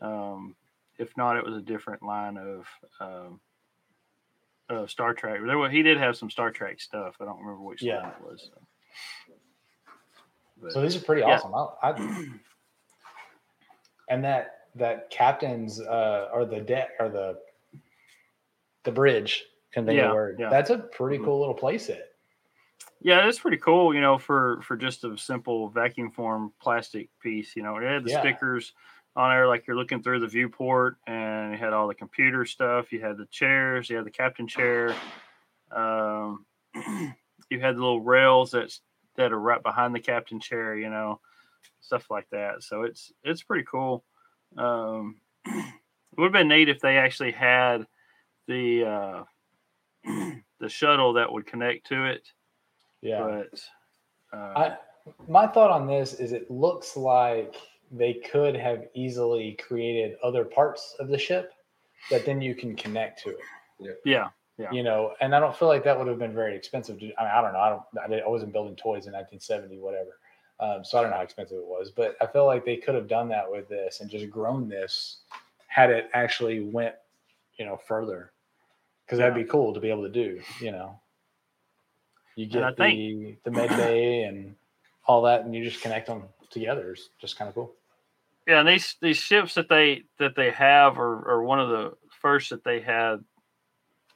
Um, 0.00 0.56
if 0.98 1.16
not, 1.16 1.36
it 1.36 1.44
was 1.44 1.56
a 1.56 1.62
different 1.62 2.02
line 2.02 2.36
of 2.36 2.66
um, 3.00 3.40
uh, 4.70 4.86
Star 4.86 5.14
Trek. 5.14 5.40
There 5.44 5.58
was, 5.58 5.70
he 5.72 5.82
did 5.82 5.98
have 5.98 6.16
some 6.16 6.30
Star 6.30 6.50
Trek 6.50 6.80
stuff. 6.80 7.16
I 7.20 7.24
don't 7.24 7.38
remember 7.38 7.62
which 7.62 7.82
Yeah. 7.82 8.08
it 8.08 8.14
was. 8.22 8.50
So. 8.52 9.32
But- 10.60 10.72
So 10.72 10.80
these 10.82 10.96
are 10.96 11.00
pretty 11.04 11.22
Yeah. 11.22 11.36
awesome. 11.36 11.54
I, 11.54 11.68
I, 11.82 12.26
and 14.08 14.24
that 14.24 14.50
that 14.76 15.08
captain's 15.10 15.80
uh, 15.80 16.28
or 16.32 16.44
the 16.44 16.60
deck 16.60 16.90
or 16.98 17.08
the 17.08 17.38
the 18.82 18.90
bridge 18.92 19.44
Yeah, 19.76 19.82
the 19.82 20.14
word. 20.14 20.36
yeah. 20.38 20.50
That's 20.50 20.70
a 20.70 20.78
pretty 20.78 21.18
Mhm. 21.18 21.24
cool 21.24 21.38
little 21.40 21.56
playset. 21.56 22.02
Yeah, 23.00 23.28
it's 23.28 23.38
pretty 23.38 23.56
cool, 23.58 23.94
you 23.94 24.00
know, 24.00 24.18
for 24.18 24.60
for 24.62 24.76
just 24.76 25.04
a 25.04 25.16
simple 25.16 25.68
vacuum 25.68 26.10
form 26.10 26.52
plastic 26.60 27.08
piece. 27.20 27.54
You 27.56 27.62
know, 27.62 27.76
it 27.76 27.84
had 27.84 28.04
the 28.04 28.10
Yeah. 28.10 28.20
stickers 28.20 28.72
on 29.16 29.30
there, 29.30 29.46
like 29.46 29.66
you're 29.66 29.76
looking 29.76 30.02
through 30.02 30.20
the 30.20 30.26
viewport, 30.26 30.96
and 31.06 31.52
you 31.52 31.58
had 31.58 31.72
all 31.72 31.86
the 31.86 31.94
computer 31.94 32.44
stuff. 32.44 32.92
You 32.92 33.00
had 33.00 33.16
the 33.16 33.26
chairs, 33.26 33.88
you 33.88 33.96
had 33.96 34.06
the 34.06 34.10
captain 34.10 34.48
chair. 34.48 34.94
Um, 35.70 36.44
you 37.50 37.60
had 37.60 37.76
the 37.76 37.80
little 37.80 38.00
rails 38.00 38.50
that's 38.50 38.80
that 39.16 39.32
are 39.32 39.38
right 39.38 39.62
behind 39.62 39.94
the 39.94 40.00
captain 40.00 40.40
chair. 40.40 40.76
You 40.76 40.90
know, 40.90 41.20
stuff 41.80 42.10
like 42.10 42.28
that. 42.30 42.62
So 42.62 42.82
it's 42.82 43.12
it's 43.22 43.42
pretty 43.42 43.64
cool. 43.70 44.04
Um, 44.56 45.16
it 45.46 46.18
would 46.18 46.26
have 46.26 46.32
been 46.32 46.48
neat 46.48 46.68
if 46.68 46.80
they 46.80 46.96
actually 46.96 47.32
had 47.32 47.86
the 48.46 48.84
uh, 48.84 49.24
the 50.60 50.68
shuttle 50.68 51.14
that 51.14 51.32
would 51.32 51.46
connect 51.46 51.86
to 51.88 52.04
it 52.06 52.28
Yeah. 53.02 53.42
but 54.32 54.38
uh, 54.38 54.52
I 54.56 54.76
my 55.28 55.46
thought 55.46 55.70
on 55.70 55.86
this 55.86 56.14
is 56.14 56.32
it 56.32 56.50
looks 56.50 56.96
like 56.96 57.56
they 57.92 58.14
could 58.14 58.56
have 58.56 58.86
easily 58.94 59.58
created 59.66 60.16
other 60.22 60.44
parts 60.44 60.96
of 60.98 61.08
the 61.08 61.18
ship 61.18 61.52
that 62.10 62.26
then 62.26 62.40
you 62.40 62.54
can 62.54 62.76
connect 62.76 63.22
to 63.22 63.30
it. 63.30 64.00
yeah, 64.04 64.28
Yeah. 64.58 64.70
You 64.70 64.82
know, 64.82 65.14
and 65.20 65.34
I 65.34 65.40
don't 65.40 65.56
feel 65.56 65.68
like 65.68 65.84
that 65.84 65.98
would 65.98 66.06
have 66.06 66.18
been 66.18 66.34
very 66.34 66.56
expensive. 66.56 66.98
To, 67.00 67.06
I 67.18 67.24
mean, 67.24 67.32
I 67.34 67.40
don't 67.40 67.52
know. 67.52 67.58
I 67.58 67.68
don't. 67.70 67.82
I, 68.04 68.08
did, 68.08 68.22
I 68.22 68.28
wasn't 68.28 68.52
building 68.52 68.76
toys 68.76 69.06
in 69.06 69.12
1970, 69.12 69.78
whatever. 69.78 70.18
Um, 70.60 70.84
so 70.84 70.98
I 70.98 71.02
don't 71.02 71.10
know 71.10 71.16
how 71.16 71.22
expensive 71.22 71.58
it 71.58 71.66
was, 71.66 71.90
but 71.90 72.16
I 72.20 72.26
feel 72.26 72.46
like 72.46 72.64
they 72.64 72.76
could 72.76 72.94
have 72.94 73.08
done 73.08 73.28
that 73.30 73.50
with 73.50 73.68
this 73.68 74.00
and 74.00 74.08
just 74.08 74.30
grown 74.30 74.68
this 74.68 75.18
had 75.66 75.90
it 75.90 76.08
actually 76.14 76.60
went, 76.60 76.94
you 77.58 77.64
know, 77.64 77.76
further. 77.76 78.30
Because 79.04 79.18
that'd 79.18 79.34
be 79.34 79.44
cool 79.44 79.74
to 79.74 79.80
be 79.80 79.90
able 79.90 80.04
to 80.04 80.08
do. 80.08 80.40
You 80.60 80.70
know, 80.70 81.00
you 82.36 82.46
get 82.46 82.76
the 82.76 83.36
the 83.44 83.50
med 83.50 83.70
bay 83.70 84.22
and 84.22 84.54
all 85.06 85.22
that, 85.22 85.44
and 85.44 85.54
you 85.54 85.64
just 85.64 85.82
connect 85.82 86.06
them 86.06 86.22
together. 86.54 86.92
is 86.92 87.10
just 87.20 87.36
kind 87.36 87.48
of 87.50 87.54
cool. 87.54 87.74
yeah. 88.48 88.60
And 88.60 88.68
these 88.68 88.96
these 89.02 89.18
ships 89.18 89.54
that 89.54 89.68
they 89.68 90.04
that 90.18 90.34
they 90.36 90.50
have 90.50 90.98
are, 90.98 91.28
are 91.28 91.42
one 91.42 91.60
of 91.60 91.68
the 91.68 91.92
first 92.22 92.50
that 92.50 92.64
they 92.64 92.80
had 92.80 93.22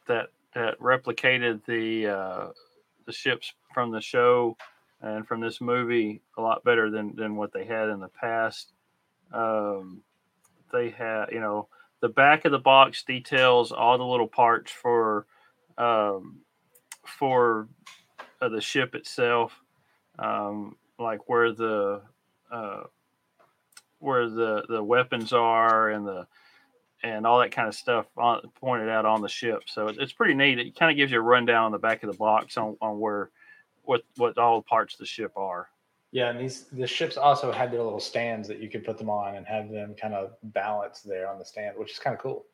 that 0.07 0.29
that 0.55 0.81
replicated 0.81 1.65
the 1.67 2.07
uh, 2.07 2.47
the 3.07 3.13
ships 3.13 3.53
from 3.75 3.91
the 3.91 4.01
show 4.01 4.57
and 5.01 5.27
from 5.27 5.41
this 5.41 5.61
movie 5.61 6.23
a 6.37 6.41
lot 6.41 6.65
better 6.65 6.91
than 6.91 7.15
than 7.15 7.37
what 7.37 7.53
they 7.53 7.65
had 7.65 7.91
in 7.91 8.01
the 8.01 8.09
past. 8.09 8.73
Um, 9.33 10.03
they 10.73 10.91
had 10.91 11.27
you 11.33 11.41
know 11.41 11.69
the 12.01 12.09
back 12.09 12.45
of 12.45 12.53
the 12.53 12.59
box 12.59 13.03
details 13.05 13.73
all 13.73 13.99
the 13.99 14.05
little 14.05 14.29
parts 14.29 14.71
for 14.71 15.27
um, 15.77 16.41
for 17.05 17.69
uh, 18.41 18.49
the 18.49 18.61
ship 18.61 18.95
itself, 18.95 19.53
um, 20.19 20.77
like 20.99 21.29
where 21.29 21.53
the 21.53 22.03
uh, 22.51 22.85
where 23.99 24.29
the 24.29 24.65
the 24.69 24.83
weapons 24.83 25.33
are 25.33 25.91
and 25.91 26.07
the 26.07 26.27
and 27.03 27.27
all 27.27 27.39
that 27.41 27.53
kind 27.53 27.69
of 27.69 27.75
stuff 27.75 28.07
on, 28.17 28.41
pointed 28.61 28.89
out 28.89 29.05
on 29.05 29.23
the 29.23 29.29
ship. 29.29 29.63
So 29.67 29.87
it's, 29.87 29.99
it's 29.99 30.13
pretty 30.13 30.35
neat. 30.35 30.59
It 30.59 30.77
kind 30.77 30.91
of 30.91 30.97
gives 30.97 31.13
you 31.13 31.19
a 31.19 31.23
rundown 31.23 31.67
on 31.67 31.73
the 31.73 31.79
back 31.79 32.03
of 32.03 32.11
the 32.11 32.17
box 32.17 32.57
on, 32.57 32.77
on 32.81 32.99
where 32.99 33.31
what 33.83 34.03
what 34.17 34.37
all 34.39 34.61
the 34.61 34.65
parts 34.65 34.95
of 34.95 35.01
the 35.01 35.07
ship 35.07 35.33
are. 35.37 35.69
Yeah, 36.11 36.31
and 36.31 36.41
these 36.41 36.65
the 36.73 36.87
ships 36.87 37.17
also 37.17 37.53
had 37.53 37.71
their 37.71 37.83
little 37.83 38.01
stands 38.01 38.49
that 38.49 38.61
you 38.61 38.69
could 38.69 38.85
put 38.85 38.99
them 38.99 39.11
on 39.11 39.37
and 39.37 39.47
have 39.47 39.71
them 39.71 39.95
kind 39.95 40.15
of 40.15 40.33
balance 40.43 41.01
there 41.03 41.31
on 41.31 41.39
the 41.39 41.45
stand, 41.45 41.77
which 41.77 41.93
is 41.93 41.99
kind 41.99 42.15
of 42.15 42.21
cool. 42.21 42.47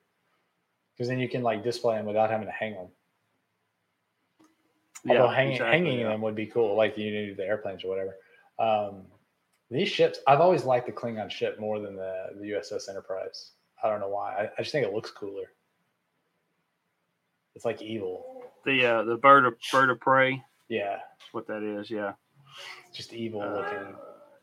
Because 0.92 1.08
then 1.08 1.18
you 1.18 1.28
can 1.28 1.42
like 1.42 1.64
display 1.64 1.96
them 1.96 2.06
without 2.06 2.30
having 2.30 2.46
to 2.46 2.52
hang 2.52 2.74
them. 2.74 2.88
Although 5.08 5.28
hanging 5.28 5.52
exactly, 5.52 5.78
hanging 5.78 6.00
yeah. 6.00 6.08
them 6.08 6.20
would 6.22 6.34
be 6.34 6.46
cool, 6.46 6.76
like 6.76 6.96
you 6.96 7.10
do 7.10 7.34
the 7.34 7.44
airplanes 7.44 7.84
or 7.84 7.88
whatever. 7.88 8.16
Um, 8.58 9.02
These 9.74 9.88
ships, 9.88 10.20
I've 10.28 10.40
always 10.40 10.64
liked 10.64 10.86
the 10.86 10.92
Klingon 10.92 11.28
ship 11.28 11.58
more 11.58 11.80
than 11.80 11.96
the, 11.96 12.26
the 12.40 12.50
USS 12.52 12.88
Enterprise. 12.88 13.50
I 13.82 13.90
don't 13.90 13.98
know 13.98 14.08
why. 14.08 14.32
I, 14.32 14.42
I 14.44 14.62
just 14.62 14.70
think 14.70 14.86
it 14.86 14.92
looks 14.94 15.10
cooler. 15.10 15.50
It's 17.56 17.64
like 17.64 17.82
evil. 17.82 18.42
The 18.64 18.86
uh, 18.86 19.02
the 19.02 19.16
bird 19.16 19.44
of 19.46 19.54
bird 19.72 19.90
of 19.90 19.98
prey. 19.98 20.40
Yeah, 20.68 20.92
That's 21.18 21.32
what 21.34 21.48
that 21.48 21.64
is. 21.64 21.90
Yeah. 21.90 22.12
just 22.94 23.12
evil 23.12 23.42
Uh, 23.42 23.50
looking. 23.50 23.94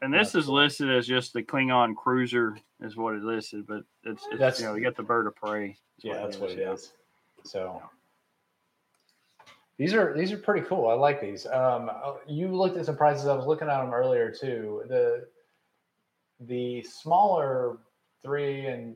and 0.02 0.14
this 0.14 0.36
is 0.36 0.46
cool. 0.48 0.56
listed 0.56 0.92
as 0.92 1.08
just 1.08 1.32
the 1.32 1.42
Klingon 1.44 1.96
cruiser, 1.96 2.58
is 2.82 2.98
what 2.98 3.16
it 3.16 3.24
listed, 3.24 3.66
but 3.66 3.84
it's, 4.04 4.24
it's 4.32 4.40
That's- 4.40 4.60
you 4.60 4.66
know 4.66 4.76
you 4.76 4.84
got 4.84 4.98
the 4.98 5.04
bird 5.04 5.28
of 5.28 5.36
prey. 5.38 5.78
Yeah, 6.04 6.16
that's 6.26 6.38
what 6.38 6.52
it 6.52 6.60
yeah. 6.60 6.74
is. 6.74 6.92
So 7.46 7.82
these 9.82 9.96
are 9.96 10.14
these 10.16 10.32
are 10.32 10.38
pretty 10.38 10.64
cool. 10.68 10.90
I 10.90 10.94
like 10.94 11.20
these. 11.20 11.48
Um, 11.48 11.90
you 12.28 12.50
looked 12.50 12.78
at 12.78 12.86
some 12.86 12.96
prices. 12.96 13.26
I 13.26 13.34
was 13.34 13.48
looking 13.48 13.68
at 13.68 13.82
them 13.82 13.96
earlier 13.96 14.30
too. 14.30 14.84
The 14.88 15.26
the 16.42 16.84
smaller 16.84 17.80
three 18.22 18.68
and 18.68 18.96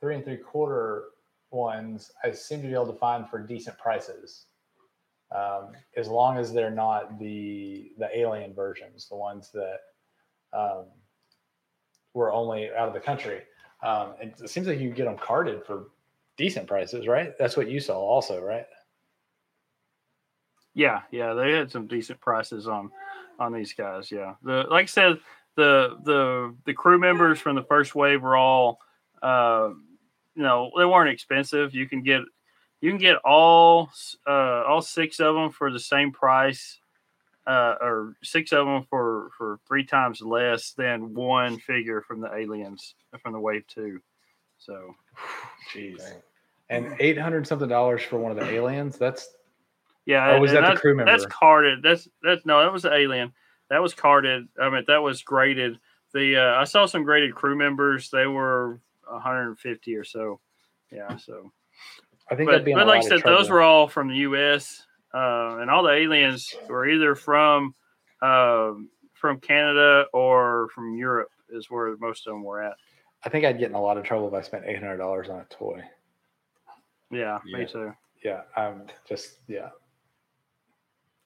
three 0.00 0.14
and 0.14 0.24
three 0.24 0.36
quarter 0.36 1.06
ones, 1.50 2.12
I 2.22 2.30
seem 2.30 2.62
to 2.62 2.68
be 2.68 2.72
able 2.72 2.86
to 2.92 2.98
find 3.00 3.28
for 3.28 3.40
decent 3.40 3.76
prices. 3.78 4.46
Um, 5.34 5.72
as 5.96 6.06
long 6.06 6.38
as 6.38 6.52
they're 6.52 6.70
not 6.70 7.18
the 7.18 7.90
the 7.98 8.16
alien 8.16 8.54
versions, 8.54 9.08
the 9.08 9.16
ones 9.16 9.50
that 9.52 9.80
um, 10.52 10.84
were 12.14 12.32
only 12.32 12.70
out 12.70 12.86
of 12.86 12.94
the 12.94 13.00
country. 13.00 13.40
Um, 13.82 14.12
it 14.20 14.48
seems 14.48 14.68
like 14.68 14.78
you 14.78 14.90
get 14.90 15.06
them 15.06 15.18
carded 15.18 15.64
for 15.66 15.88
decent 16.36 16.68
prices, 16.68 17.08
right? 17.08 17.36
That's 17.40 17.56
what 17.56 17.68
you 17.68 17.80
saw, 17.80 17.98
also, 17.98 18.40
right? 18.40 18.66
Yeah, 20.74 21.02
yeah, 21.10 21.34
they 21.34 21.52
had 21.52 21.70
some 21.70 21.86
decent 21.86 22.20
prices 22.20 22.66
on 22.66 22.90
on 23.38 23.52
these 23.52 23.72
guys. 23.74 24.10
Yeah, 24.10 24.34
the 24.42 24.64
like 24.70 24.84
I 24.84 24.86
said, 24.86 25.18
the 25.56 25.98
the 26.04 26.54
the 26.64 26.74
crew 26.74 26.98
members 26.98 27.38
from 27.38 27.56
the 27.56 27.62
first 27.62 27.94
wave 27.94 28.22
were 28.22 28.36
all, 28.36 28.78
uh, 29.22 29.70
you 30.34 30.42
know, 30.42 30.70
they 30.76 30.84
weren't 30.84 31.10
expensive. 31.10 31.74
You 31.74 31.88
can 31.88 32.02
get 32.02 32.22
you 32.80 32.90
can 32.90 32.98
get 32.98 33.16
all 33.18 33.90
uh, 34.26 34.64
all 34.66 34.82
six 34.82 35.20
of 35.20 35.34
them 35.34 35.50
for 35.50 35.70
the 35.70 35.80
same 35.80 36.10
price, 36.10 36.80
uh, 37.46 37.74
or 37.80 38.16
six 38.22 38.52
of 38.52 38.66
them 38.66 38.84
for 38.88 39.30
for 39.36 39.60
three 39.68 39.84
times 39.84 40.22
less 40.22 40.72
than 40.72 41.12
one 41.14 41.58
figure 41.58 42.00
from 42.00 42.20
the 42.20 42.34
aliens 42.34 42.94
from 43.22 43.34
the 43.34 43.40
wave 43.40 43.66
two. 43.66 44.00
So 44.58 44.94
Jeez. 45.74 46.00
And 46.70 46.96
eight 47.00 47.18
hundred 47.18 47.46
something 47.46 47.68
dollars 47.68 48.02
for 48.02 48.16
one 48.18 48.30
of 48.30 48.38
the 48.38 48.50
aliens. 48.50 48.96
That's 48.96 49.28
Yeah, 50.04 50.32
Oh, 50.32 50.40
was 50.40 50.52
that 50.52 50.74
the 50.74 50.80
crew 50.80 50.96
member? 50.96 51.10
That's 51.10 51.26
carded. 51.26 51.82
That's 51.82 52.08
that's 52.22 52.44
no, 52.44 52.60
that 52.62 52.72
was 52.72 52.82
the 52.82 52.92
alien. 52.92 53.32
That 53.70 53.80
was 53.82 53.94
carded. 53.94 54.48
I 54.60 54.68
mean, 54.68 54.84
that 54.88 55.02
was 55.02 55.22
graded. 55.22 55.78
The 56.12 56.36
uh, 56.36 56.60
I 56.60 56.64
saw 56.64 56.86
some 56.86 57.04
graded 57.04 57.34
crew 57.34 57.56
members. 57.56 58.10
They 58.10 58.26
were 58.26 58.80
150 59.08 59.96
or 59.96 60.04
so. 60.04 60.40
Yeah, 60.90 61.16
so 61.16 61.52
I 62.30 62.34
think 62.34 62.48
but, 62.48 62.52
that'd 62.52 62.64
be. 62.64 62.74
but 62.74 62.86
like 62.86 63.04
I 63.04 63.08
said, 63.08 63.22
those 63.24 63.48
were 63.48 63.62
all 63.62 63.88
from 63.88 64.08
the 64.08 64.16
U.S. 64.16 64.84
Uh, 65.14 65.58
and 65.60 65.70
all 65.70 65.82
the 65.82 65.92
aliens 65.92 66.54
were 66.68 66.88
either 66.88 67.14
from 67.14 67.74
um 68.20 68.90
from 69.14 69.40
Canada 69.40 70.06
or 70.12 70.68
from 70.74 70.94
Europe. 70.96 71.30
Is 71.50 71.70
where 71.70 71.96
most 71.98 72.26
of 72.26 72.32
them 72.32 72.42
were 72.42 72.62
at. 72.62 72.74
I 73.24 73.28
think 73.28 73.44
I'd 73.44 73.58
get 73.58 73.68
in 73.68 73.76
a 73.76 73.80
lot 73.80 73.98
of 73.98 74.04
trouble 74.04 74.26
if 74.26 74.34
I 74.34 74.40
spent 74.40 74.64
eight 74.66 74.80
hundred 74.80 74.96
dollars 74.96 75.28
on 75.28 75.40
a 75.40 75.44
toy. 75.44 75.82
Yeah, 77.10 77.38
Yeah. 77.44 77.58
me 77.58 77.66
too. 77.66 77.94
Yeah, 78.24 78.42
I'm 78.56 78.86
just 79.08 79.36
yeah. 79.48 79.68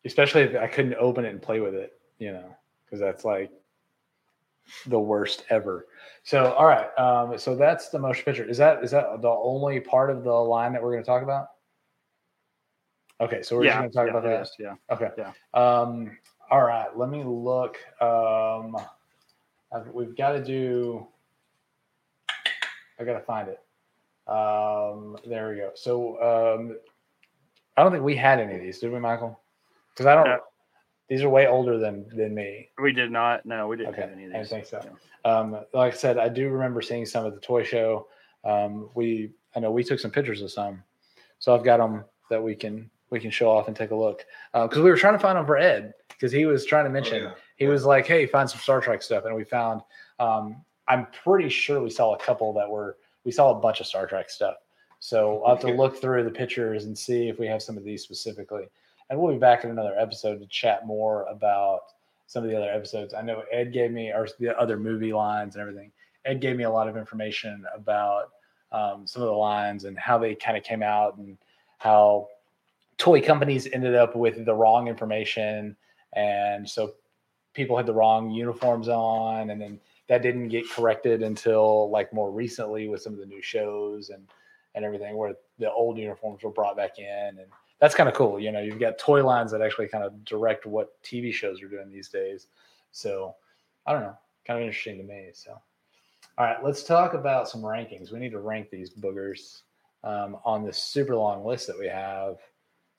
Especially 0.06 0.42
if 0.42 0.56
I 0.56 0.66
couldn't 0.66 0.94
open 0.94 1.24
it 1.24 1.30
and 1.30 1.42
play 1.42 1.60
with 1.60 1.74
it, 1.74 1.92
you 2.18 2.32
know, 2.32 2.56
because 2.84 3.00
that's 3.00 3.24
like 3.24 3.50
the 4.86 4.98
worst 4.98 5.44
ever. 5.50 5.86
So, 6.22 6.52
all 6.52 6.66
right, 6.66 6.96
um, 6.98 7.38
so 7.38 7.54
that's 7.54 7.88
the 7.90 7.98
motion 7.98 8.24
picture. 8.24 8.44
Is 8.44 8.58
that 8.58 8.82
is 8.82 8.92
that 8.92 9.20
the 9.20 9.28
only 9.28 9.80
part 9.80 10.10
of 10.10 10.24
the 10.24 10.32
line 10.32 10.72
that 10.72 10.82
we're 10.82 10.92
going 10.92 11.02
to 11.02 11.06
talk 11.06 11.22
about? 11.22 11.48
Okay, 13.20 13.42
so 13.42 13.56
we're 13.56 13.64
yeah, 13.64 13.70
just 13.70 13.78
going 13.80 13.90
to 13.90 13.96
talk 13.96 14.06
yeah, 14.06 14.28
about 14.28 14.46
that. 14.46 14.50
yeah. 14.58 14.94
Okay. 14.94 15.10
Yeah. 15.18 15.32
Um, 15.54 16.16
all 16.50 16.62
right. 16.62 16.96
Let 16.96 17.08
me 17.08 17.24
look. 17.24 17.78
Um, 18.00 18.76
I've, 19.72 19.88
we've 19.92 20.16
got 20.16 20.32
to 20.32 20.44
do. 20.44 21.06
I 22.98 23.04
got 23.04 23.14
to 23.14 23.20
find 23.20 23.48
it. 23.48 23.60
Um, 24.30 25.16
there 25.26 25.50
we 25.50 25.56
go. 25.56 25.70
So 25.74 26.20
um, 26.20 26.76
I 27.76 27.82
don't 27.82 27.92
think 27.92 28.04
we 28.04 28.16
had 28.16 28.40
any 28.40 28.54
of 28.54 28.60
these, 28.60 28.78
did 28.78 28.92
we, 28.92 28.98
Michael? 28.98 29.40
Because 29.96 30.06
I 30.06 30.14
don't. 30.14 30.26
No. 30.26 30.38
These 31.08 31.22
are 31.22 31.28
way 31.28 31.46
older 31.46 31.78
than 31.78 32.06
than 32.14 32.34
me. 32.34 32.68
We 32.82 32.92
did 32.92 33.10
not. 33.10 33.46
No, 33.46 33.68
we 33.68 33.76
didn't 33.76 33.94
Okay, 33.94 34.02
have 34.02 34.12
any 34.12 34.26
of 34.26 34.34
I 34.34 34.44
think 34.44 34.66
so. 34.66 34.84
Yeah. 34.84 35.30
Um, 35.30 35.52
like 35.72 35.94
I 35.94 35.96
said, 35.96 36.18
I 36.18 36.28
do 36.28 36.50
remember 36.50 36.82
seeing 36.82 37.06
some 37.06 37.26
at 37.26 37.34
the 37.34 37.40
toy 37.40 37.62
show. 37.62 38.08
Um, 38.44 38.90
we, 38.94 39.30
I 39.54 39.60
know 39.60 39.70
we 39.70 39.82
took 39.82 39.98
some 39.98 40.10
pictures 40.10 40.42
of 40.42 40.50
some, 40.50 40.82
so 41.38 41.54
I've 41.54 41.64
got 41.64 41.78
them 41.78 42.04
that 42.28 42.42
we 42.42 42.54
can 42.54 42.90
we 43.10 43.20
can 43.20 43.30
show 43.30 43.50
off 43.50 43.68
and 43.68 43.76
take 43.76 43.92
a 43.92 43.96
look. 43.96 44.24
Because 44.52 44.78
we 44.78 44.90
were 44.90 44.96
trying 44.96 45.14
to 45.14 45.18
find 45.18 45.38
them 45.38 45.46
for 45.46 45.56
Ed 45.56 45.94
because 46.08 46.32
he 46.32 46.44
was 46.44 46.66
trying 46.66 46.84
to 46.84 46.90
mention 46.90 47.22
yeah. 47.22 47.32
he 47.56 47.66
was 47.66 47.84
like, 47.84 48.06
"Hey, 48.06 48.26
find 48.26 48.50
some 48.50 48.60
Star 48.60 48.80
Trek 48.80 49.02
stuff," 49.02 49.24
and 49.24 49.34
we 49.34 49.44
found. 49.44 49.82
Um, 50.18 50.64
I'm 50.88 51.06
pretty 51.24 51.48
sure 51.48 51.82
we 51.82 51.90
saw 51.90 52.14
a 52.14 52.18
couple 52.18 52.52
that 52.54 52.68
were 52.68 52.98
we 53.24 53.32
saw 53.32 53.50
a 53.50 53.60
bunch 53.60 53.80
of 53.80 53.86
Star 53.86 54.06
Trek 54.06 54.28
stuff. 54.28 54.56
So 54.98 55.42
I'll 55.44 55.56
have 55.56 55.64
to 55.64 55.72
look 55.72 56.00
through 56.00 56.24
the 56.24 56.30
pictures 56.30 56.84
and 56.84 56.96
see 56.96 57.28
if 57.28 57.38
we 57.38 57.46
have 57.46 57.62
some 57.62 57.76
of 57.76 57.84
these 57.84 58.02
specifically. 58.02 58.64
And 59.08 59.20
we'll 59.20 59.32
be 59.32 59.38
back 59.38 59.64
in 59.64 59.70
another 59.70 59.94
episode 59.98 60.40
to 60.40 60.46
chat 60.46 60.86
more 60.86 61.24
about 61.24 61.80
some 62.26 62.42
of 62.42 62.50
the 62.50 62.56
other 62.56 62.70
episodes. 62.70 63.14
I 63.14 63.22
know 63.22 63.44
Ed 63.52 63.72
gave 63.72 63.92
me, 63.92 64.10
or 64.10 64.26
the 64.38 64.58
other 64.58 64.76
movie 64.76 65.12
lines 65.12 65.54
and 65.54 65.62
everything. 65.62 65.92
Ed 66.24 66.40
gave 66.40 66.56
me 66.56 66.64
a 66.64 66.70
lot 66.70 66.88
of 66.88 66.96
information 66.96 67.64
about 67.74 68.30
um, 68.72 69.06
some 69.06 69.22
of 69.22 69.28
the 69.28 69.34
lines 69.34 69.84
and 69.84 69.96
how 69.96 70.18
they 70.18 70.34
kind 70.34 70.56
of 70.56 70.64
came 70.64 70.82
out 70.82 71.16
and 71.18 71.38
how 71.78 72.26
toy 72.98 73.20
companies 73.20 73.68
ended 73.72 73.94
up 73.94 74.16
with 74.16 74.44
the 74.44 74.54
wrong 74.54 74.88
information. 74.88 75.76
And 76.14 76.68
so 76.68 76.94
people 77.54 77.76
had 77.76 77.86
the 77.86 77.94
wrong 77.94 78.30
uniforms 78.30 78.88
on. 78.88 79.50
And 79.50 79.60
then 79.60 79.78
that 80.08 80.22
didn't 80.22 80.48
get 80.48 80.68
corrected 80.68 81.22
until 81.22 81.90
like 81.90 82.12
more 82.12 82.32
recently 82.32 82.88
with 82.88 83.02
some 83.02 83.12
of 83.12 83.20
the 83.20 83.26
new 83.26 83.42
shows 83.42 84.10
and, 84.10 84.26
and 84.74 84.84
everything 84.84 85.16
where 85.16 85.34
the 85.58 85.70
old 85.70 85.96
uniforms 85.96 86.42
were 86.42 86.50
brought 86.50 86.76
back 86.76 86.98
in. 86.98 87.38
And 87.38 87.46
that's 87.80 87.94
kind 87.94 88.08
of 88.08 88.14
cool. 88.14 88.40
You 88.40 88.52
know, 88.52 88.60
you've 88.60 88.80
got 88.80 88.98
toy 88.98 89.24
lines 89.24 89.52
that 89.52 89.60
actually 89.60 89.88
kind 89.88 90.04
of 90.04 90.24
direct 90.24 90.66
what 90.66 91.00
TV 91.02 91.32
shows 91.32 91.62
are 91.62 91.68
doing 91.68 91.90
these 91.90 92.08
days. 92.08 92.46
So 92.92 93.34
I 93.86 93.92
don't 93.92 94.02
know, 94.02 94.16
kind 94.46 94.58
of 94.58 94.66
interesting 94.66 94.98
to 94.98 95.04
me. 95.04 95.30
So, 95.34 95.52
all 96.38 96.46
right, 96.46 96.62
let's 96.64 96.82
talk 96.82 97.14
about 97.14 97.48
some 97.48 97.62
rankings. 97.62 98.12
We 98.12 98.18
need 98.18 98.32
to 98.32 98.40
rank 98.40 98.70
these 98.70 98.90
boogers 98.90 99.62
um, 100.04 100.38
on 100.44 100.64
this 100.64 100.78
super 100.78 101.14
long 101.16 101.44
list 101.44 101.66
that 101.66 101.78
we 101.78 101.86
have. 101.86 102.36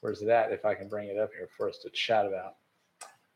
Where's 0.02 0.22
it 0.22 0.30
at? 0.30 0.52
If 0.52 0.66
I 0.66 0.76
can 0.76 0.88
bring 0.88 1.10
it 1.10 1.18
up 1.18 1.32
here 1.36 1.50
for 1.56 1.68
us 1.68 1.80
to 1.80 1.90
chat 1.90 2.26
about. 2.26 2.56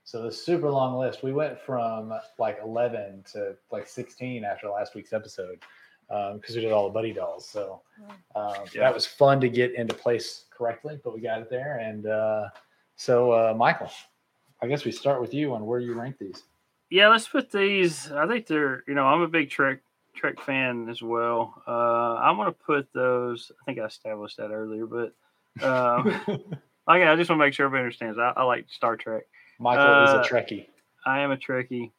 So 0.03 0.21
the 0.23 0.31
super 0.31 0.69
long 0.69 0.97
list, 0.97 1.23
we 1.23 1.31
went 1.31 1.59
from 1.59 2.13
like 2.37 2.59
11 2.63 3.23
to 3.33 3.55
like 3.71 3.87
16 3.87 4.43
after 4.43 4.69
last 4.69 4.93
week's 4.93 5.13
episode 5.13 5.59
because 6.35 6.55
we 6.55 6.61
did 6.61 6.71
all 6.71 6.87
the 6.87 6.93
buddy 6.93 7.13
dolls. 7.13 7.47
So 7.47 7.81
um, 8.35 8.53
Yeah. 8.73 8.81
that 8.81 8.93
was 8.93 9.05
fun 9.05 9.39
to 9.41 9.49
get 9.49 9.73
into 9.75 9.93
place 9.93 10.45
correctly, 10.55 10.99
but 11.03 11.13
we 11.13 11.21
got 11.21 11.41
it 11.41 11.49
there. 11.49 11.77
And 11.77 12.05
uh, 12.05 12.49
so, 12.95 13.31
uh, 13.31 13.53
Michael, 13.55 13.89
I 14.61 14.67
guess 14.67 14.83
we 14.85 14.91
start 14.91 15.21
with 15.21 15.33
you 15.33 15.53
on 15.53 15.65
where 15.65 15.79
you 15.79 15.93
rank 15.93 16.17
these. 16.19 16.43
Yeah, 16.89 17.07
let's 17.07 17.27
put 17.27 17.51
these. 17.51 18.11
I 18.11 18.27
think 18.27 18.47
they're. 18.47 18.83
You 18.87 18.93
know, 18.93 19.05
I'm 19.05 19.21
a 19.21 19.27
big 19.27 19.49
Trek 19.49 19.79
Trek 20.13 20.41
fan 20.41 20.89
as 20.89 21.01
well. 21.01 21.63
Uh, 21.65 22.15
I'm 22.15 22.35
gonna 22.35 22.51
put 22.51 22.89
those. 22.93 23.49
I 23.61 23.63
think 23.65 23.79
I 23.79 23.85
established 23.85 24.35
that 24.37 24.51
earlier, 24.51 24.85
but 24.85 25.13
um, 25.65 26.05
like 26.87 27.03
I 27.03 27.15
just 27.15 27.29
want 27.29 27.39
to 27.39 27.45
make 27.45 27.53
sure 27.53 27.65
everybody 27.65 27.83
understands. 27.85 28.19
I, 28.19 28.33
I 28.35 28.43
like 28.43 28.65
Star 28.69 28.97
Trek. 28.97 29.23
Michael 29.57 30.03
is 30.03 30.09
a 30.11 30.17
Uh, 30.19 30.23
Trekkie. 30.27 30.67
I 31.05 31.19
am 31.21 31.31
a 31.31 31.37
Trekkie. 31.37 31.91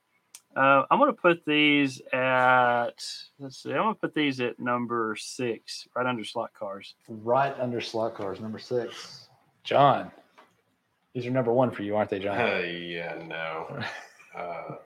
Uh, 0.54 0.84
I'm 0.90 0.98
gonna 0.98 1.12
put 1.12 1.44
these 1.46 2.00
at. 2.12 3.02
Let's 3.38 3.62
see. 3.62 3.70
I'm 3.70 3.76
gonna 3.78 3.94
put 3.94 4.14
these 4.14 4.40
at 4.40 4.58
number 4.60 5.16
six, 5.18 5.88
right 5.96 6.06
under 6.06 6.24
slot 6.24 6.52
cars. 6.54 6.94
Right 7.08 7.54
under 7.58 7.80
slot 7.80 8.14
cars, 8.14 8.40
number 8.40 8.58
six. 8.58 9.28
John, 9.64 10.10
these 11.14 11.26
are 11.26 11.30
number 11.30 11.52
one 11.52 11.70
for 11.70 11.82
you, 11.82 11.96
aren't 11.96 12.10
they, 12.10 12.18
John? 12.18 12.38
Uh, 12.38 12.58
yeah, 12.58 13.22
no. 13.26 13.82
Uh, 14.34 14.76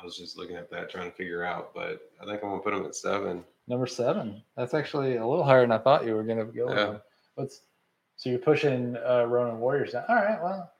I 0.00 0.02
was 0.02 0.16
just 0.16 0.38
looking 0.38 0.56
at 0.56 0.70
that, 0.70 0.88
trying 0.88 1.10
to 1.10 1.14
figure 1.14 1.44
out, 1.44 1.74
but 1.74 2.10
I 2.18 2.24
think 2.24 2.42
I'm 2.42 2.48
gonna 2.48 2.62
put 2.62 2.72
them 2.72 2.86
at 2.86 2.94
seven. 2.94 3.44
Number 3.68 3.86
seven. 3.86 4.42
That's 4.56 4.74
actually 4.74 5.16
a 5.16 5.26
little 5.26 5.44
higher 5.44 5.60
than 5.60 5.72
I 5.72 5.78
thought 5.78 6.06
you 6.06 6.14
were 6.14 6.24
going 6.24 6.38
to 6.38 6.44
go. 6.46 6.72
Yeah. 6.74 6.88
with. 6.88 7.00
What's 7.34 7.60
so 8.16 8.30
you're 8.30 8.38
pushing 8.38 8.96
uh, 8.96 9.24
Ronin 9.24 9.58
Warriors 9.60 9.92
down? 9.92 10.04
All 10.08 10.16
right. 10.16 10.42
Well, 10.42 10.71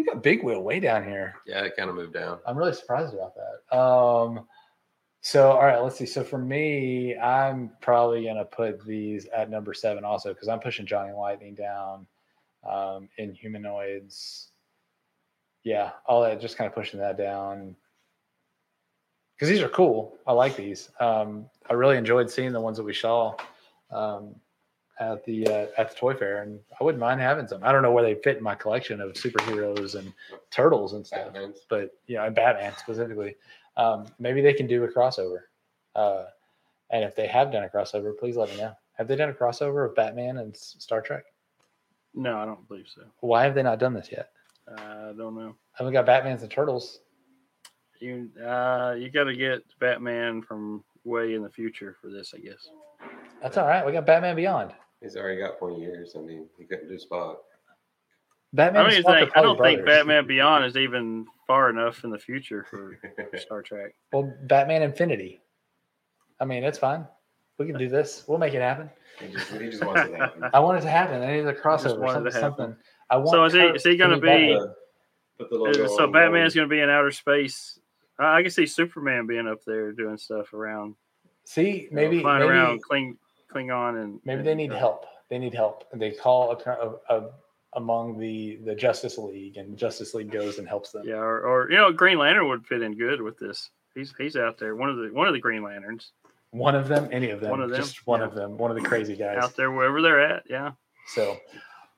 you 0.00 0.06
got 0.06 0.22
Big 0.22 0.42
Wheel 0.42 0.62
way 0.62 0.80
down 0.80 1.04
here. 1.04 1.34
Yeah, 1.46 1.62
it 1.64 1.76
kind 1.76 1.90
of 1.90 1.96
moved 1.96 2.14
down. 2.14 2.38
I'm 2.46 2.56
really 2.56 2.72
surprised 2.72 3.14
about 3.14 3.34
that. 3.36 3.76
Um, 3.76 4.46
so 5.20 5.50
all 5.52 5.66
right, 5.66 5.78
let's 5.78 5.96
see. 5.96 6.06
So 6.06 6.24
for 6.24 6.38
me, 6.38 7.16
I'm 7.16 7.70
probably 7.80 8.24
gonna 8.24 8.44
put 8.44 8.84
these 8.84 9.26
at 9.26 9.50
number 9.50 9.74
seven 9.74 10.04
also 10.04 10.32
because 10.32 10.48
I'm 10.48 10.60
pushing 10.60 10.86
Johnny 10.86 11.12
Lightning 11.12 11.54
down 11.54 12.06
um, 12.68 13.08
Inhumanoids. 13.18 14.46
Yeah, 15.62 15.90
all 16.06 16.22
that 16.22 16.40
just 16.40 16.56
kind 16.56 16.68
of 16.68 16.74
pushing 16.74 17.00
that 17.00 17.18
down. 17.18 17.76
because 19.36 19.50
these 19.50 19.60
are 19.62 19.68
cool. 19.68 20.16
I 20.26 20.32
like 20.32 20.56
these. 20.56 20.88
Um, 21.00 21.46
I 21.68 21.74
really 21.74 21.98
enjoyed 21.98 22.30
seeing 22.30 22.52
the 22.52 22.60
ones 22.60 22.78
that 22.78 22.84
we 22.84 22.94
saw 22.94 23.34
um, 23.90 24.34
at 25.00 25.24
the 25.24 25.46
uh, 25.48 25.66
at 25.78 25.90
the 25.90 25.96
toy 25.96 26.14
fair, 26.14 26.42
and 26.42 26.60
I 26.78 26.84
wouldn't 26.84 27.00
mind 27.00 27.20
having 27.20 27.48
some. 27.48 27.64
I 27.64 27.72
don't 27.72 27.82
know 27.82 27.90
where 27.90 28.04
they 28.04 28.14
fit 28.22 28.36
in 28.36 28.42
my 28.42 28.54
collection 28.54 29.00
of 29.00 29.12
superheroes 29.14 29.94
and 29.94 30.12
turtles 30.50 30.92
and 30.92 31.06
stuff, 31.06 31.32
Batman's. 31.32 31.60
but 31.68 31.90
yeah, 32.06 32.24
and 32.26 32.34
Batman 32.34 32.72
specifically. 32.76 33.36
Um, 33.76 34.06
maybe 34.18 34.40
they 34.42 34.52
can 34.52 34.66
do 34.66 34.84
a 34.84 34.88
crossover. 34.88 35.38
Uh, 35.94 36.24
and 36.90 37.02
if 37.04 37.16
they 37.16 37.26
have 37.26 37.50
done 37.50 37.64
a 37.64 37.68
crossover, 37.68 38.16
please 38.18 38.36
let 38.36 38.50
me 38.50 38.56
know. 38.58 38.72
Have 38.94 39.08
they 39.08 39.16
done 39.16 39.30
a 39.30 39.32
crossover 39.32 39.88
of 39.88 39.94
Batman 39.94 40.38
and 40.38 40.54
S- 40.54 40.76
Star 40.78 41.00
Trek? 41.00 41.24
No, 42.14 42.36
I 42.36 42.44
don't 42.44 42.66
believe 42.68 42.86
so. 42.92 43.02
Why 43.20 43.44
have 43.44 43.54
they 43.54 43.62
not 43.62 43.78
done 43.78 43.94
this 43.94 44.10
yet? 44.12 44.30
I 44.76 45.12
don't 45.16 45.34
know. 45.36 45.56
Haven't 45.72 45.92
got 45.92 46.04
Batman's 46.04 46.42
and 46.42 46.50
Turtles. 46.50 47.00
You 48.00 48.28
uh, 48.44 48.94
you 48.98 49.10
got 49.10 49.24
to 49.24 49.36
get 49.36 49.62
Batman 49.78 50.42
from 50.42 50.84
way 51.04 51.34
in 51.34 51.42
the 51.42 51.50
future 51.50 51.96
for 52.00 52.08
this, 52.10 52.34
I 52.34 52.40
guess. 52.40 52.68
That's 53.42 53.56
all 53.56 53.66
right. 53.66 53.84
We 53.86 53.92
got 53.92 54.04
Batman 54.06 54.36
Beyond. 54.36 54.72
He's 55.00 55.16
already 55.16 55.40
got 55.40 55.58
20 55.58 55.80
years. 55.80 56.14
I 56.16 56.20
mean, 56.20 56.46
he 56.58 56.64
couldn't 56.64 56.88
do 56.88 56.98
Spot. 56.98 57.38
Batman. 58.52 58.86
I 58.86 58.90
don't 58.90 59.04
Spock 59.04 59.08
are 59.08 59.16
I 59.16 59.20
don't 59.20 59.30
probably 59.56 59.70
think 59.76 59.84
brothers. 59.84 59.98
Batman 60.00 60.26
Beyond 60.26 60.64
is 60.64 60.76
even 60.76 61.26
far 61.46 61.70
enough 61.70 62.04
in 62.04 62.10
the 62.10 62.18
future 62.18 62.64
for 62.68 62.98
Star 63.38 63.62
Trek. 63.62 63.94
Well, 64.12 64.32
Batman 64.42 64.82
Infinity. 64.82 65.40
I 66.40 66.44
mean, 66.44 66.64
it's 66.64 66.78
fine. 66.78 67.06
We 67.58 67.66
can 67.66 67.78
do 67.78 67.88
this. 67.88 68.24
We'll 68.26 68.38
make 68.38 68.54
it 68.54 68.62
happen. 68.62 68.90
he, 69.20 69.28
just, 69.32 69.50
he 69.52 69.70
just 69.70 69.84
wants 69.84 70.02
it 70.02 70.12
to 70.12 70.16
happen. 70.16 70.44
I 70.52 70.60
want 70.60 70.78
it 70.78 70.82
to 70.82 70.90
happen. 70.90 71.22
I 71.22 71.36
need 71.36 71.46
a 71.46 71.52
crossover. 71.52 71.98
wanted 71.98 72.26
it 72.26 72.32
Something. 72.32 72.32
to 72.32 72.40
happen. 72.40 72.56
something. 72.56 72.76
I 73.10 73.16
want. 73.18 73.30
So 73.30 73.44
is 73.44 73.52
he- 73.52 73.58
Kurt 73.60 73.76
is 73.76 73.84
he 73.84 73.96
gonna 73.96 74.14
to 74.16 74.20
be- 74.20 74.26
Batman. 74.26 74.74
Put 75.38 75.50
the 75.50 75.84
uh, 75.84 75.88
so 75.88 76.02
on 76.04 76.12
Batman's 76.12 76.54
going 76.54 76.68
to 76.68 76.74
be 76.74 76.80
in 76.80 76.90
outer 76.90 77.10
space. 77.10 77.78
I 78.18 78.38
I 78.38 78.42
can 78.42 78.50
see 78.50 78.66
Superman 78.66 79.26
being 79.26 79.46
up 79.48 79.64
there 79.64 79.90
doing 79.92 80.18
stuff 80.18 80.52
around, 80.52 80.96
See, 81.44 81.88
maybe 81.90 82.20
flying 82.20 82.40
maybe, 82.40 82.50
around 82.50 82.82
Kling, 82.82 83.16
Klingon, 83.52 84.02
and 84.02 84.20
maybe 84.24 84.42
they 84.42 84.54
need 84.54 84.72
uh, 84.72 84.78
help. 84.78 85.06
They 85.28 85.38
need 85.38 85.54
help. 85.54 85.84
And 85.92 86.00
they 86.00 86.10
call 86.12 86.52
a, 86.52 86.70
a, 86.70 87.18
a 87.18 87.30
among 87.74 88.18
the 88.18 88.58
the 88.64 88.74
Justice 88.74 89.18
League, 89.18 89.56
and 89.56 89.76
Justice 89.76 90.14
League 90.14 90.30
goes 90.30 90.58
and 90.58 90.66
helps 90.68 90.90
them. 90.90 91.02
Yeah, 91.06 91.14
or, 91.16 91.40
or 91.42 91.70
you 91.70 91.76
know, 91.76 91.92
Green 91.92 92.18
Lantern 92.18 92.48
would 92.48 92.66
fit 92.66 92.82
in 92.82 92.96
good 92.96 93.20
with 93.22 93.38
this. 93.38 93.70
He's 93.94 94.12
he's 94.18 94.36
out 94.36 94.58
there. 94.58 94.74
One 94.76 94.88
of 94.90 94.96
the 94.96 95.08
one 95.12 95.26
of 95.26 95.32
the 95.34 95.40
Green 95.40 95.62
Lanterns 95.62 96.12
One 96.50 96.74
of 96.74 96.88
them, 96.88 97.08
any 97.12 97.30
of 97.30 97.40
them, 97.40 97.50
One 97.50 97.60
of 97.60 97.70
them, 97.70 97.78
just 97.80 98.06
one 98.06 98.20
yeah. 98.20 98.26
of 98.26 98.34
them, 98.34 98.56
one 98.58 98.70
of 98.70 98.76
the 98.80 98.88
crazy 98.88 99.16
guys. 99.16 99.38
out 99.42 99.56
there 99.56 99.70
wherever 99.70 100.00
they're 100.02 100.20
at. 100.20 100.44
Yeah. 100.48 100.72
So, 101.14 101.36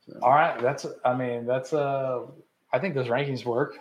So- 0.09 0.18
all 0.22 0.30
right, 0.30 0.61
that's. 0.61 0.86
I 1.05 1.14
mean, 1.14 1.46
that's. 1.46 1.72
Uh, 1.72 2.26
I 2.72 2.78
think 2.78 2.94
those 2.94 3.09
rankings 3.09 3.44
work 3.44 3.78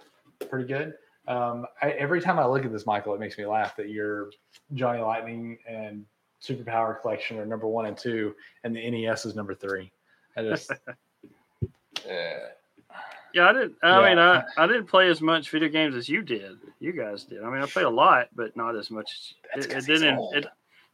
pretty 0.49 0.67
good. 0.67 0.93
Um, 1.27 1.65
I, 1.81 1.91
every 1.91 2.19
time 2.19 2.39
I 2.39 2.45
look 2.45 2.65
at 2.65 2.71
this, 2.71 2.85
Michael, 2.85 3.13
it 3.13 3.19
makes 3.19 3.37
me 3.37 3.45
laugh 3.45 3.75
that 3.77 3.89
you're 3.89 4.29
Johnny 4.73 5.01
Lightning 5.01 5.57
and 5.67 6.05
Superpower 6.41 6.99
collection 7.01 7.37
are 7.37 7.45
number 7.45 7.67
one 7.67 7.85
and 7.85 7.97
two, 7.97 8.35
and 8.63 8.75
the 8.75 8.89
NES 8.89 9.25
is 9.25 9.35
number 9.35 9.53
three. 9.53 9.91
I 10.35 10.43
just, 10.43 10.71
Yeah. 12.05 12.37
Yeah, 13.33 13.49
I 13.49 13.53
didn't. 13.53 13.75
I 13.81 14.09
mean, 14.09 14.19
I, 14.19 14.43
I 14.57 14.67
didn't 14.67 14.87
play 14.87 15.09
as 15.09 15.21
much 15.21 15.49
video 15.51 15.69
games 15.69 15.95
as 15.95 16.09
you 16.09 16.21
did. 16.21 16.57
You 16.79 16.91
guys 16.91 17.23
did. 17.23 17.41
I 17.41 17.49
mean, 17.49 17.61
I 17.61 17.65
played 17.65 17.85
a 17.85 17.89
lot, 17.89 18.27
but 18.35 18.57
not 18.57 18.75
as 18.75 18.91
much. 18.91 19.35
That's 19.55 19.67
As, 19.67 19.87
it 19.87 19.93
didn't. 19.93 20.17
old. 20.17 20.35
It, 20.35 20.45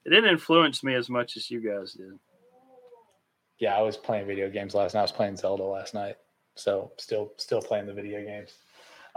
it 0.06 0.10
didn't 0.12 0.30
influence 0.30 0.84
me 0.84 0.94
as 0.94 1.10
much 1.10 1.36
as 1.36 1.50
you 1.50 1.60
guys 1.62 1.94
did. 1.94 2.12
yeah, 3.58 3.76
I 3.76 3.82
was 3.82 3.98
playing 3.98 4.28
video 4.28 4.52
games 4.52 4.76
last 4.76 4.94
night. 4.94 5.00
I 5.00 5.04
was 5.04 5.12
playing 5.12 5.38
Zelda 5.38 5.64
last 5.64 5.96
night, 5.96 6.18
so 6.56 6.92
still, 6.98 7.34
still 7.38 7.62
playing 7.62 7.88
the 7.88 7.94
video 7.94 8.24
games. 8.24 8.54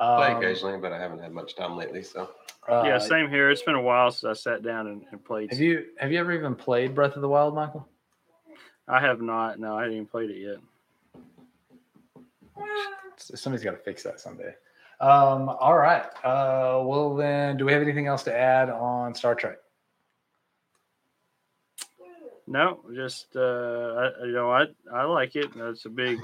Play 0.01 0.28
Um, 0.28 0.36
occasionally, 0.38 0.78
but 0.78 0.92
I 0.94 0.98
haven't 0.98 1.18
had 1.18 1.30
much 1.32 1.55
time 1.57 1.76
lately. 1.76 2.03
So 2.03 2.30
uh, 2.66 2.84
yeah, 2.86 2.96
same 2.96 3.28
here. 3.28 3.51
It's 3.51 3.61
been 3.62 3.74
a 3.74 3.82
while 3.82 4.11
since 4.11 4.38
I 4.38 4.51
sat 4.51 4.62
down 4.62 4.86
and, 4.86 5.03
and 5.11 5.22
played. 5.22 5.51
Have 5.51 5.61
you 5.61 5.88
have 5.98 6.11
you 6.11 6.18
ever 6.18 6.32
even 6.32 6.55
played 6.55 6.94
Breath 6.94 7.16
of 7.16 7.22
the 7.22 7.28
Wild, 7.28 7.55
Michael? 7.55 7.86
I 8.88 8.98
have 8.98 9.20
not. 9.20 9.61
No, 9.61 9.76
I 9.76 9.82
haven't 9.82 9.96
even 9.96 10.07
played 10.07 10.30
it 10.30 10.38
yet. 10.38 10.57
Somebody's 13.16 13.62
got 13.62 13.72
to 13.72 13.76
fix 13.76 14.03
that 14.05 14.18
someday. 14.20 14.55
Um, 15.01 15.51
all 15.51 15.76
right. 15.76 16.07
Uh, 16.24 16.80
well, 16.82 17.14
then, 17.14 17.59
do 17.59 17.66
we 17.66 17.72
have 17.72 17.82
anything 17.82 18.07
else 18.07 18.22
to 18.22 18.34
add 18.34 18.70
on 18.70 19.14
Star 19.14 19.34
Trek? 19.34 19.59
No, 22.46 22.80
just 22.94 23.36
uh, 23.36 23.40
I, 24.20 24.24
you 24.24 24.32
know, 24.32 24.51
I 24.51 24.64
I 24.92 25.05
like 25.05 25.36
it. 25.36 25.51
It's 25.55 25.84
a 25.84 25.90
big. 25.90 26.18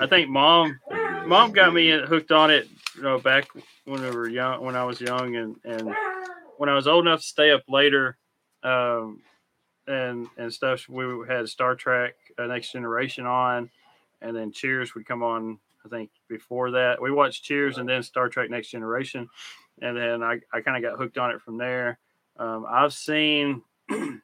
I 0.00 0.06
think 0.06 0.28
mom 0.30 0.78
mom 1.26 1.52
got 1.52 1.74
me 1.74 1.90
hooked 1.90 2.32
on 2.32 2.50
it. 2.50 2.68
You 2.96 3.02
know, 3.02 3.18
back 3.18 3.48
when 3.84 4.02
we 4.02 4.10
were 4.10 4.28
young, 4.28 4.64
when 4.64 4.76
I 4.76 4.84
was 4.84 5.00
young, 5.00 5.36
and 5.36 5.56
and 5.64 5.94
when 6.56 6.68
I 6.68 6.74
was 6.74 6.86
old 6.86 7.06
enough 7.06 7.20
to 7.20 7.26
stay 7.26 7.50
up 7.50 7.64
later, 7.68 8.16
um, 8.62 9.20
and 9.86 10.28
and 10.38 10.52
stuff. 10.52 10.88
We 10.88 11.04
had 11.28 11.48
Star 11.48 11.74
Trek: 11.74 12.14
uh, 12.38 12.46
Next 12.46 12.72
Generation 12.72 13.26
on, 13.26 13.70
and 14.22 14.36
then 14.36 14.52
Cheers 14.52 14.94
would 14.94 15.06
come 15.06 15.22
on. 15.22 15.58
I 15.84 15.88
think 15.88 16.10
before 16.28 16.72
that, 16.72 17.00
we 17.00 17.12
watched 17.12 17.44
Cheers 17.44 17.78
and 17.78 17.88
then 17.88 18.02
Star 18.02 18.28
Trek: 18.28 18.48
Next 18.48 18.70
Generation, 18.70 19.28
and 19.82 19.96
then 19.96 20.22
I 20.22 20.40
I 20.52 20.60
kind 20.60 20.82
of 20.82 20.90
got 20.90 20.98
hooked 20.98 21.18
on 21.18 21.30
it 21.30 21.42
from 21.42 21.58
there. 21.58 21.98
Um, 22.38 22.66
I've 22.68 22.92
seen. 22.92 23.62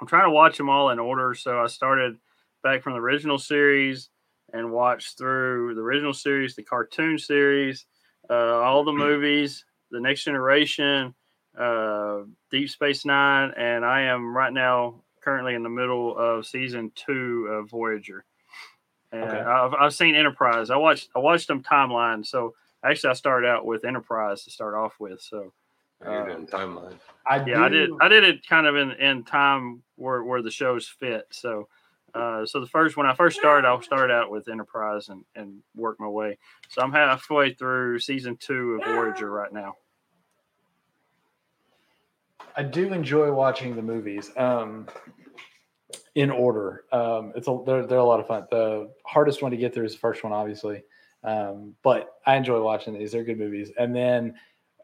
I'm 0.00 0.08
trying 0.08 0.26
to 0.26 0.30
watch 0.30 0.58
them 0.58 0.68
all 0.68 0.90
in 0.90 0.98
order. 0.98 1.34
So 1.34 1.62
I 1.62 1.68
started 1.68 2.18
back 2.64 2.82
from 2.82 2.94
the 2.94 2.98
original 2.98 3.38
series 3.38 4.10
and 4.54 4.72
watched 4.72 5.18
through 5.18 5.74
the 5.74 5.80
original 5.82 6.14
series, 6.14 6.54
the 6.54 6.62
cartoon 6.62 7.18
series, 7.18 7.84
uh, 8.30 8.60
all 8.62 8.84
the 8.84 8.92
movies, 8.92 9.64
the 9.90 10.00
Next 10.00 10.24
Generation, 10.24 11.14
uh, 11.58 12.20
Deep 12.50 12.70
Space 12.70 13.04
Nine, 13.04 13.52
and 13.56 13.84
I 13.84 14.02
am 14.02 14.34
right 14.34 14.52
now 14.52 15.02
currently 15.20 15.54
in 15.54 15.62
the 15.62 15.68
middle 15.68 16.16
of 16.16 16.46
season 16.46 16.92
two 16.94 17.48
of 17.50 17.68
Voyager. 17.68 18.24
And 19.12 19.24
Okay. 19.24 19.40
I've, 19.40 19.74
I've 19.74 19.94
seen 19.94 20.14
Enterprise. 20.14 20.70
I 20.70 20.76
watched 20.76 21.10
I 21.14 21.18
watched 21.18 21.48
them 21.48 21.62
timeline. 21.62 22.26
So 22.26 22.54
actually, 22.82 23.10
I 23.10 23.14
started 23.14 23.46
out 23.46 23.66
with 23.66 23.84
Enterprise 23.84 24.44
to 24.44 24.50
start 24.50 24.74
off 24.74 24.94
with. 24.98 25.20
So 25.20 25.52
you're 26.04 26.26
doing 26.26 26.46
timeline. 26.46 26.96
I 27.26 27.44
yeah, 27.44 27.62
I 27.62 27.68
did. 27.68 27.90
I 28.00 28.08
did 28.08 28.24
it 28.24 28.46
kind 28.46 28.66
of 28.66 28.76
in 28.76 28.92
in 28.92 29.24
time 29.24 29.82
where 29.96 30.22
where 30.24 30.42
the 30.42 30.50
shows 30.50 30.86
fit. 30.86 31.26
So, 31.30 31.68
uh, 32.14 32.46
so 32.46 32.60
the 32.60 32.66
first 32.66 32.96
when 32.96 33.06
I 33.06 33.14
first 33.14 33.38
started, 33.38 33.66
I 33.66 33.78
started 33.80 34.12
out 34.12 34.30
with 34.30 34.48
Enterprise 34.48 35.08
and 35.08 35.24
and 35.34 35.60
worked 35.74 36.00
my 36.00 36.08
way. 36.08 36.38
So 36.68 36.82
I'm 36.82 36.92
halfway 36.92 37.54
through 37.54 37.98
season 37.98 38.36
two 38.36 38.74
of 38.74 38.84
Voyager 38.84 39.30
right 39.30 39.52
now. 39.52 39.74
I 42.56 42.62
do 42.62 42.92
enjoy 42.92 43.32
watching 43.32 43.74
the 43.74 43.82
movies 43.82 44.30
um, 44.36 44.86
in 46.14 46.30
order. 46.30 46.84
Um, 46.92 47.32
it's 47.34 47.48
a, 47.48 47.58
they're, 47.66 47.86
they're 47.86 47.98
a 47.98 48.04
lot 48.04 48.20
of 48.20 48.28
fun. 48.28 48.46
The 48.50 48.92
hardest 49.04 49.42
one 49.42 49.50
to 49.50 49.56
get 49.56 49.74
through 49.74 49.86
is 49.86 49.92
the 49.92 49.98
first 49.98 50.22
one, 50.22 50.32
obviously. 50.32 50.84
Um, 51.24 51.74
but 51.82 52.10
I 52.26 52.36
enjoy 52.36 52.62
watching 52.62 52.94
these. 52.94 53.10
They're 53.10 53.24
good 53.24 53.38
movies. 53.38 53.72
And 53.76 53.94
then 53.94 54.34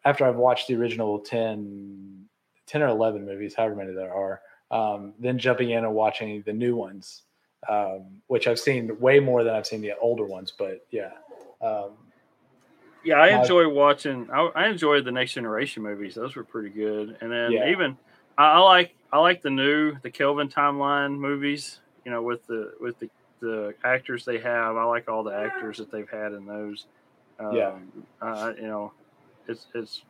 after 0.05 0.25
I've 0.25 0.37
watched 0.37 0.67
the 0.69 0.75
original 0.75 1.21
10, 1.21 2.25
10 2.67 2.83
or 2.83 2.89
11 2.89 3.25
movies, 3.25 3.55
however 3.55 3.77
many 3.77 3.93
there 3.93 4.13
are, 4.13 4.41
um, 4.71 5.13
then 5.19 5.39
jumping 5.39 5.71
in 5.71 5.85
and 5.85 5.95
watching 5.95 6.43
the 6.43 6.53
new 6.53 6.77
ones, 6.77 7.23
um, 7.69 8.21
which 8.29 8.47
I've 8.47 8.59
seen 8.59 8.99
way 9.01 9.19
more 9.21 9.43
than 9.45 9.55
I've 9.55 9.67
seen 9.67 9.81
the 9.81 9.93
older 10.01 10.25
ones. 10.25 10.53
But 10.57 10.87
yeah. 10.91 11.11
Um, 11.63 11.93
Yeah, 13.05 13.17
I 13.17 13.35
My- 13.35 13.41
enjoy 13.43 13.69
watching. 13.69 14.29
I, 14.31 14.51
I 14.55 14.69
enjoyed 14.69 15.05
the 15.05 15.13
Next 15.13 15.33
Generation 15.33 15.83
movies; 15.83 16.15
those 16.15 16.37
were 16.37 16.45
pretty 16.45 16.69
good. 16.71 17.17
And 17.21 17.33
then 17.33 17.53
Yeah. 17.53 17.71
even 17.71 17.97
I, 18.37 18.53
I 18.53 18.59
like 18.59 18.95
I 19.13 19.19
like 19.19 19.41
the 19.43 19.51
new 19.51 19.97
the 20.03 20.11
Kelvin 20.11 20.49
timeline 20.49 21.19
movies. 21.19 21.81
You 22.05 22.11
know, 22.11 22.23
with 22.23 22.47
the 22.47 22.73
with 22.81 22.99
the 22.99 23.09
the 23.41 23.75
actors 23.85 24.25
they 24.27 24.39
have. 24.39 24.77
I 24.77 24.85
like 24.85 25.09
all 25.09 25.23
the 25.23 25.35
actors 25.35 25.79
that 25.79 25.91
they've 25.91 26.09
had 26.11 26.33
in 26.33 26.45
those. 26.47 26.87
Um, 27.39 27.57
Yeah. 27.57 27.73
Uh, 28.21 28.53
you 28.57 28.67
know, 28.69 28.93
it's 29.49 29.67
it's 29.75 30.03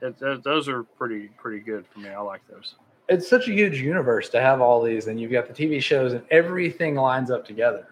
it, 0.00 0.18
th- 0.20 0.42
those 0.42 0.68
are 0.68 0.84
pretty 0.84 1.28
pretty 1.36 1.58
good 1.60 1.84
for 1.88 1.98
me. 1.98 2.10
I 2.10 2.20
like 2.20 2.42
those. 2.48 2.76
It's 3.08 3.28
such 3.28 3.48
a 3.48 3.52
huge 3.52 3.80
universe 3.80 4.28
to 4.28 4.40
have 4.40 4.60
all 4.60 4.82
these 4.82 5.06
and 5.06 5.20
you've 5.20 5.32
got 5.32 5.46
the 5.46 5.54
tv 5.54 5.82
shows 5.82 6.12
and 6.12 6.22
everything 6.30 6.94
lines 6.94 7.30
up 7.30 7.44
together 7.46 7.86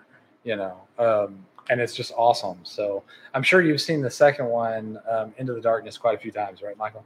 you 0.45 0.57
know 0.57 0.77
um, 0.99 1.39
and 1.71 1.81
it's 1.81 1.95
just 1.95 2.13
awesome 2.17 2.59
so 2.63 3.03
i'm 3.35 3.43
sure 3.43 3.63
you've 3.63 3.81
seen 3.81 4.01
the 4.03 4.11
second 4.11 4.47
one 4.47 4.99
um, 5.11 5.33
into 5.39 5.53
the 5.53 5.61
darkness 5.61 5.97
quite 5.99 6.15
a 6.15 6.19
few 6.21 6.31
times 6.33 6.63
right 6.63 6.77
michael 6.77 7.05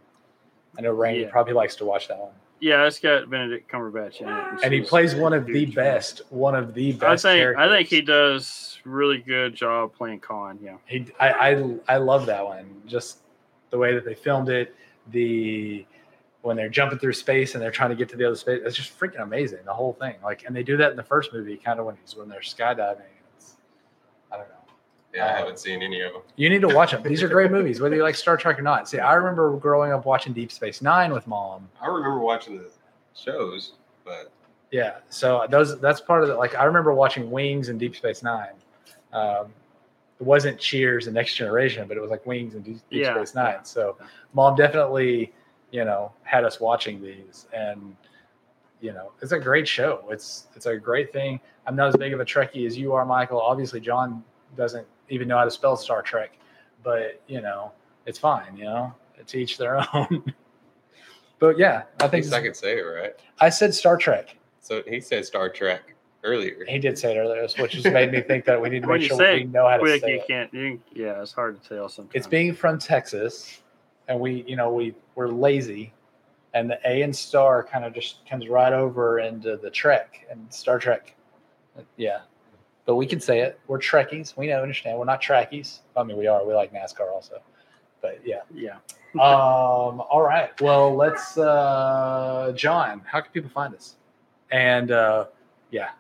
i 0.77 0.81
know 0.81 0.93
randy 0.93 1.21
Yeah. 1.21 1.31
probably 1.31 1.53
likes 1.55 1.77
to 1.77 1.85
watch 1.85 2.09
that 2.09 2.19
one 2.19 2.33
Yeah, 2.61 2.85
it's 2.87 2.99
got 3.01 3.31
Benedict 3.31 3.71
Cumberbatch 3.73 4.21
in 4.21 4.29
it, 4.29 4.65
and 4.65 4.75
he 4.75 4.83
plays 4.83 5.15
one 5.15 5.33
of 5.33 5.47
the 5.47 5.53
huge 5.61 5.75
fan. 5.75 5.85
best 5.95 6.21
one 6.29 6.55
of 6.55 6.75
the 6.75 6.93
best. 6.93 7.03
I 7.05 7.09
best 7.13 7.23
think 7.23 7.59
I 7.59 7.69
think 7.69 7.89
he 7.89 8.03
does 8.03 8.79
really 8.85 9.17
good 9.19 9.55
job 9.55 9.95
playing 9.95 10.21
Khan. 10.21 10.59
Yeah. 10.63 10.77
he 10.87 11.07
I, 11.19 11.29
I 11.53 11.75
i 11.89 11.97
love 11.97 12.27
that 12.27 12.45
one 12.45 12.67
just 12.87 13.21
the 13.71 13.79
way 13.79 13.95
that 13.95 14.05
they 14.05 14.15
filmed 14.15 14.51
it 14.51 14.75
the 15.11 15.87
when 16.43 16.57
they're 16.57 16.69
jumping 16.71 16.99
through 16.99 17.13
space 17.13 17.55
and 17.55 17.63
they're 17.63 17.71
trying 17.71 17.91
to 17.91 17.97
get 17.97 18.09
to 18.09 18.17
the 18.17 18.25
other 18.25 18.37
space 18.37 18.61
it's 18.65 18.77
just 18.77 18.99
freaking 18.99 19.21
amazing 19.23 19.59
the 19.67 19.73
whole 19.73 19.93
thing 19.95 20.15
like 20.25 20.45
and 20.47 20.55
they 20.57 20.63
do 20.63 20.77
that 20.77 20.91
in 20.91 20.97
the 20.97 21.03
first 21.03 21.33
movie 21.33 21.57
kind 21.57 21.79
of 21.79 21.87
when 21.87 21.97
he's 22.01 22.17
when 22.17 22.29
they're 22.29 22.41
skydiving 22.41 23.03
it's 23.37 23.57
i 24.33 24.37
don't 24.37 24.49
know 24.49 24.55
Yeah, 25.13 25.27
I 25.27 25.29
Uh, 25.31 25.37
haven't 25.39 25.59
seen 25.59 25.83
any 25.83 26.01
of 26.03 26.13
them. 26.13 26.23
You 26.37 26.49
need 26.49 26.61
to 26.63 26.69
watch 26.69 26.93
them. 26.93 27.03
These 27.03 27.23
are 27.23 27.29
great 27.29 27.51
movies, 27.59 27.81
whether 27.81 27.97
you 27.97 28.03
like 28.05 28.15
Star 28.15 28.37
Trek 28.37 28.59
or 28.61 28.63
not. 28.63 28.89
See, 28.89 29.01
I 29.01 29.15
remember 29.15 29.57
growing 29.57 29.91
up 29.93 30.05
watching 30.07 30.33
Deep 30.33 30.53
Space 30.53 30.81
Nine 30.81 31.13
with 31.13 31.27
mom. 31.27 31.69
I 31.83 31.89
remember 31.89 32.21
watching 32.21 32.57
the 32.59 32.71
shows, 33.15 33.73
but 34.05 34.31
Yeah, 34.71 34.99
so 35.09 35.47
those 35.51 35.81
that's 35.81 36.01
part 36.01 36.23
of 36.23 36.31
it. 36.31 36.35
Like 36.37 36.55
I 36.55 36.63
remember 36.65 36.95
watching 36.95 37.29
Wings 37.31 37.69
and 37.71 37.79
Deep 37.81 37.97
Space 37.97 38.23
Nine. 38.23 38.55
Um, 39.13 39.47
it 40.21 40.25
wasn't 40.27 40.61
Cheers 40.61 41.07
and 41.09 41.15
Next 41.15 41.35
Generation, 41.35 41.89
but 41.89 41.97
it 41.97 42.01
was 42.01 42.11
like 42.13 42.25
Wings 42.25 42.55
and 42.55 42.63
Deep, 42.63 42.77
Deep 42.89 43.03
Yeah, 43.03 43.15
Space 43.15 43.35
Nine. 43.35 43.55
yeah. 43.55 43.63
So 43.63 43.97
mom 44.33 44.55
definitely, 44.55 45.33
you 45.71 45.85
know, 45.85 46.13
had 46.23 46.45
us 46.45 46.61
watching 46.61 47.03
these, 47.03 47.47
and 47.53 47.97
you 48.81 48.93
know, 48.93 49.13
it's 49.23 49.33
a 49.33 49.39
great 49.39 49.69
show. 49.69 50.05
It's 50.11 50.47
it's 50.57 50.67
a 50.67 50.77
great 50.77 51.13
thing. 51.13 51.41
I'm 51.67 51.77
not 51.77 51.89
as 51.89 51.97
big 51.97 52.13
of 52.13 52.21
a 52.21 52.25
Trekkie 52.25 52.67
as 52.67 52.77
you 52.77 52.93
are, 52.95 53.05
Michael. 53.05 53.41
Obviously, 53.41 53.81
John 53.81 54.25
doesn't 54.57 54.87
even 55.09 55.29
know 55.29 55.39
how 55.39 55.45
to 55.45 55.51
spell 55.51 55.77
Star 55.77 56.03
Trek, 56.03 56.33
but 56.83 57.21
you 57.29 57.41
know, 57.41 57.73
it's 58.07 58.19
fine. 58.19 58.57
You 58.57 58.65
know, 58.65 58.95
to 59.27 59.39
each 59.39 59.59
their 59.59 59.79
own. 59.95 60.35
but 61.39 61.59
yeah, 61.59 61.85
I 62.01 62.05
I 62.05 62.09
think 62.09 62.25
think 62.25 62.35
I 62.35 62.43
could 62.43 62.57
say 62.57 62.79
it 62.79 62.83
right. 62.83 63.13
I 63.41 63.49
said 63.51 63.75
Star 63.75 63.97
Trek. 63.97 64.37
So 64.61 64.83
he 64.87 65.01
said 65.01 65.25
Star 65.25 65.49
Trek 65.49 65.95
earlier. 66.23 66.65
He 66.69 66.79
did 66.79 66.99
say 66.99 67.17
it 67.17 67.19
earlier, 67.19 67.47
which 67.59 67.73
just 67.73 67.87
made 67.87 68.13
me 68.13 68.21
think 68.21 68.45
that 68.45 68.61
we 68.61 68.69
need 68.69 68.83
to 68.83 68.89
make 68.89 69.03
sure 69.03 69.17
we 69.19 69.45
know 69.45 69.67
how 69.69 69.77
to 69.77 69.81
Quick, 69.81 70.03
say 70.03 70.13
you 70.13 70.21
it. 70.21 70.27
can't. 70.27 70.53
You, 70.53 70.81
yeah, 70.93 71.23
it's 71.23 71.33
hard 71.33 71.61
to 71.63 71.69
tell 71.69 71.89
sometimes. 71.89 72.15
It's 72.15 72.27
being 72.27 72.55
from 72.55 72.79
Texas, 72.79 73.63
and 74.11 74.19
we, 74.21 74.45
you 74.47 74.57
know, 74.57 74.71
we 74.73 74.95
we're 75.15 75.29
lazy, 75.29 75.95
and 76.53 76.69
the 76.69 76.79
A 76.85 77.03
and 77.03 77.15
Star 77.15 77.63
kind 77.63 77.85
of 77.85 77.95
just 77.95 78.29
comes 78.29 78.49
right 78.49 78.73
over 78.73 79.21
into 79.21 79.57
the 79.57 79.71
Trek 79.71 80.27
and 80.31 80.53
Star 80.53 80.79
Trek. 80.79 81.15
Yeah, 81.97 82.19
but 82.85 82.97
we 82.97 83.07
can 83.07 83.21
say 83.21 83.41
it. 83.41 83.59
We're 83.69 83.79
Trekkies. 83.79 84.37
We 84.37 84.49
know, 84.49 84.61
understand. 84.61 84.99
We're 84.99 85.05
not 85.05 85.21
Trackies. 85.21 85.81
I 85.97 86.03
mean, 86.03 86.19
we 86.19 86.27
are. 86.27 86.45
We 86.45 86.53
like 86.53 86.75
NASCAR 86.75 87.11
also, 87.11 87.41
but 88.03 88.21
yeah. 88.25 88.41
Yeah. 88.53 88.79
um. 89.15 90.03
All 90.11 90.23
right. 90.23 90.61
Well, 90.61 90.95
let's. 90.95 91.39
uh 91.39 92.53
John, 92.57 93.03
how 93.07 93.21
can 93.21 93.33
people 93.33 93.51
find 93.51 93.75
us? 93.75 93.95
And 94.51 94.91
uh 94.91 95.27
yeah, 95.71 95.91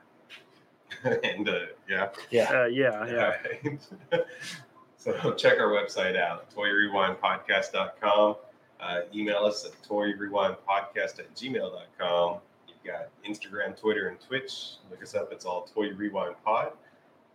and 1.04 1.48
uh, 1.48 1.58
yeah. 1.88 2.08
yeah. 2.30 2.62
Uh, 2.62 2.64
yeah. 2.66 3.36
Yeah. 3.62 4.18
Alright. 5.06 5.22
so 5.22 5.32
check 5.34 5.58
our 5.58 5.68
website 5.68 6.16
out, 6.16 6.50
toyrewindpodcast.com. 6.54 8.36
Uh, 8.80 9.00
email 9.14 9.38
us 9.44 9.64
at 9.66 9.72
toyrewindpodcast 9.86 11.18
at 11.18 11.34
gmail.com. 11.34 12.38
You've 12.66 12.84
got 12.94 13.08
Instagram, 13.28 13.78
Twitter, 13.78 14.08
and 14.08 14.18
Twitch. 14.20 14.76
Look 14.90 15.02
us 15.02 15.14
up. 15.14 15.32
It's 15.32 15.44
all 15.44 15.62
Toy 15.74 15.90
Rewind 15.92 16.34
Pod. 16.44 16.72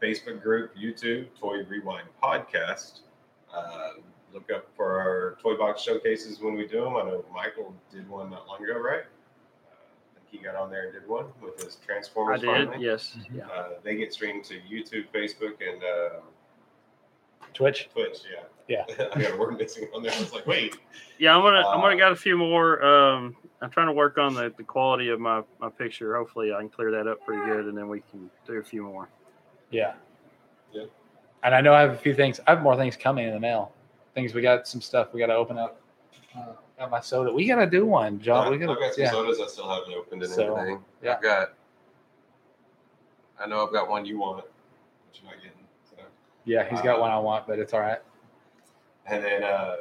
Facebook 0.02 0.42
group, 0.42 0.76
YouTube, 0.76 1.28
Toy 1.40 1.64
Rewind 1.70 2.08
Podcast. 2.22 3.00
Uh, 3.54 3.92
look 4.34 4.52
up 4.52 4.68
for 4.76 5.00
our 5.00 5.38
toy 5.42 5.56
box 5.56 5.82
showcases 5.82 6.40
when 6.42 6.56
we 6.56 6.68
do 6.68 6.82
them. 6.84 6.96
I 6.98 7.04
know 7.04 7.24
Michael 7.34 7.74
did 7.94 8.10
one 8.10 8.30
not 8.32 8.48
long 8.48 8.64
ago, 8.64 8.78
right? 8.80 9.04
Uh, 9.04 9.74
I 9.74 10.20
think 10.20 10.28
he 10.32 10.38
got 10.40 10.56
on 10.56 10.70
there 10.70 10.86
and 10.86 10.94
did 10.94 11.08
one 11.08 11.26
with 11.42 11.64
his 11.64 11.78
Transformers. 11.86 12.42
I 12.42 12.46
Transformers. 12.46 12.68
did. 12.68 12.72
finally. 12.74 12.86
Yes. 12.86 13.18
Mhm. 13.32 13.38
Yeah. 13.38 13.48
Uh, 13.48 13.70
they 13.84 13.96
get 13.96 14.12
streamed 14.14 14.44
to 14.46 14.56
YouTube, 14.70 15.06
Facebook, 15.14 15.54
and 15.66 15.82
uh, 15.84 16.20
Twitch. 17.56 17.90
Twitch. 17.94 18.20
Yeah. 18.68 18.86
Yeah. 18.88 19.08
I 19.16 19.22
got 19.22 19.34
a 19.34 19.38
word 19.38 19.58
missing 19.58 19.88
on 19.96 20.04
there. 20.04 20.12
I 20.12 20.20
was 20.20 20.34
like, 20.34 20.46
wait. 20.46 20.78
Yeah, 21.18 21.36
I'm 21.36 21.42
gonna 21.42 21.60
I'm 21.68 21.80
Uh, 21.80 21.82
gonna 21.82 21.98
got 21.98 22.12
a 22.12 22.16
few 22.16 22.38
more. 22.38 22.84
Um, 22.86 23.36
I'm 23.62 23.70
trying 23.72 23.88
to 23.88 23.94
work 23.94 24.18
on 24.18 24.34
the, 24.36 24.54
the 24.58 24.64
quality 24.64 25.10
of 25.10 25.20
my, 25.20 25.42
my 25.60 25.70
picture. 25.70 26.16
Hopefully, 26.16 26.54
I 26.54 26.60
can 26.60 26.70
clear 26.70 26.92
that 26.92 27.08
up 27.08 27.20
pretty 27.26 27.44
good, 27.46 27.66
and 27.66 27.78
then 27.78 27.88
we 27.88 28.02
can 28.12 28.30
do 28.46 28.54
a 28.54 28.64
few 28.64 28.84
more. 28.84 29.08
Yeah. 29.72 29.94
Yeah. 30.74 30.84
And 31.44 31.56
I 31.56 31.62
know 31.62 31.74
I 31.74 31.82
have 31.82 31.92
a 31.92 31.98
few 31.98 32.14
things. 32.14 32.40
I 32.48 32.52
have 32.52 32.62
more 32.62 32.76
things 32.76 32.98
coming 32.98 33.28
in 33.28 33.34
the 33.34 33.40
mail. 33.40 33.72
Things 34.14 34.34
we 34.34 34.42
got 34.42 34.68
some 34.68 34.82
stuff 34.82 35.14
we 35.14 35.20
got 35.20 35.28
to 35.28 35.36
open 35.36 35.58
up. 35.58 35.80
Uh, 36.38 36.54
got 36.78 36.90
my 36.92 37.00
soda. 37.00 37.32
We 37.32 37.46
got 37.48 37.58
to 37.58 37.68
do 37.68 37.86
one, 37.86 38.20
John. 38.20 38.50
We 38.50 38.56
I've 38.62 38.68
got 38.68 38.80
got 38.80 38.94
some 38.94 39.04
yeah. 39.04 39.12
sodas 39.12 39.40
I 39.40 39.48
still 39.48 39.70
haven't 39.70 39.94
opened 39.94 40.24
and 40.24 40.32
So, 40.32 40.56
everything. 40.56 40.84
yeah. 41.04 41.16
I've 41.16 41.22
got. 41.22 41.54
I 43.40 43.46
know 43.48 43.66
I've 43.66 43.74
got 43.74 43.90
one 43.90 44.06
you 44.06 44.20
want, 44.20 44.38
but 44.38 44.52
you're 45.14 45.26
not 45.32 45.42
getting. 45.42 45.55
Yeah, 46.46 46.70
he's 46.70 46.82
got 46.82 47.00
one 47.00 47.12
I 47.12 47.18
want, 47.20 47.48
but 47.48 47.60
it's 47.60 47.74
all 47.74 47.80
right. 47.82 48.00
And 49.08 49.24
then 49.24 49.44
uh, 49.44 49.76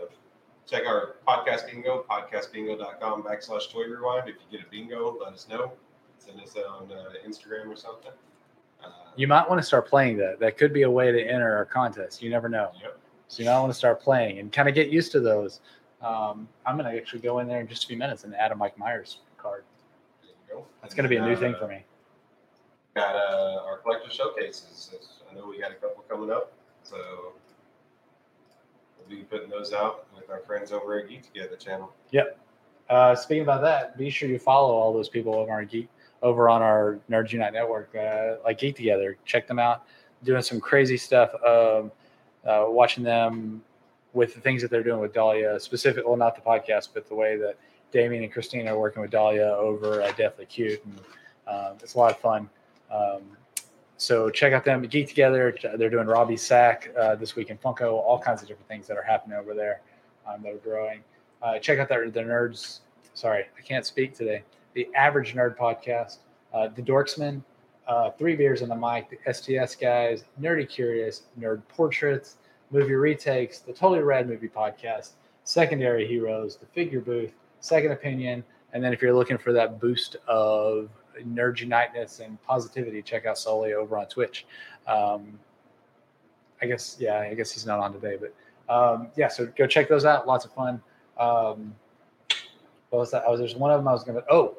check 0.66 0.84
our 0.86 1.16
podcast 1.26 1.70
bingo, 1.70 2.04
podcastbingo.com 2.10 3.22
backslash 3.22 3.70
toy 3.70 3.84
rewind. 3.84 4.28
If 4.28 4.36
you 4.50 4.58
get 4.58 4.66
a 4.66 4.70
bingo, 4.70 5.16
let 5.22 5.32
us 5.34 5.46
know. 5.48 5.72
Send 6.18 6.40
us 6.40 6.56
on 6.56 6.90
uh, 6.90 7.10
Instagram 7.26 7.68
or 7.68 7.76
something. 7.76 8.12
Uh, 8.82 8.88
You 9.16 9.26
might 9.28 9.48
want 9.48 9.60
to 9.60 9.66
start 9.66 9.86
playing 9.86 10.16
that. 10.18 10.38
That 10.40 10.56
could 10.56 10.72
be 10.72 10.82
a 10.82 10.90
way 10.90 11.12
to 11.12 11.20
enter 11.22 11.54
our 11.54 11.64
contest. 11.64 12.22
You 12.22 12.30
never 12.30 12.48
know. 12.48 12.70
Yep. 12.82 12.98
So 13.28 13.42
you 13.42 13.48
might 13.48 13.58
want 13.60 13.72
to 13.72 13.76
start 13.78 14.00
playing 14.00 14.38
and 14.38 14.52
kind 14.52 14.68
of 14.68 14.74
get 14.74 14.88
used 14.88 15.12
to 15.12 15.20
those. 15.20 15.60
Um, 16.02 16.48
I'm 16.66 16.76
going 16.78 16.90
to 16.90 16.98
actually 16.98 17.20
go 17.20 17.38
in 17.40 17.48
there 17.48 17.60
in 17.60 17.68
just 17.68 17.84
a 17.84 17.86
few 17.86 17.96
minutes 17.96 18.24
and 18.24 18.34
add 18.34 18.52
a 18.52 18.54
Mike 18.54 18.76
Myers 18.78 19.18
card. 19.38 19.64
There 20.22 20.30
you 20.30 20.60
go. 20.60 20.66
That's 20.82 20.94
going 20.94 21.04
to 21.04 21.08
be 21.08 21.16
a 21.16 21.24
new 21.24 21.36
thing 21.36 21.54
uh, 21.54 21.58
for 21.58 21.68
me. 21.68 21.84
Got 22.94 23.16
uh, 23.16 23.62
our 23.66 23.78
collector 23.78 24.10
showcases. 24.10 24.94
Know 25.34 25.46
we 25.48 25.60
got 25.60 25.72
a 25.72 25.74
couple 25.74 26.04
coming 26.08 26.30
up, 26.30 26.52
so 26.82 26.96
we'll 28.98 29.08
be 29.08 29.24
putting 29.24 29.50
those 29.50 29.72
out 29.72 30.06
with 30.14 30.30
our 30.30 30.40
friends 30.40 30.72
over 30.72 30.98
at 30.98 31.08
Geek 31.08 31.22
Together 31.22 31.56
channel. 31.56 31.92
Uh, 32.88 33.14
speaking 33.14 33.42
about 33.42 33.62
that, 33.62 33.96
be 33.96 34.10
sure 34.10 34.28
you 34.28 34.38
follow 34.38 34.74
all 34.74 34.92
those 34.92 35.08
people 35.08 35.34
over 35.34 35.50
our 35.50 35.64
geek 35.64 35.88
over 36.22 36.48
on 36.48 36.62
our 36.62 36.98
Nerds 37.10 37.32
Unite 37.32 37.52
network, 37.52 37.94
uh, 37.94 38.36
like 38.44 38.58
Geek 38.58 38.76
Together. 38.76 39.16
Check 39.24 39.46
them 39.46 39.58
out, 39.58 39.84
doing 40.22 40.42
some 40.42 40.60
crazy 40.60 40.96
stuff. 40.96 41.34
Um, 41.44 41.92
uh, 42.46 42.66
watching 42.68 43.02
them 43.04 43.62
with 44.12 44.34
the 44.34 44.40
things 44.40 44.62
that 44.62 44.70
they're 44.70 44.82
doing 44.82 45.00
with 45.00 45.12
Dahlia, 45.12 45.58
specific, 45.58 46.06
well, 46.06 46.16
not 46.16 46.34
the 46.34 46.42
podcast, 46.42 46.90
but 46.94 47.08
the 47.08 47.14
way 47.14 47.36
that 47.36 47.56
Damien 47.90 48.22
and 48.22 48.32
Christina 48.32 48.74
are 48.74 48.78
working 48.78 49.02
with 49.02 49.10
Dahlia 49.10 49.46
over 49.46 50.00
at 50.00 50.16
Deathly 50.16 50.46
Cute, 50.46 50.84
and 50.84 51.00
um, 51.46 51.76
it's 51.82 51.94
a 51.94 51.98
lot 51.98 52.10
of 52.10 52.18
fun. 52.18 52.48
Um, 52.90 53.22
so 53.96 54.30
check 54.30 54.52
out 54.52 54.64
them 54.64 54.82
Geek 54.82 55.08
Together. 55.08 55.56
They're 55.76 55.90
doing 55.90 56.06
Robbie 56.06 56.36
Sack 56.36 56.90
uh, 56.98 57.14
this 57.14 57.36
week 57.36 57.50
in 57.50 57.58
Funko. 57.58 57.92
All 57.92 58.18
kinds 58.18 58.42
of 58.42 58.48
different 58.48 58.68
things 58.68 58.86
that 58.86 58.96
are 58.96 59.02
happening 59.02 59.38
over 59.38 59.54
there 59.54 59.80
um, 60.26 60.42
that 60.42 60.52
are 60.52 60.58
growing 60.58 61.02
uh, 61.44 61.58
check 61.58 61.78
out 61.78 61.88
their 61.88 62.10
the 62.10 62.20
nerds. 62.20 62.80
Sorry, 63.12 63.44
I 63.56 63.60
can't 63.60 63.86
speak 63.86 64.14
today. 64.14 64.42
The 64.72 64.88
Average 64.96 65.34
Nerd 65.34 65.56
Podcast, 65.56 66.18
uh, 66.52 66.68
the 66.68 66.82
Dorksman, 66.82 67.42
uh, 67.86 68.10
Three 68.12 68.34
Beers 68.34 68.62
on 68.62 68.68
the 68.68 68.74
Mic, 68.74 69.08
the 69.10 69.32
STS 69.32 69.76
guys, 69.76 70.24
Nerdy 70.40 70.68
Curious, 70.68 71.24
Nerd 71.38 71.62
Portraits, 71.68 72.36
Movie 72.72 72.94
Retakes, 72.94 73.60
the 73.60 73.72
Totally 73.72 74.00
Rad 74.00 74.26
Movie 74.26 74.48
Podcast, 74.48 75.10
Secondary 75.44 76.08
Heroes, 76.08 76.56
the 76.56 76.66
Figure 76.66 77.00
Booth, 77.00 77.32
Second 77.60 77.92
Opinion, 77.92 78.42
and 78.72 78.82
then 78.82 78.92
if 78.92 79.00
you're 79.00 79.14
looking 79.14 79.38
for 79.38 79.52
that 79.52 79.78
boost 79.78 80.16
of 80.26 80.88
nerd 81.22 81.60
uniteness 81.60 82.20
and 82.20 82.42
positivity, 82.42 83.02
check 83.02 83.26
out 83.26 83.38
Sully 83.38 83.74
over 83.74 83.96
on 83.98 84.06
Twitch. 84.06 84.46
Um, 84.86 85.38
I 86.60 86.66
guess 86.66 86.96
yeah, 86.98 87.20
I 87.20 87.34
guess 87.34 87.50
he's 87.50 87.66
not 87.66 87.78
on 87.80 87.92
today, 87.92 88.18
but 88.20 88.34
um, 88.72 89.08
yeah, 89.16 89.28
so 89.28 89.46
go 89.56 89.66
check 89.66 89.88
those 89.88 90.04
out. 90.04 90.26
Lots 90.26 90.44
of 90.44 90.52
fun. 90.52 90.80
Um, 91.18 91.74
what 92.90 93.00
was 93.00 93.10
that? 93.10 93.24
Oh, 93.26 93.36
there's 93.36 93.54
one 93.54 93.70
of 93.70 93.78
them 93.78 93.88
I 93.88 93.92
was 93.92 94.04
gonna. 94.04 94.22
Oh, 94.30 94.56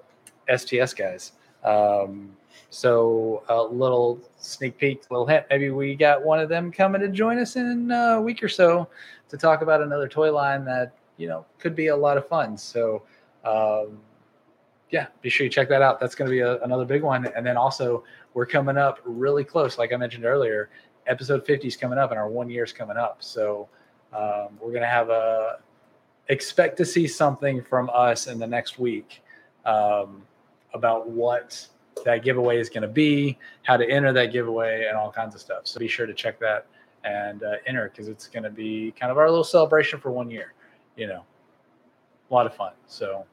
STS 0.55 0.93
guys. 0.93 1.33
Um, 1.63 2.35
so 2.69 3.43
a 3.49 3.61
little 3.61 4.19
sneak 4.37 4.77
peek, 4.77 5.03
little 5.09 5.25
hint. 5.25 5.45
Maybe 5.49 5.71
we 5.71 5.95
got 5.95 6.23
one 6.23 6.39
of 6.39 6.49
them 6.49 6.71
coming 6.71 7.01
to 7.01 7.09
join 7.09 7.39
us 7.39 7.55
in 7.55 7.89
a 7.91 8.21
week 8.21 8.43
or 8.43 8.49
so 8.49 8.87
to 9.29 9.37
talk 9.37 9.61
about 9.61 9.81
another 9.81 10.07
toy 10.07 10.31
line 10.31 10.63
that 10.65 10.93
you 11.17 11.27
know 11.27 11.45
could 11.59 11.75
be 11.75 11.87
a 11.87 11.95
lot 11.95 12.17
of 12.17 12.27
fun. 12.27 12.57
So. 12.57 13.03
Um, 13.43 13.99
yeah, 14.95 15.07
be 15.21 15.29
sure 15.29 15.43
you 15.43 15.49
check 15.49 15.67
that 15.67 15.81
out. 15.81 15.99
That's 15.99 16.15
going 16.15 16.29
to 16.29 16.31
be 16.31 16.39
a, 16.39 16.57
another 16.63 16.85
big 16.85 17.03
one. 17.03 17.27
And 17.35 17.45
then 17.45 17.57
also, 17.57 18.05
we're 18.33 18.45
coming 18.45 18.77
up 18.77 19.01
really 19.03 19.43
close. 19.43 19.77
Like 19.77 19.91
I 19.91 19.97
mentioned 19.97 20.23
earlier, 20.23 20.69
episode 21.05 21.45
50 21.45 21.67
is 21.67 21.75
coming 21.75 21.99
up, 21.99 22.11
and 22.11 22.17
our 22.17 22.29
one 22.29 22.49
year 22.49 22.63
is 22.63 22.71
coming 22.71 22.95
up. 22.95 23.17
So 23.19 23.67
um, 24.13 24.57
we're 24.61 24.69
going 24.71 24.83
to 24.83 24.87
have 24.87 25.09
a 25.09 25.57
expect 26.29 26.77
to 26.77 26.85
see 26.85 27.09
something 27.09 27.61
from 27.61 27.89
us 27.93 28.27
in 28.27 28.39
the 28.39 28.47
next 28.47 28.79
week 28.79 29.21
um, 29.65 30.21
about 30.73 31.09
what 31.09 31.67
that 32.05 32.23
giveaway 32.23 32.57
is 32.57 32.69
going 32.69 32.83
to 32.83 32.87
be, 32.87 33.37
how 33.63 33.75
to 33.75 33.85
enter 33.89 34.13
that 34.13 34.31
giveaway, 34.31 34.85
and 34.87 34.95
all 34.95 35.11
kinds 35.11 35.35
of 35.35 35.41
stuff. 35.41 35.67
So 35.67 35.77
be 35.77 35.89
sure 35.89 36.05
to 36.05 36.13
check 36.13 36.39
that 36.39 36.67
and 37.03 37.43
uh, 37.43 37.55
enter 37.67 37.89
because 37.89 38.07
it's 38.07 38.29
going 38.29 38.43
to 38.43 38.49
be 38.49 38.93
kind 38.97 39.11
of 39.11 39.17
our 39.17 39.29
little 39.29 39.43
celebration 39.43 39.99
for 39.99 40.11
one 40.11 40.31
year. 40.31 40.53
You 40.95 41.07
know, 41.07 41.25
a 42.31 42.33
lot 42.33 42.45
of 42.45 42.55
fun. 42.55 42.71
So. 42.87 43.25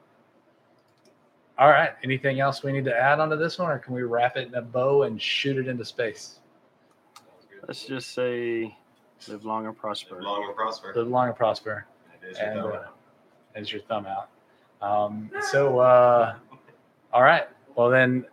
All 1.57 1.69
right. 1.69 1.91
Anything 2.03 2.39
else 2.39 2.63
we 2.63 2.71
need 2.71 2.85
to 2.85 2.95
add 2.95 3.19
onto 3.19 3.37
this 3.37 3.59
one, 3.59 3.69
or 3.69 3.79
can 3.79 3.93
we 3.93 4.03
wrap 4.03 4.37
it 4.37 4.47
in 4.47 4.55
a 4.55 4.61
bow 4.61 5.03
and 5.03 5.21
shoot 5.21 5.57
it 5.57 5.67
into 5.67 5.85
space? 5.85 6.39
Let's 7.67 7.85
just 7.85 8.13
say, 8.13 8.75
live 9.27 9.45
long 9.45 9.65
and 9.67 9.77
prosper. 9.77 10.15
Live 10.15 10.23
long 10.23 10.43
and 10.47 10.55
prosper. 10.55 10.93
Live 10.95 11.07
long 11.07 11.27
and 11.27 11.35
prosper. 11.35 11.85
It 12.21 12.31
is 12.31 12.37
your 12.37 12.47
and, 12.47 12.59
thumb 12.59 12.71
uh, 12.71 12.75
out. 12.75 12.95
as 13.55 13.71
your 13.71 13.81
thumb 13.83 14.05
out. 14.05 14.29
Um, 14.81 15.31
so, 15.51 15.79
uh, 15.79 16.35
all 17.13 17.23
right. 17.23 17.47
Well, 17.75 17.89
then, 17.89 18.25